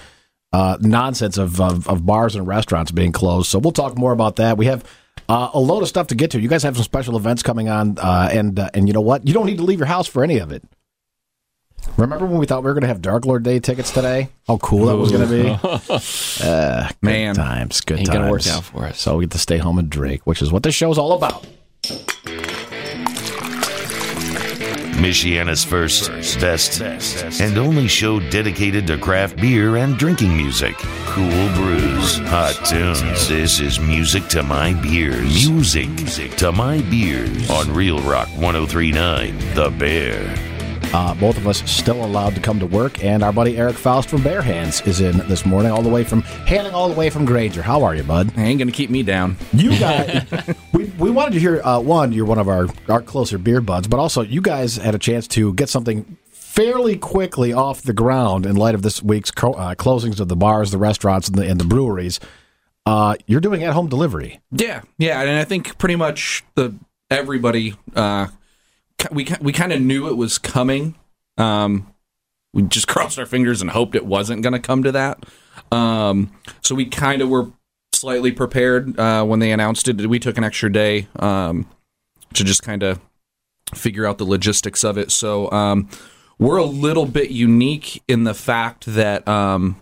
uh, 0.53 0.77
nonsense 0.81 1.39
of, 1.39 1.61
of 1.61 1.87
of 1.87 2.05
bars 2.05 2.35
and 2.35 2.45
restaurants 2.45 2.91
being 2.91 3.13
closed. 3.13 3.49
So 3.49 3.61
we'll 3.61 3.71
talk 3.71 3.97
more 3.97 4.13
about 4.13 4.37
that. 4.37 4.57
We 4.57 4.67
have. 4.67 4.85
Uh, 5.29 5.49
a 5.55 5.61
load 5.61 5.81
of 5.81 5.89
stuff 5.89 6.09
to 6.09 6.17
get 6.17 6.33
to. 6.33 6.41
You 6.41 6.49
guys 6.49 6.65
have 6.65 6.75
some 6.75 6.83
special 6.83 7.17
events 7.17 7.45
coming 7.45 7.69
on, 7.69 7.97
uh, 7.99 8.31
and 8.33 8.59
uh, 8.59 8.69
and 8.75 8.89
you 8.89 8.93
know 8.93 9.01
what? 9.01 9.29
You 9.29 9.33
don't 9.33 9.47
need 9.47 9.59
to 9.59 9.63
leave 9.63 9.79
your 9.79 9.87
house 9.87 10.09
for 10.09 10.25
any 10.25 10.39
of 10.39 10.51
it. 10.51 10.65
Remember 11.96 12.24
when 12.26 12.38
we 12.38 12.46
thought 12.46 12.62
we 12.62 12.68
were 12.68 12.74
going 12.74 12.83
to 12.83 12.88
have 12.88 13.03
Dark 13.03 13.26
Lord 13.26 13.42
Day 13.42 13.61
tickets 13.61 13.90
today? 13.90 14.31
How 14.46 14.57
cool 14.59 14.87
that 14.87 14.96
was 14.96 15.12
going 15.12 15.29
to 15.29 15.33
be! 15.42 15.96
Uh, 16.42 16.88
good 16.88 16.96
Man. 17.03 17.35
times, 17.35 17.81
good 17.83 17.98
Ain't 17.98 18.07
times. 18.09 18.18
gonna 18.18 18.31
work 18.31 18.46
out 18.46 18.64
for 18.64 18.85
us. 18.87 18.98
So 19.00 19.16
we 19.18 19.24
get 19.24 19.33
to 19.33 19.38
stay 19.38 19.59
home 19.59 19.79
and 19.79 19.90
drink, 19.90 20.22
which 20.26 20.40
is 20.40 20.50
what 20.50 20.62
this 20.62 20.74
show's 20.74 20.96
all 20.96 21.12
about. 21.12 21.46
Michiana's 24.96 25.62
first, 25.64 26.09
best, 26.40 26.81
and 27.40 27.59
only 27.59 27.88
show 27.88 28.20
dedicated 28.31 28.87
to 28.87 28.96
craft 28.98 29.37
beer 29.37 29.76
and 29.76 29.98
drinking 29.98 30.35
music. 30.37 30.74
Cool 31.07 31.48
brews, 31.55 32.18
hot 32.29 32.59
tunes. 32.66 33.29
This 33.29 33.61
is 33.61 33.79
music 33.79 34.26
to 34.29 34.42
my 34.42 34.72
beers. 34.74 35.48
Music 35.48 35.94
to 36.37 36.53
my 36.53 36.81
beers 36.83 37.50
on 37.50 37.72
Real 37.74 37.98
Rock 38.00 38.29
1039, 38.38 39.38
The 39.55 39.70
Bear. 39.70 40.50
Uh, 40.92 41.14
both 41.14 41.37
of 41.37 41.46
us 41.46 41.62
still 41.70 42.05
allowed 42.05 42.35
to 42.35 42.40
come 42.40 42.59
to 42.59 42.66
work, 42.66 43.05
and 43.05 43.22
our 43.22 43.33
buddy 43.33 43.57
Eric 43.57 43.76
Faust 43.76 44.09
from 44.09 44.22
Bare 44.24 44.42
Hands 44.42 44.81
is 44.83 45.00
in 45.00 45.18
this 45.29 45.46
morning, 45.46 45.70
all 45.70 45.83
the 45.83 45.88
way 45.88 46.03
from 46.03 46.22
hailing 46.22 46.74
all 46.74 46.88
the 46.88 46.94
way 46.96 47.11
from 47.11 47.24
Granger. 47.24 47.62
How 47.62 47.85
are 47.85 47.94
you, 47.94 48.03
bud? 48.03 48.33
I 48.37 48.42
ain't 48.42 48.59
gonna 48.59 48.72
keep 48.72 48.90
me 48.90 49.03
down. 49.05 49.37
You 49.53 49.70
guys, 49.79 50.26
we, 50.72 50.87
we 50.98 51.11
wanted 51.11 51.35
to 51.35 51.40
hear 51.40 51.62
uh, 51.62 51.79
one. 51.79 52.12
You're 52.12 52.26
one 52.26 52.38
of 52.38 52.48
our 52.48 52.66
our 52.88 53.00
closer 53.03 53.38
beer 53.38 53.61
buds, 53.61 53.87
but 53.87 54.00
also 54.00 54.22
you 54.22 54.40
guys 54.40 54.76
had 54.76 54.94
a 54.94 54.98
chance 54.98 55.29
to 55.29 55.55
get 55.55 55.68
something 55.68 56.16
fairly 56.31 56.96
quickly 56.96 57.53
off 57.53 57.83
the 57.83 57.92
ground 57.92 58.44
in 58.44 58.57
light 58.57 58.74
of 58.74 58.83
this 58.83 59.00
week's 59.00 59.31
co- 59.31 59.53
uh, 59.53 59.74
closings 59.76 60.18
of 60.18 60.26
the 60.26 60.37
bars, 60.37 60.72
the 60.72 60.79
restaurants, 60.79 61.29
and 61.29 61.38
the, 61.38 61.46
and 61.48 61.61
the 61.61 61.64
breweries. 61.64 62.18
Uh, 62.85 63.14
you're 63.29 63.40
doing 63.40 63.62
at 63.62 63.72
home 63.72 63.88
delivery. 63.88 64.40
Yeah, 64.50 64.83
yeah, 64.98 65.20
and 65.20 65.31
I 65.31 65.44
think 65.44 65.79
pretty 65.79 65.94
much 65.94 66.42
the 66.57 66.74
everybody 67.09 67.76
uh, 67.94 68.26
we 69.11 69.27
we 69.41 69.53
kind 69.53 69.73
of 69.73 69.81
knew 69.81 70.09
it 70.09 70.17
was 70.17 70.39
coming. 70.39 70.95
Um, 71.39 71.93
we 72.53 72.63
just 72.63 72.89
crossed 72.89 73.19
our 73.19 73.27
fingers 73.27 73.61
and 73.61 73.71
hoped 73.71 73.95
it 73.95 74.07
wasn't 74.07 74.43
going 74.43 74.53
to 74.53 74.59
come 74.59 74.83
to 74.83 74.93
that. 74.93 75.25
Um, 75.73 76.33
so 76.63 76.75
we 76.75 76.87
kind 76.87 77.23
of 77.23 77.29
were 77.29 77.51
slightly 77.93 78.33
prepared 78.33 78.99
uh, 78.99 79.25
when 79.25 79.41
they 79.41 79.53
announced 79.53 79.89
it. 79.89 80.07
We 80.07 80.19
took 80.19 80.39
an 80.39 80.45
extra 80.45 80.73
day 80.73 81.09
um, 81.19 81.67
to 82.35 82.45
just 82.45 82.63
kind 82.63 82.83
of 82.83 83.01
figure 83.75 84.07
out 84.07 84.19
the 84.19 84.25
logistics 84.25 84.85
of 84.85 84.99
it. 84.99 85.11
So 85.11 85.51
um, 85.53 85.89
we're 86.39 86.57
a 86.57 86.65
little 86.65 87.07
bit 87.07 87.31
unique 87.31 88.03
in 88.09 88.25
the 88.25 88.35
fact 88.35 88.87
that 88.87 89.27
um, 89.29 89.81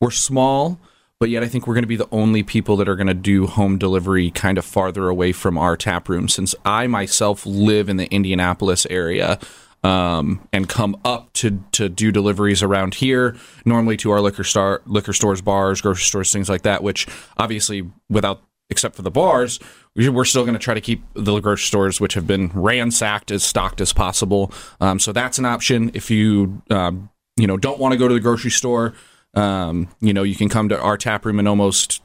we're 0.00 0.10
small, 0.10 0.80
but 1.20 1.30
yet 1.30 1.42
I 1.42 1.48
think 1.48 1.66
we're 1.66 1.74
going 1.74 1.82
to 1.82 1.88
be 1.88 1.96
the 1.96 2.08
only 2.12 2.42
people 2.42 2.76
that 2.76 2.88
are 2.88 2.96
going 2.96 3.08
to 3.08 3.14
do 3.14 3.46
home 3.46 3.76
delivery 3.78 4.30
kind 4.30 4.56
of 4.56 4.64
farther 4.64 5.08
away 5.08 5.32
from 5.32 5.58
our 5.58 5.76
tap 5.76 6.08
room. 6.08 6.28
Since 6.28 6.54
I 6.64 6.86
myself 6.86 7.44
live 7.44 7.88
in 7.88 7.96
the 7.96 8.06
Indianapolis 8.06 8.86
area. 8.90 9.38
Um, 9.84 10.48
and 10.52 10.68
come 10.68 11.00
up 11.04 11.32
to 11.34 11.62
to 11.70 11.88
do 11.88 12.10
deliveries 12.10 12.64
around 12.64 12.94
here, 12.94 13.36
normally 13.64 13.96
to 13.98 14.10
our 14.10 14.20
liquor 14.20 14.42
store, 14.42 14.82
liquor 14.86 15.12
stores, 15.12 15.40
bars, 15.40 15.80
grocery 15.80 16.02
stores, 16.02 16.32
things 16.32 16.48
like 16.48 16.62
that. 16.62 16.82
Which 16.82 17.06
obviously, 17.36 17.88
without 18.10 18.42
except 18.70 18.96
for 18.96 19.02
the 19.02 19.10
bars, 19.12 19.60
we- 19.94 20.08
we're 20.08 20.24
still 20.24 20.42
going 20.42 20.54
to 20.54 20.58
try 20.58 20.74
to 20.74 20.80
keep 20.80 21.04
the 21.14 21.38
grocery 21.38 21.64
stores, 21.64 22.00
which 22.00 22.14
have 22.14 22.26
been 22.26 22.50
ransacked, 22.54 23.30
as 23.30 23.44
stocked 23.44 23.80
as 23.80 23.92
possible. 23.92 24.52
Um, 24.80 24.98
so 24.98 25.12
that's 25.12 25.38
an 25.38 25.44
option. 25.44 25.92
If 25.94 26.10
you 26.10 26.60
um, 26.70 27.08
you 27.36 27.46
know 27.46 27.56
don't 27.56 27.78
want 27.78 27.92
to 27.92 27.98
go 27.98 28.08
to 28.08 28.14
the 28.14 28.20
grocery 28.20 28.50
store, 28.50 28.94
um, 29.38 29.88
you 30.00 30.12
know 30.12 30.22
you 30.22 30.34
can 30.34 30.48
come 30.48 30.68
to 30.68 30.80
our 30.80 30.96
tap 30.96 31.24
room 31.24 31.38
and 31.38 31.46
almost 31.46 32.02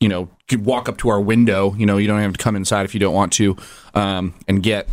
you 0.00 0.08
know 0.08 0.28
walk 0.58 0.88
up 0.88 0.98
to 0.98 1.08
our 1.08 1.20
window. 1.20 1.74
You 1.74 1.86
know 1.86 1.96
you 1.98 2.06
don't 2.06 2.20
have 2.20 2.32
to 2.32 2.42
come 2.42 2.56
inside 2.56 2.84
if 2.84 2.94
you 2.94 3.00
don't 3.00 3.14
want 3.14 3.32
to, 3.34 3.56
um, 3.94 4.34
and 4.48 4.62
get 4.62 4.88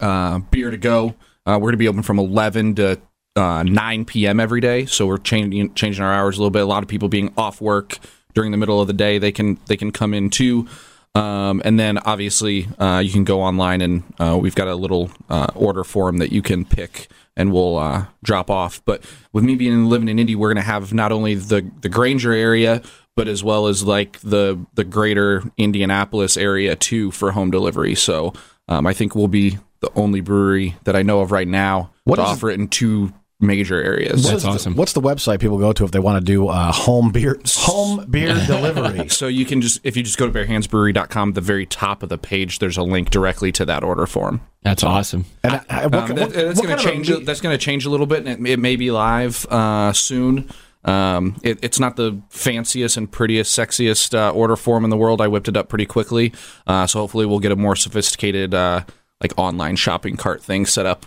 uh, 0.00 0.40
beer 0.50 0.70
to 0.70 0.76
go. 0.76 1.14
Uh, 1.46 1.54
we're 1.54 1.68
going 1.68 1.72
to 1.72 1.78
be 1.78 1.88
open 1.88 2.02
from 2.02 2.18
11 2.18 2.74
to 2.74 3.00
uh, 3.34 3.62
9 3.62 4.04
p.m. 4.04 4.38
every 4.38 4.60
day, 4.60 4.84
so 4.84 5.06
we're 5.06 5.16
changing 5.16 5.72
changing 5.74 6.04
our 6.04 6.12
hours 6.12 6.36
a 6.36 6.40
little 6.40 6.50
bit. 6.50 6.62
A 6.62 6.66
lot 6.66 6.82
of 6.82 6.88
people 6.88 7.08
being 7.08 7.32
off 7.38 7.60
work 7.60 7.98
during 8.34 8.50
the 8.50 8.58
middle 8.58 8.80
of 8.80 8.86
the 8.86 8.92
day, 8.92 9.18
they 9.18 9.32
can 9.32 9.58
they 9.66 9.76
can 9.76 9.90
come 9.90 10.12
in 10.12 10.28
too. 10.28 10.68
Um, 11.14 11.62
and 11.64 11.80
then 11.80 11.98
obviously 11.98 12.68
uh, 12.78 13.00
you 13.04 13.10
can 13.10 13.24
go 13.24 13.42
online 13.42 13.80
and 13.80 14.02
uh, 14.20 14.38
we've 14.40 14.54
got 14.54 14.68
a 14.68 14.74
little 14.74 15.10
uh, 15.28 15.48
order 15.54 15.82
form 15.82 16.18
that 16.18 16.30
you 16.30 16.42
can 16.42 16.64
pick 16.64 17.08
and 17.36 17.52
we'll 17.52 17.76
uh, 17.76 18.06
drop 18.22 18.50
off. 18.50 18.84
But 18.84 19.02
with 19.32 19.44
me 19.44 19.54
being 19.54 19.86
living 19.86 20.08
in 20.08 20.18
Indy, 20.18 20.34
we're 20.34 20.48
going 20.52 20.62
to 20.62 20.70
have 20.70 20.92
not 20.92 21.12
only 21.12 21.34
the 21.34 21.68
the 21.80 21.88
Granger 21.88 22.32
area, 22.32 22.82
but 23.16 23.28
as 23.28 23.42
well 23.42 23.66
as 23.68 23.84
like 23.84 24.20
the 24.20 24.64
the 24.74 24.84
greater 24.84 25.42
Indianapolis 25.56 26.36
area 26.36 26.76
too 26.76 27.10
for 27.10 27.32
home 27.32 27.50
delivery. 27.50 27.94
So 27.94 28.34
um, 28.68 28.86
I 28.86 28.92
think 28.92 29.14
we'll 29.14 29.28
be 29.28 29.58
the 29.80 29.90
only 29.94 30.20
brewery 30.20 30.76
that 30.84 30.96
I 30.96 31.02
know 31.02 31.20
of 31.20 31.30
right 31.30 31.46
now 31.46 31.90
What 32.04 32.16
to 32.16 32.22
offer 32.22 32.50
it 32.50 32.58
in 32.58 32.68
two 32.68 33.12
major 33.40 33.82
areas. 33.82 34.24
What 34.24 34.34
is 34.34 34.42
the- 34.64 34.70
what's 34.72 34.92
the 34.94 35.00
website 35.00 35.40
people 35.40 35.58
go 35.58 35.72
to 35.72 35.84
if 35.84 35.90
they 35.92 35.98
want 36.00 36.18
to 36.18 36.24
do 36.24 36.48
uh, 36.48 36.72
home 36.72 37.10
beer 37.12 37.38
home 37.46 38.04
beer 38.10 38.34
delivery? 38.46 39.08
So 39.08 39.26
you 39.28 39.44
can 39.44 39.60
just 39.60 39.80
if 39.84 39.96
you 39.96 40.02
just 40.02 40.18
go 40.18 40.26
to 40.26 40.32
barehandsbrewery.com, 40.32 41.32
the 41.34 41.40
very 41.40 41.66
top 41.66 42.02
of 42.02 42.08
the 42.08 42.18
page, 42.18 42.58
there's 42.58 42.76
a 42.76 42.82
link 42.82 43.10
directly 43.10 43.52
to 43.52 43.64
that 43.66 43.82
order 43.84 44.06
form. 44.06 44.40
That's 44.62 44.82
awesome. 44.82 45.24
And 45.44 45.54
uh, 45.54 45.60
what, 45.68 45.84
Um, 45.84 45.90
what- 45.92 46.16
that- 46.16 46.32
that's 46.32 46.60
going 46.60 46.68
to 46.68 46.74
of 46.74 46.80
a 46.80 46.82
change. 46.82 47.24
That's 47.24 47.40
going 47.40 47.56
to 47.56 47.64
change 47.64 47.84
a 47.86 47.90
little 47.90 48.06
bit, 48.06 48.26
and 48.26 48.46
it, 48.46 48.52
it 48.52 48.58
may 48.58 48.76
be 48.76 48.90
live 48.90 49.46
uh, 49.46 49.92
soon. 49.92 50.50
Um, 50.84 51.36
it, 51.42 51.58
it's 51.62 51.78
not 51.80 51.96
the 51.96 52.20
fanciest 52.30 52.96
and 52.96 53.10
prettiest, 53.10 53.56
sexiest 53.58 54.14
uh, 54.16 54.30
order 54.30 54.56
form 54.56 54.84
in 54.84 54.90
the 54.90 54.96
world. 54.96 55.20
I 55.20 55.28
whipped 55.28 55.48
it 55.48 55.56
up 55.56 55.68
pretty 55.68 55.86
quickly, 55.86 56.32
uh, 56.66 56.86
so 56.86 57.00
hopefully 57.00 57.26
we'll 57.26 57.40
get 57.40 57.52
a 57.52 57.56
more 57.56 57.76
sophisticated, 57.76 58.54
uh, 58.54 58.84
like 59.20 59.32
online 59.36 59.76
shopping 59.76 60.16
cart 60.16 60.42
thing 60.42 60.64
set 60.66 60.86
up 60.86 61.04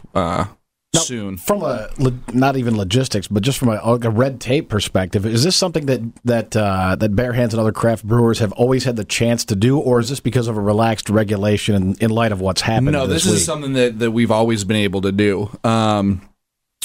uh, 0.94 1.00
soon. 1.00 1.38
from 1.38 1.64
a 1.64 1.90
not 2.34 2.58
even 2.58 2.78
logistics, 2.78 3.28
but 3.28 3.44
just 3.44 3.58
from 3.58 3.70
a, 3.70 3.80
a 3.84 4.10
red 4.10 4.40
tape 4.42 4.70
perspective, 4.70 5.26
is 5.26 5.44
this 5.44 5.56
something 5.56 5.86
that 5.86 6.02
that 6.26 6.56
uh, 6.56 6.96
that 6.96 7.16
Bare 7.16 7.34
Hands 7.34 7.54
and 7.54 7.60
other 7.60 7.72
craft 7.72 8.04
brewers 8.04 8.40
have 8.40 8.52
always 8.54 8.84
had 8.84 8.96
the 8.96 9.06
chance 9.06 9.46
to 9.46 9.56
do, 9.56 9.80
or 9.80 10.00
is 10.00 10.10
this 10.10 10.20
because 10.20 10.48
of 10.48 10.58
a 10.58 10.62
relaxed 10.62 11.10
regulation 11.10 11.76
in, 11.76 11.96
in 12.02 12.10
light 12.10 12.32
of 12.32 12.42
what's 12.42 12.62
happened? 12.62 12.92
No, 12.92 13.08
this, 13.08 13.24
this, 13.24 13.34
is 13.34 13.46
something 13.46 13.74
that, 13.74 14.00
that 14.00 14.12
we've 14.12 14.32
always 14.32 14.64
been 14.64 14.78
able 14.78 15.02
to 15.02 15.12
do. 15.12 15.50
Um, 15.64 16.28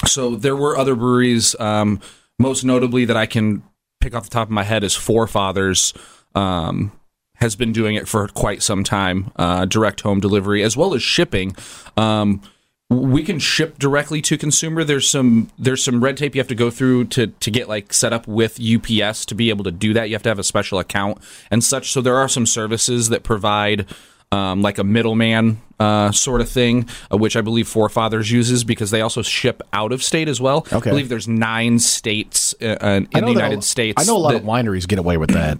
so 0.04 0.36
there 0.36 0.56
were 0.56 0.76
other 0.76 0.94
breweries, 0.94 1.58
um, 1.58 2.00
most 2.38 2.64
notably 2.64 3.04
that 3.06 3.16
I 3.16 3.26
can 3.26 3.62
pick 4.00 4.14
off 4.14 4.24
the 4.24 4.30
top 4.30 4.48
of 4.48 4.52
my 4.52 4.64
head 4.64 4.84
is 4.84 4.94
Forefathers. 4.94 5.94
Um, 6.34 6.92
has 7.36 7.54
been 7.54 7.70
doing 7.70 7.96
it 7.96 8.08
for 8.08 8.28
quite 8.28 8.62
some 8.62 8.82
time, 8.82 9.30
uh, 9.36 9.66
direct 9.66 10.00
home 10.00 10.20
delivery 10.20 10.62
as 10.62 10.74
well 10.74 10.94
as 10.94 11.02
shipping. 11.02 11.54
Um, 11.96 12.40
we 12.88 13.24
can 13.24 13.38
ship 13.40 13.78
directly 13.78 14.22
to 14.22 14.38
consumer. 14.38 14.84
There's 14.84 15.08
some 15.08 15.50
there's 15.58 15.82
some 15.82 16.02
red 16.02 16.16
tape 16.16 16.34
you 16.34 16.40
have 16.40 16.48
to 16.48 16.54
go 16.54 16.70
through 16.70 17.06
to 17.06 17.26
to 17.28 17.50
get 17.50 17.68
like 17.68 17.92
set 17.92 18.12
up 18.12 18.28
with 18.28 18.60
UPS 18.60 19.26
to 19.26 19.34
be 19.34 19.50
able 19.50 19.64
to 19.64 19.72
do 19.72 19.92
that. 19.94 20.08
You 20.08 20.14
have 20.14 20.22
to 20.22 20.28
have 20.28 20.38
a 20.38 20.44
special 20.44 20.78
account 20.78 21.18
and 21.50 21.64
such. 21.64 21.90
So 21.92 22.00
there 22.00 22.16
are 22.16 22.28
some 22.28 22.46
services 22.46 23.08
that 23.08 23.24
provide 23.24 23.86
um, 24.32 24.62
like 24.62 24.78
a 24.78 24.84
middleman 24.84 25.60
uh, 25.80 26.10
sort 26.12 26.40
of 26.40 26.48
thing, 26.48 26.88
uh, 27.12 27.16
which 27.16 27.36
I 27.36 27.40
believe 27.40 27.68
Forefathers 27.68 28.30
uses 28.30 28.64
because 28.64 28.90
they 28.90 29.00
also 29.00 29.22
ship 29.22 29.62
out 29.72 29.92
of 29.92 30.02
state 30.02 30.28
as 30.28 30.40
well. 30.40 30.58
Okay. 30.72 30.90
I 30.90 30.92
believe 30.92 31.08
there's 31.08 31.28
nine 31.28 31.78
states 31.80 32.54
uh, 32.62 32.66
uh, 32.80 33.00
in 33.12 33.24
the 33.24 33.32
United 33.32 33.60
a- 33.60 33.62
States. 33.62 34.00
I 34.00 34.04
know 34.04 34.16
a 34.16 34.18
lot 34.18 34.32
that- 34.32 34.42
of 34.42 34.44
wineries 34.44 34.86
get 34.86 34.98
away 34.98 35.16
with 35.16 35.30
that. 35.30 35.58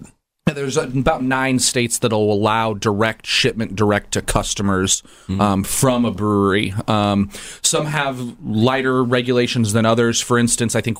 There's 0.53 0.77
about 0.77 1.23
nine 1.23 1.59
states 1.59 1.99
that'll 1.99 2.31
allow 2.33 2.73
direct 2.73 3.25
shipment 3.27 3.75
direct 3.75 4.13
to 4.13 4.21
customers 4.21 5.03
um, 5.29 5.63
from 5.63 6.05
a 6.05 6.11
brewery. 6.11 6.73
Um, 6.87 7.29
some 7.61 7.85
have 7.85 8.37
lighter 8.43 9.03
regulations 9.03 9.73
than 9.73 9.85
others. 9.85 10.21
For 10.21 10.39
instance, 10.39 10.75
I 10.75 10.81
think 10.81 10.97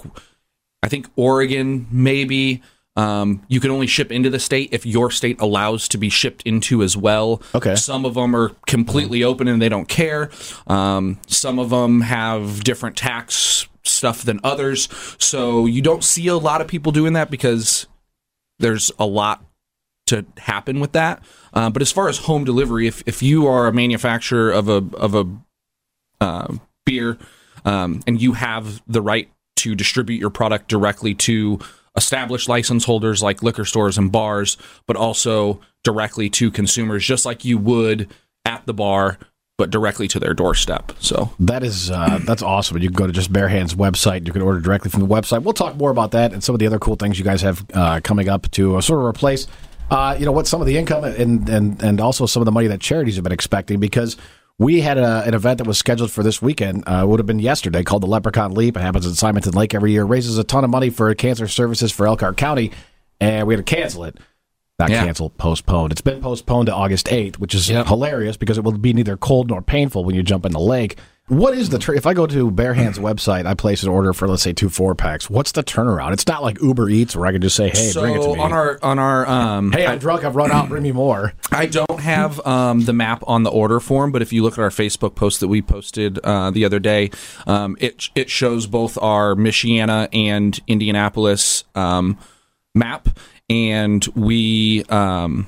I 0.84 0.90
think 0.90 1.08
Oregon 1.16 1.88
maybe 1.92 2.62
Um, 2.98 3.44
you 3.48 3.60
can 3.60 3.70
only 3.70 3.86
ship 3.86 4.12
into 4.12 4.32
the 4.32 4.40
state 4.40 4.70
if 4.72 4.84
your 4.84 5.12
state 5.12 5.40
allows 5.40 5.88
to 5.90 6.00
be 6.00 6.10
shipped 6.10 6.42
into 6.48 6.82
as 6.82 6.98
well. 6.98 7.44
Okay. 7.54 7.76
Some 7.76 8.06
of 8.06 8.16
them 8.16 8.36
are 8.36 8.54
completely 8.66 9.24
open 9.24 9.48
and 9.48 9.62
they 9.62 9.70
don't 9.70 9.88
care. 9.88 10.32
Um, 10.66 11.20
some 11.28 11.60
of 11.60 11.70
them 11.70 12.02
have 12.02 12.64
different 12.64 12.98
tax 12.98 13.68
stuff 13.84 14.24
than 14.24 14.40
others. 14.44 14.90
So 15.20 15.68
you 15.68 15.84
don't 15.84 16.04
see 16.04 16.28
a 16.28 16.38
lot 16.38 16.60
of 16.60 16.68
people 16.68 16.92
doing 16.92 17.14
that 17.14 17.30
because 17.30 17.86
there's 18.60 18.92
a 19.00 19.06
lot 19.06 19.44
to 20.08 20.26
happen 20.38 20.80
with 20.80 20.94
that. 20.94 21.24
Uh, 21.54 21.70
but 21.70 21.82
as 21.82 21.92
far 21.92 22.10
as 22.10 22.20
home 22.20 22.44
delivery, 22.44 22.88
if, 22.88 23.04
if 23.06 23.22
you 23.22 23.46
are 23.48 23.68
a 23.68 23.74
manufacturer 23.74 24.52
of 24.52 24.70
a 24.70 24.84
of 24.96 25.16
a 25.16 25.26
uh, 26.20 26.56
beer 26.86 27.18
um, 27.66 28.02
and 28.08 28.22
you 28.22 28.34
have 28.34 28.82
the 28.88 29.02
right 29.02 29.30
to 29.58 29.76
distribute 29.76 30.20
your 30.20 30.30
product 30.30 30.70
directly 30.70 31.14
to 31.14 31.60
established 31.96 32.48
license 32.48 32.86
holders 32.86 33.24
like 33.24 33.44
liquor 33.44 33.66
stores 33.66 33.98
and 33.98 34.12
bars, 34.12 34.56
but 34.86 34.96
also 34.96 35.60
directly 35.84 36.30
to 36.30 36.52
consumers, 36.52 37.06
just 37.06 37.26
like 37.26 37.44
you 37.44 37.58
would 37.58 38.10
at 38.46 38.66
the 38.66 38.74
bar, 38.74 39.18
but 39.58 39.72
directly 39.72 40.08
to 40.08 40.20
their 40.20 40.34
doorstep. 40.34 40.92
So 41.00 41.32
That 41.40 41.64
is 41.64 41.90
uh, 41.90 42.20
that's 42.24 42.44
awesome. 42.44 42.78
You 42.78 42.90
can 42.90 42.96
go 42.96 43.08
to 43.08 43.14
just 43.14 43.34
Bare 43.34 43.48
Hands 43.50 43.74
website. 43.74 44.26
You 44.28 44.32
can 44.34 44.44
order 44.44 44.60
directly 44.60 44.92
from 44.92 45.02
the 45.02 45.08
website. 45.08 45.44
We'll 45.44 45.54
talk 45.54 45.76
more 45.76 45.90
about 45.90 46.12
that 46.12 46.32
and 46.32 46.44
some 46.44 46.54
of 46.54 46.60
the 46.60 46.68
other 46.68 46.80
cool 46.80 46.96
things 46.96 47.18
you 47.18 47.26
guys 47.26 47.42
have 47.42 47.66
uh, 47.74 48.00
coming 48.04 48.30
up 48.30 48.50
to 48.52 48.78
uh, 48.78 48.82
sort 48.82 49.00
of 49.00 49.06
replace, 49.06 49.48
uh, 49.90 50.16
you 50.18 50.26
know, 50.26 50.32
what 50.32 50.46
some 50.48 50.62
of 50.62 50.68
the 50.68 50.78
income 50.78 51.04
and 51.04 51.50
and 51.50 51.82
and 51.82 52.00
also 52.00 52.28
some 52.28 52.42
of 52.42 52.46
the 52.46 52.52
money 52.52 52.68
that 52.68 52.80
charities 52.80 53.16
have 53.16 53.24
been 53.24 53.34
expecting 53.34 53.80
because. 53.80 54.16
We 54.60 54.82
had 54.82 54.98
a, 54.98 55.22
an 55.22 55.36
event 55.36 55.60
that 55.60 55.68
was 55.68 55.78
scheduled 55.78 56.10
for 56.10 56.24
this 56.24 56.42
weekend. 56.42 56.84
Uh, 56.88 57.06
would 57.08 57.20
have 57.20 57.28
been 57.28 57.38
yesterday, 57.38 57.84
called 57.84 58.02
the 58.02 58.08
Leprechaun 58.08 58.56
Leap. 58.56 58.76
It 58.76 58.80
happens 58.80 59.06
in 59.06 59.14
Simonton 59.14 59.54
Lake 59.54 59.76
every 59.76 59.92
year. 59.92 60.04
Raises 60.04 60.40
a 60.40 60.44
ton 60.44 60.64
of 60.64 60.72
money 60.72 60.90
for 60.90 61.14
cancer 61.14 61.48
services 61.48 61.92
for 61.92 62.08
Elkhart 62.08 62.38
County, 62.38 62.72
and 63.22 63.46
we 63.46 63.54
had 63.54 63.64
to 63.64 63.76
cancel 63.76 64.04
it. 64.06 64.18
Not 64.80 64.92
Yeah. 64.92 65.06
cancel, 65.06 65.32
postponed. 65.32 65.92
It's 65.92 66.02
been 66.02 66.22
postponed 66.22 66.68
to 66.68 66.74
August 66.76 67.08
8th, 67.10 67.40
which 67.40 67.56
is 67.56 67.66
hilarious 67.68 68.38
because 68.38 68.60
it 68.60 68.64
will 68.64 68.74
be 68.78 68.94
neither 68.94 69.18
cold 69.18 69.50
nor 69.50 69.60
painful 69.64 70.04
when 70.06 70.14
you 70.14 70.22
jump 70.22 70.46
in 70.46 70.52
the 70.52 70.60
lake. 70.60 70.98
What 71.30 71.56
is 71.58 71.70
the 71.70 71.80
tr- 71.80 71.96
if 71.96 72.06
I 72.06 72.14
go 72.14 72.28
to 72.28 72.52
Bare 72.52 72.76
Hands 72.76 72.98
website, 73.00 73.48
I 73.48 73.56
place 73.56 73.82
an 73.82 73.90
order 73.90 74.14
for 74.14 74.28
let's 74.28 74.44
say 74.44 74.54
two 74.54 74.70
four 74.70 74.94
packs. 74.94 75.32
What's 75.32 75.52
the 75.52 75.64
turnaround? 75.64 76.14
It's 76.14 76.28
not 76.28 76.44
like 76.44 76.62
Uber 76.62 76.90
Eats 76.92 77.16
where 77.16 77.26
I 77.26 77.32
can 77.32 77.42
just 77.42 77.56
say, 77.56 77.70
"Hey, 77.70 77.90
so 77.90 78.02
bring 78.02 78.16
it 78.18 78.22
to 78.22 78.34
me." 78.36 78.40
on 78.40 78.54
our 78.54 78.78
on 78.84 79.00
our 79.00 79.26
um, 79.28 79.72
hey, 79.72 79.88
I'm 79.88 79.98
drunk. 79.98 80.24
I've 80.24 80.36
run 80.36 80.52
out. 80.52 80.70
Bring 80.70 80.84
me 80.84 80.92
more. 80.92 81.34
I 81.52 81.66
don't 81.66 82.00
have 82.00 82.40
um, 82.46 82.82
the 82.86 82.94
map 82.94 83.24
on 83.26 83.42
the 83.44 83.50
order 83.50 83.80
form, 83.80 84.12
but 84.12 84.22
if 84.22 84.32
you 84.32 84.44
look 84.44 84.54
at 84.54 84.60
our 84.60 84.70
Facebook 84.70 85.16
post 85.16 85.40
that 85.40 85.48
we 85.50 85.62
posted 85.64 86.20
uh, 86.20 86.52
the 86.52 86.64
other 86.64 86.80
day, 86.80 87.10
um, 87.48 87.76
it 87.80 88.10
it 88.16 88.30
shows 88.30 88.68
both 88.68 88.98
our 89.02 89.34
Michiana 89.36 90.08
and 90.14 90.58
Indianapolis 90.68 91.64
um, 91.76 92.18
map, 92.74 93.10
and 93.50 94.06
we 94.16 94.84
um, 94.86 95.48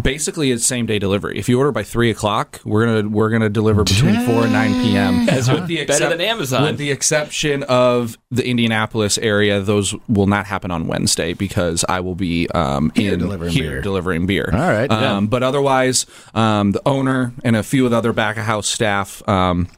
basically 0.00 0.50
it's 0.50 0.64
same 0.64 0.86
day 0.86 0.98
delivery. 0.98 1.38
If 1.38 1.48
you 1.48 1.58
order 1.58 1.72
by 1.72 1.82
three 1.82 2.10
o'clock, 2.10 2.60
we're 2.64 2.86
gonna 2.86 3.08
we're 3.08 3.30
gonna 3.30 3.48
deliver 3.48 3.84
between 3.84 4.14
four 4.26 4.44
and 4.44 4.52
nine 4.52 4.72
p.m. 4.82 5.26
with 5.26 5.66
the 5.66 5.84
Better 5.84 6.08
than 6.08 6.20
Amazon. 6.20 6.62
With 6.62 6.78
the 6.78 6.90
exception 6.90 7.62
of 7.64 8.18
the 8.30 8.46
Indianapolis 8.46 9.18
area, 9.18 9.60
those 9.60 9.94
will 10.08 10.26
not 10.26 10.46
happen 10.46 10.70
on 10.70 10.86
Wednesday 10.86 11.32
because 11.32 11.84
I 11.88 12.00
will 12.00 12.14
be 12.14 12.48
um, 12.50 12.92
in 12.94 13.18
delivering 13.18 13.52
here 13.52 13.70
beer. 13.70 13.82
delivering 13.82 14.26
beer. 14.26 14.50
All 14.52 14.58
right, 14.58 14.90
yeah. 14.90 15.16
Um, 15.16 15.26
But 15.26 15.42
otherwise, 15.42 16.06
um, 16.34 16.72
the 16.72 16.82
owner 16.86 17.32
and 17.44 17.56
a 17.56 17.62
few 17.62 17.84
of 17.84 17.90
the 17.90 17.96
other 17.98 18.12
back 18.12 18.36
of 18.36 18.44
house 18.44 18.68
staff 18.68 19.26
um, 19.28 19.68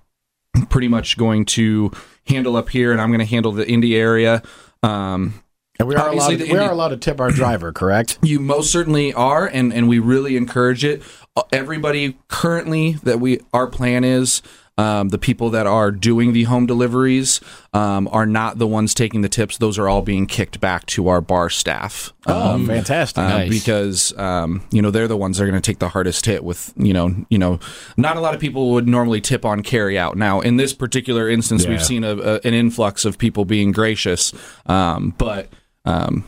pretty 0.69 0.89
much 0.89 1.17
going 1.17 1.45
to 1.47 1.91
handle 2.27 2.57
up 2.57 2.69
here, 2.69 2.93
and 2.93 3.01
I'm 3.01 3.09
going 3.09 3.21
to 3.21 3.25
handle 3.27 3.53
the 3.53 3.69
Indy 3.69 3.97
area. 3.97 4.43
Um, 4.83 5.42
And 5.83 5.89
we 5.89 5.95
are 5.97 6.09
allowed. 6.11 6.31
To, 6.31 6.37
we 6.37 6.43
Indi- 6.51 6.59
are 6.59 6.73
allowed 6.73 6.89
to 6.89 6.97
tip 6.97 7.21
our 7.21 7.31
driver, 7.43 7.73
correct? 7.73 8.19
you 8.23 8.41
most 8.41 8.71
certainly 8.73 9.13
are, 9.13 9.47
and, 9.47 9.73
and 9.73 9.89
we 9.89 9.99
really 9.99 10.37
encourage 10.37 10.85
it. 10.85 11.03
Uh, 11.37 11.43
Everybody 11.53 12.19
currently 12.29 12.93
that 13.05 13.21
we 13.21 13.41
our 13.55 13.67
plan 13.67 14.05
is 14.05 14.43
um, 14.79 15.11
the 15.11 15.19
people 15.19 15.51
that 15.51 15.67
are 15.67 15.91
doing 15.91 16.33
the 16.33 16.45
home 16.45 16.65
deliveries 16.67 17.41
um, 17.75 18.09
are 18.11 18.25
not 18.27 18.59
the 18.59 18.67
ones 18.67 18.95
taking 18.95 19.21
the 19.21 19.29
tips. 19.29 19.59
Those 19.59 19.79
are 19.79 19.87
all 19.89 20.01
being 20.03 20.27
kicked 20.27 20.61
back 20.61 20.87
to 20.87 21.09
our 21.09 21.21
bar 21.21 21.51
staff. 21.51 22.13
Oh, 22.27 22.65
fantastic! 22.67 23.19
Uh, 23.23 23.29
Nice. 23.29 23.51
because 23.51 24.19
um, 24.19 24.63
you 24.71 24.81
know 24.81 24.91
they're 24.91 25.09
the 25.09 25.17
ones 25.17 25.37
that 25.39 25.45
are 25.45 25.47
going 25.49 25.61
to 25.61 25.65
take 25.71 25.79
the 25.79 25.91
hardest 25.91 26.25
hit 26.27 26.43
with 26.45 26.73
you 26.77 26.93
know 26.95 27.15
you 27.29 27.39
know 27.39 27.61
not 27.99 28.17
a 28.17 28.21
lot 28.21 28.35
of 28.35 28.41
people 28.41 28.71
would 28.73 28.89
normally 28.89 29.21
tip 29.21 29.45
on 29.45 29.63
carry 29.63 29.99
out 29.99 30.17
now 30.17 30.41
in 30.41 30.57
this 30.57 30.73
particular 30.73 31.29
instance 31.29 31.65
Yeah. 31.65 31.71
we've 31.71 31.85
seen 31.85 32.03
a, 32.05 32.17
a, 32.17 32.35
an 32.45 32.55
influx 32.55 33.05
of 33.05 33.19
people 33.19 33.45
being 33.45 33.73
gracious 33.73 34.33
um, 34.67 35.15
but 35.19 35.49
um, 35.85 36.25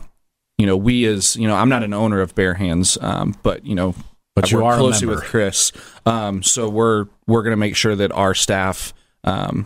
you 0.57 0.65
know 0.65 0.77
we 0.77 1.05
as 1.05 1.35
you 1.35 1.47
know 1.47 1.55
I'm 1.55 1.69
not 1.69 1.83
an 1.83 1.93
owner 1.93 2.21
of 2.21 2.35
Bare 2.35 2.53
Hands 2.55 2.97
um, 3.01 3.35
but 3.43 3.65
you 3.65 3.75
know 3.75 3.95
But 4.35 4.45
I 4.45 4.47
you 4.49 4.57
work 4.63 4.73
are 4.75 4.77
closely 4.77 5.07
member. 5.07 5.21
with 5.21 5.29
Chris 5.29 5.71
um, 6.05 6.43
so 6.43 6.69
we're 6.69 7.05
we're 7.27 7.43
going 7.43 7.51
to 7.53 7.57
make 7.57 7.75
sure 7.75 7.95
that 7.95 8.11
our 8.11 8.33
staff 8.33 8.93
um, 9.23 9.65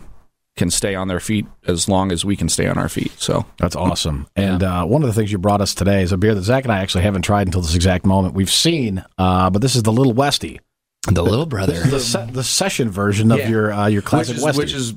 can 0.56 0.70
stay 0.70 0.94
on 0.94 1.08
their 1.08 1.20
feet 1.20 1.46
as 1.66 1.88
long 1.88 2.12
as 2.12 2.24
we 2.24 2.36
can 2.36 2.48
stay 2.48 2.66
on 2.66 2.76
our 2.76 2.88
feet 2.88 3.12
so 3.18 3.46
That's 3.58 3.76
awesome. 3.76 4.26
And 4.36 4.62
uh, 4.62 4.84
one 4.84 5.02
of 5.02 5.06
the 5.08 5.14
things 5.14 5.30
you 5.32 5.38
brought 5.38 5.60
us 5.60 5.74
today 5.74 6.02
is 6.02 6.12
a 6.12 6.16
beer 6.18 6.34
that 6.34 6.42
Zach 6.42 6.64
and 6.64 6.72
I 6.72 6.80
actually 6.80 7.04
haven't 7.04 7.22
tried 7.22 7.46
until 7.46 7.60
this 7.62 7.74
exact 7.74 8.04
moment. 8.04 8.34
We've 8.34 8.50
seen, 8.50 9.02
uh, 9.16 9.48
but 9.50 9.62
this 9.62 9.74
is 9.76 9.84
the 9.84 9.92
Little 9.92 10.12
Westy, 10.12 10.60
The 11.06 11.22
little 11.22 11.46
brother. 11.46 11.80
the 11.80 12.00
se- 12.00 12.30
the 12.32 12.44
session 12.44 12.90
version 12.90 13.32
of 13.32 13.38
Yeah. 13.38 13.48
your 13.48 13.72
uh, 13.72 13.86
your 13.86 14.02
classic 14.02 14.34
which 14.34 14.38
is, 14.38 14.44
Westy. 14.44 14.58
which 14.58 14.72
is 14.74 14.94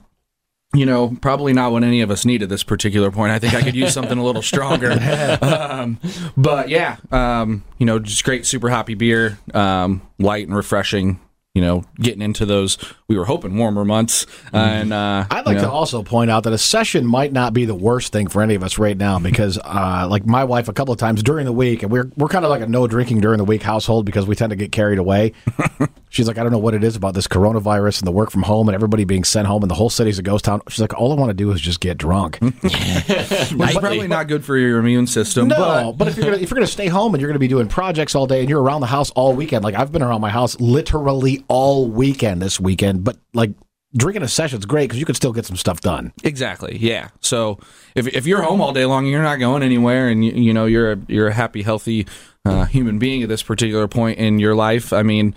you 0.73 0.86
know 0.86 1.15
probably 1.21 1.53
not 1.53 1.71
what 1.71 1.83
any 1.83 2.01
of 2.01 2.09
us 2.12 2.25
need 2.25 2.41
at 2.43 2.49
this 2.49 2.63
particular 2.63 3.12
point. 3.12 3.31
I 3.31 3.39
think 3.39 3.53
i 3.53 3.62
could 3.62 3.75
use 3.75 3.93
something 3.99 4.17
a 4.17 4.23
little 4.23 4.41
stronger. 4.41 4.91
Um, 5.43 5.99
but 6.38 6.69
yeah 6.69 6.97
um, 7.12 7.63
you 7.77 7.86
know 7.86 7.99
just 7.99 8.23
great 8.23 8.45
super 8.45 8.69
hoppy 8.69 8.93
beer 8.95 9.39
um, 9.53 10.01
light 10.19 10.47
and 10.47 10.55
refreshing 10.55 11.19
you 11.54 11.62
know 11.62 11.84
getting 12.00 12.22
into 12.22 12.46
those 12.46 12.78
we 13.08 13.18
were 13.18 13.26
hoping 13.26 13.56
warmer 13.58 13.86
months 13.86 14.26
and 14.52 14.92
uh, 14.92 15.26
I'd 15.30 15.46
like 15.46 15.56
you 15.56 15.62
to 15.62 15.70
also 15.70 16.04
point 16.04 16.32
out 16.32 16.44
that 16.44 16.54
a 16.54 16.58
session 16.58 17.06
might 17.06 17.32
not 17.34 17.54
be 17.54 17.66
the 17.66 17.76
worst 17.76 18.12
thing 18.12 18.28
for 18.28 18.42
any 18.42 18.56
of 18.56 18.63
us 18.63 18.78
right 18.78 18.98
now 18.98 19.20
because, 19.24 19.60
uh, 19.63 20.08
like 20.10 20.26
my 20.26 20.44
wife, 20.44 20.68
a 20.68 20.74
couple 20.74 20.94
of 20.94 21.00
times 21.00 21.24
during 21.24 21.46
the 21.46 21.52
week, 21.52 21.84
and 21.84 21.92
we're 21.92 22.10
we're 22.16 22.28
kind 22.28 22.46
of 22.46 22.52
like 22.52 22.62
a 22.62 22.68
no 22.68 22.88
drinking 22.88 23.22
during 23.22 23.38
the 23.38 23.44
week 23.44 23.63
household 23.63 24.06
because 24.06 24.26
we 24.26 24.36
tend 24.36 24.52
to 24.52 24.56
get 24.56 24.72
carried 24.72 25.00
away. 25.00 25.34
She's 26.10 26.28
like, 26.28 26.38
I 26.38 26.44
don't 26.44 26.52
know 26.52 26.60
what 26.60 26.76
it 26.76 26.84
is 26.84 26.96
about 26.96 27.16
this 27.16 27.28
coronavirus 27.28 28.00
and 28.00 28.08
the 28.08 28.12
work 28.12 28.30
from 28.30 28.44
home 28.44 28.68
and 28.68 28.76
everybody 28.76 29.04
being 29.04 29.24
sent 29.24 29.48
home 29.48 29.63
and 29.63 29.72
the 29.72 29.76
whole 29.76 29.89
city's 29.89 30.20
a 30.20 30.22
ghost 30.22 30.46
town. 30.46 30.62
She's 30.70 30.80
like, 30.80 30.94
all 30.94 31.12
I 31.12 31.16
want 31.16 31.32
to 31.32 31.34
do 31.34 31.52
is 31.52 31.60
just 31.60 31.80
get 31.80 31.98
drunk. 31.98 32.38
it's 32.42 33.52
probably 33.52 34.08
not 34.08 34.28
good 34.28 34.46
for 34.46 34.56
your 34.56 34.78
immune 34.78 35.08
system 35.08 35.48
No, 35.48 35.92
but 35.92 35.98
but, 35.98 36.08
if 36.10 36.18
you're 36.18 36.26
gonna 36.26 36.38
if 36.38 36.52
you're 36.52 36.58
gonna 36.58 36.68
stay 36.68 36.88
home 36.88 37.16
and 37.16 37.22
you're 37.22 37.30
gonna 37.30 37.39
be 37.39 37.48
doing 37.48 37.68
projects 37.68 38.13
all 38.13 38.28
day 38.28 38.42
and 38.42 38.50
you're 38.50 38.62
around 38.62 38.82
the 38.82 38.88
house 38.88 39.10
all 39.12 39.34
weekend, 39.34 39.63
like 39.63 39.74
I've 39.74 39.92
been 39.92 40.04
around 40.04 40.22
my 40.22 40.30
house 40.30 40.60
literally 40.60 41.42
all 41.47 41.88
weekend 41.88 42.41
this 42.41 42.60
weekend, 42.60 43.03
but 43.03 43.17
like 43.34 43.51
drinking 43.95 44.23
a 44.23 44.27
session's 44.27 44.65
great 44.65 44.86
because 44.86 44.99
you 44.99 45.06
can 45.06 45.15
still 45.15 45.34
get 45.34 45.45
some 45.45 45.56
stuff 45.56 45.82
done. 45.82 46.13
Exactly. 46.23 46.77
Yeah. 46.77 47.10
So 47.21 47.60
if 47.95 48.08
if 48.08 48.25
you're 48.25 48.41
home 48.41 48.62
all 48.62 48.73
day 48.73 48.86
long 48.86 49.03
and 49.03 49.12
you're 49.12 49.23
not 49.23 49.39
going 49.39 49.63
anywhere, 49.63 50.10
and 50.10 50.23
you, 50.25 50.32
you 50.32 50.53
know 50.53 50.65
you're 50.65 50.93
a 50.93 50.97
you're 51.08 51.27
a 51.27 51.34
happy, 51.34 51.62
healthy 51.62 52.08
uh, 52.45 52.65
human 52.65 52.99
being 52.99 53.23
at 53.23 53.29
this 53.29 53.43
particular 53.43 53.88
point 53.88 54.19
in 54.19 54.39
your 54.39 54.56
life, 54.56 54.91
I 54.93 55.03
mean, 55.03 55.36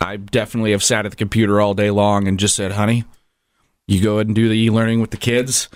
I 0.00 0.16
definitely 0.16 0.72
have 0.72 0.82
sat 0.82 1.04
at 1.04 1.12
the 1.12 1.16
computer 1.16 1.60
all 1.60 1.74
day 1.74 1.90
long 1.90 2.26
and 2.26 2.38
just 2.38 2.56
said, 2.56 2.72
"Honey, 2.72 3.04
you 3.86 4.02
go 4.02 4.14
ahead 4.14 4.26
and 4.28 4.34
do 4.34 4.48
the 4.48 4.54
e-learning 4.54 5.00
with 5.02 5.10
the 5.10 5.18
kids. 5.18 5.68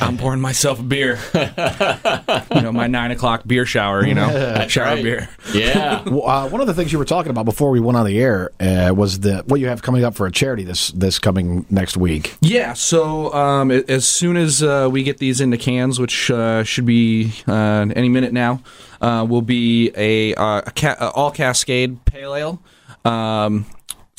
I'm 0.00 0.18
pouring 0.18 0.40
myself 0.40 0.80
a 0.80 0.82
beer. 0.82 1.20
you 1.32 2.60
know, 2.62 2.72
my 2.72 2.88
nine 2.88 3.12
o'clock 3.12 3.42
beer 3.46 3.64
shower. 3.64 4.04
You 4.04 4.14
know, 4.14 4.66
shower 4.68 4.94
right. 4.94 5.02
beer. 5.02 5.28
Yeah. 5.52 6.02
Well, 6.14 6.28
uh, 6.28 6.48
one 6.48 6.60
of 6.60 6.66
the 6.66 6.74
things 6.74 6.92
you 6.92 6.98
were 6.98 7.04
talking 7.04 7.30
about 7.30 7.44
before 7.44 7.70
we 7.70 7.80
went 7.80 7.96
on 7.96 8.04
the 8.06 8.18
air 8.20 8.50
uh, 8.60 8.92
was 8.94 9.20
the 9.20 9.42
what 9.46 9.58
you 9.60 9.68
have 9.68 9.82
coming 9.82 10.04
up 10.04 10.14
for 10.14 10.26
a 10.26 10.32
charity 10.32 10.62
this 10.64 10.88
this 10.88 11.18
coming 11.18 11.64
next 11.70 11.96
week. 11.96 12.34
Yeah, 12.40 12.72
so 12.74 13.32
um, 13.32 13.70
a- 13.70 13.84
as 13.88 14.06
soon 14.06 14.36
as 14.36 14.62
uh, 14.62 14.88
we 14.90 15.02
get 15.02 15.18
these 15.18 15.40
into 15.40 15.56
cans, 15.56 15.98
which 15.98 16.30
uh, 16.30 16.62
should 16.64 16.84
be 16.86 17.32
uh, 17.48 17.86
any 17.96 18.08
minute 18.08 18.32
now, 18.32 18.62
uh, 19.00 19.24
will 19.28 19.42
be 19.42 19.92
a, 19.96 20.34
uh, 20.34 20.62
a 20.66 20.70
ca- 20.72 20.96
uh, 21.00 21.10
all 21.14 21.30
Cascade 21.30 22.04
Pale 22.04 22.34
Ale. 22.34 22.62
Um, 23.04 23.66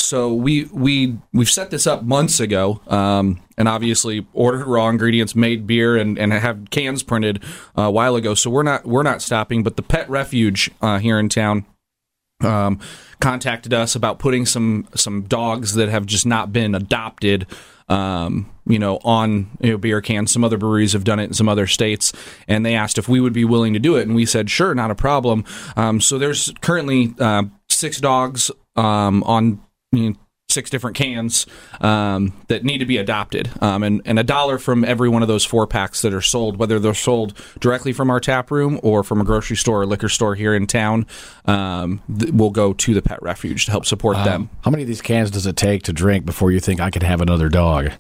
so 0.06 0.34
we 0.34 0.65
we 0.65 1.18
we've 1.34 1.50
set 1.50 1.72
this 1.72 1.88
up 1.88 2.04
months 2.04 2.39
ago, 2.39 2.82
um, 2.88 3.41
and 3.58 3.68
obviously 3.68 4.28
ordered 4.34 4.65
raw 4.68 4.88
ingredients, 4.88 5.36
made 5.36 5.65
beer, 5.65 5.98
and, 5.98 6.18
and 6.20 6.32
have 6.32 6.70
cans 6.70 7.02
printed 7.04 7.44
uh, 7.78 7.84
a 7.84 7.91
while 7.91 8.15
ago. 8.15 8.36
So 8.36 8.50
we're 8.50 8.63
not 8.63 8.86
we're 8.86 9.04
not 9.04 9.22
stopping. 9.22 9.63
But 9.63 9.76
the 9.76 9.82
Pet 9.82 10.10
Refuge 10.10 10.70
uh, 10.82 11.00
here 11.00 11.18
in 11.18 11.30
town 11.30 11.65
um, 12.41 12.80
contacted 13.20 13.74
us 13.74 13.95
about 13.95 14.20
putting 14.20 14.45
some 14.45 14.88
some 14.95 15.24
dogs 15.24 15.74
that 15.74 15.89
have 15.89 16.06
just 16.06 16.26
not 16.26 16.53
been 16.53 16.76
adopted 16.76 17.47
um, 17.88 18.51
you 18.68 18.78
know 18.78 18.97
on 19.03 19.49
you 19.60 19.72
know, 19.72 19.78
beer 19.78 20.01
cans 20.01 20.32
some 20.32 20.43
other 20.43 20.58
breweries 20.58 20.93
have 20.93 21.03
done 21.03 21.20
it 21.20 21.26
in 21.26 21.34
some 21.34 21.47
other 21.47 21.68
states 21.68 22.12
and 22.47 22.66
they 22.66 22.76
asked 22.76 22.97
if 22.97 23.08
we 23.08 23.20
would 23.20 23.34
be 23.34 23.45
willing 23.45 23.74
to 23.74 23.80
do 23.80 23.95
it 23.95 24.08
and 24.08 24.16
we 24.16 24.26
said 24.26 24.49
sure 24.49 24.74
not 24.76 24.91
a 24.91 24.95
problem 24.95 25.45
um, 25.76 26.01
so 26.01 26.18
there's 26.18 26.51
currently 26.62 27.14
uh, 27.20 27.43
six 27.70 27.99
dogs 28.01 28.51
um, 28.76 29.24
on 29.24 29.62
you 29.92 30.10
know, 30.10 30.16
six 30.48 30.70
different 30.70 30.96
cans 30.96 31.46
um, 31.82 32.34
that 32.48 32.64
need 32.64 32.78
to 32.78 32.86
be 32.86 32.98
adopted, 32.98 33.50
um, 33.62 33.84
and 33.84 34.02
and 34.06 34.18
a 34.18 34.24
dollar 34.24 34.58
from 34.58 34.86
every 34.86 35.10
one 35.10 35.22
of 35.22 35.28
those 35.28 35.44
four 35.44 35.68
packs 35.68 36.02
that 36.02 36.14
are 36.14 36.22
sold, 36.22 36.58
whether 36.58 36.80
they're 36.80 36.94
sold 36.94 37.34
directly 37.60 37.92
from 37.92 38.10
our 38.10 38.20
tap 38.20 38.52
room 38.52 38.80
or 38.84 39.04
from 39.04 39.20
a 39.20 39.24
grocery 39.24 39.58
store 39.58 39.82
or 39.82 39.86
liquor 39.86 40.10
store 40.10 40.36
here 40.36 40.56
in 40.56 40.68
town, 40.68 41.06
um, 41.46 42.02
th- 42.20 42.32
will 42.32 42.52
go 42.52 42.74
to 42.74 42.94
the 42.94 43.02
pet 43.02 43.22
refuge 43.22 43.66
to 43.66 43.72
help 43.72 43.86
support 43.86 44.18
them. 44.24 44.50
How 44.62 44.72
many 44.72 44.84
of 44.84 44.88
these 44.88 45.02
cans 45.02 45.32
does 45.32 45.46
it 45.46 45.58
take 45.58 45.84
to 45.84 45.94
drink 45.94 46.26
before 46.26 46.52
you 46.52 46.60
think 46.60 46.80
I 46.80 46.90
could 46.90 47.04
have 47.04 47.22
another 47.22 47.50
dog? 47.50 47.92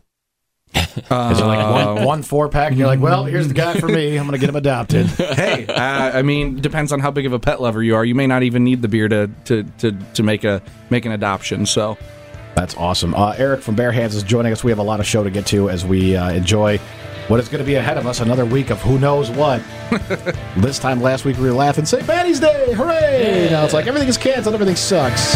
Is 0.95 1.39
it 1.39 1.45
like 1.45 1.95
one, 1.95 2.03
one 2.03 2.23
four 2.23 2.49
pack, 2.49 2.69
and 2.69 2.77
you're 2.77 2.87
like, 2.87 2.99
well, 2.99 3.25
here's 3.25 3.47
the 3.47 3.53
guy 3.53 3.75
for 3.75 3.87
me. 3.87 4.17
I'm 4.17 4.25
going 4.25 4.33
to 4.33 4.39
get 4.39 4.49
him 4.49 4.55
adopted. 4.55 5.05
hey, 5.07 5.65
uh, 5.67 6.17
I 6.17 6.21
mean, 6.21 6.59
depends 6.59 6.91
on 6.91 6.99
how 6.99 7.11
big 7.11 7.25
of 7.25 7.33
a 7.33 7.39
pet 7.39 7.61
lover 7.61 7.81
you 7.83 7.95
are. 7.95 8.03
You 8.03 8.15
may 8.15 8.27
not 8.27 8.43
even 8.43 8.63
need 8.63 8.81
the 8.81 8.87
beer 8.87 9.07
to 9.07 9.29
to, 9.45 9.63
to, 9.63 9.91
to 9.91 10.23
make 10.23 10.43
a 10.43 10.61
make 10.89 11.05
an 11.05 11.11
adoption. 11.11 11.65
So. 11.65 11.97
That's 12.55 12.73
awesome. 12.77 13.13
Uh, 13.13 13.35
Eric 13.37 13.61
from 13.61 13.75
Bare 13.75 13.91
Hands 13.91 14.15
is 14.15 14.23
joining 14.23 14.53
us. 14.53 14.63
We 14.63 14.71
have 14.71 14.79
a 14.79 14.83
lot 14.83 15.01
of 15.01 15.05
show 15.05 15.25
to 15.25 15.29
get 15.29 15.45
to 15.47 15.69
as 15.69 15.85
we 15.85 16.15
uh, 16.15 16.31
enjoy 16.31 16.79
what 17.27 17.39
is 17.39 17.49
going 17.49 17.59
to 17.59 17.65
be 17.65 17.75
ahead 17.75 17.97
of 17.97 18.07
us. 18.07 18.21
Another 18.21 18.45
week 18.45 18.69
of 18.69 18.81
who 18.81 18.99
knows 18.99 19.29
what. 19.29 19.61
this 20.57 20.79
time 20.79 21.01
last 21.01 21.25
week 21.25 21.37
we 21.37 21.43
were 21.43 21.53
laughing, 21.53 21.85
say 21.85 22.01
Patty's 22.01 22.39
Day, 22.39 22.73
hooray! 22.73 23.49
Now 23.49 23.65
it's 23.65 23.73
like 23.73 23.87
everything 23.87 24.09
is 24.09 24.17
canceled, 24.17 24.55
everything 24.55 24.77
sucks. 24.77 25.35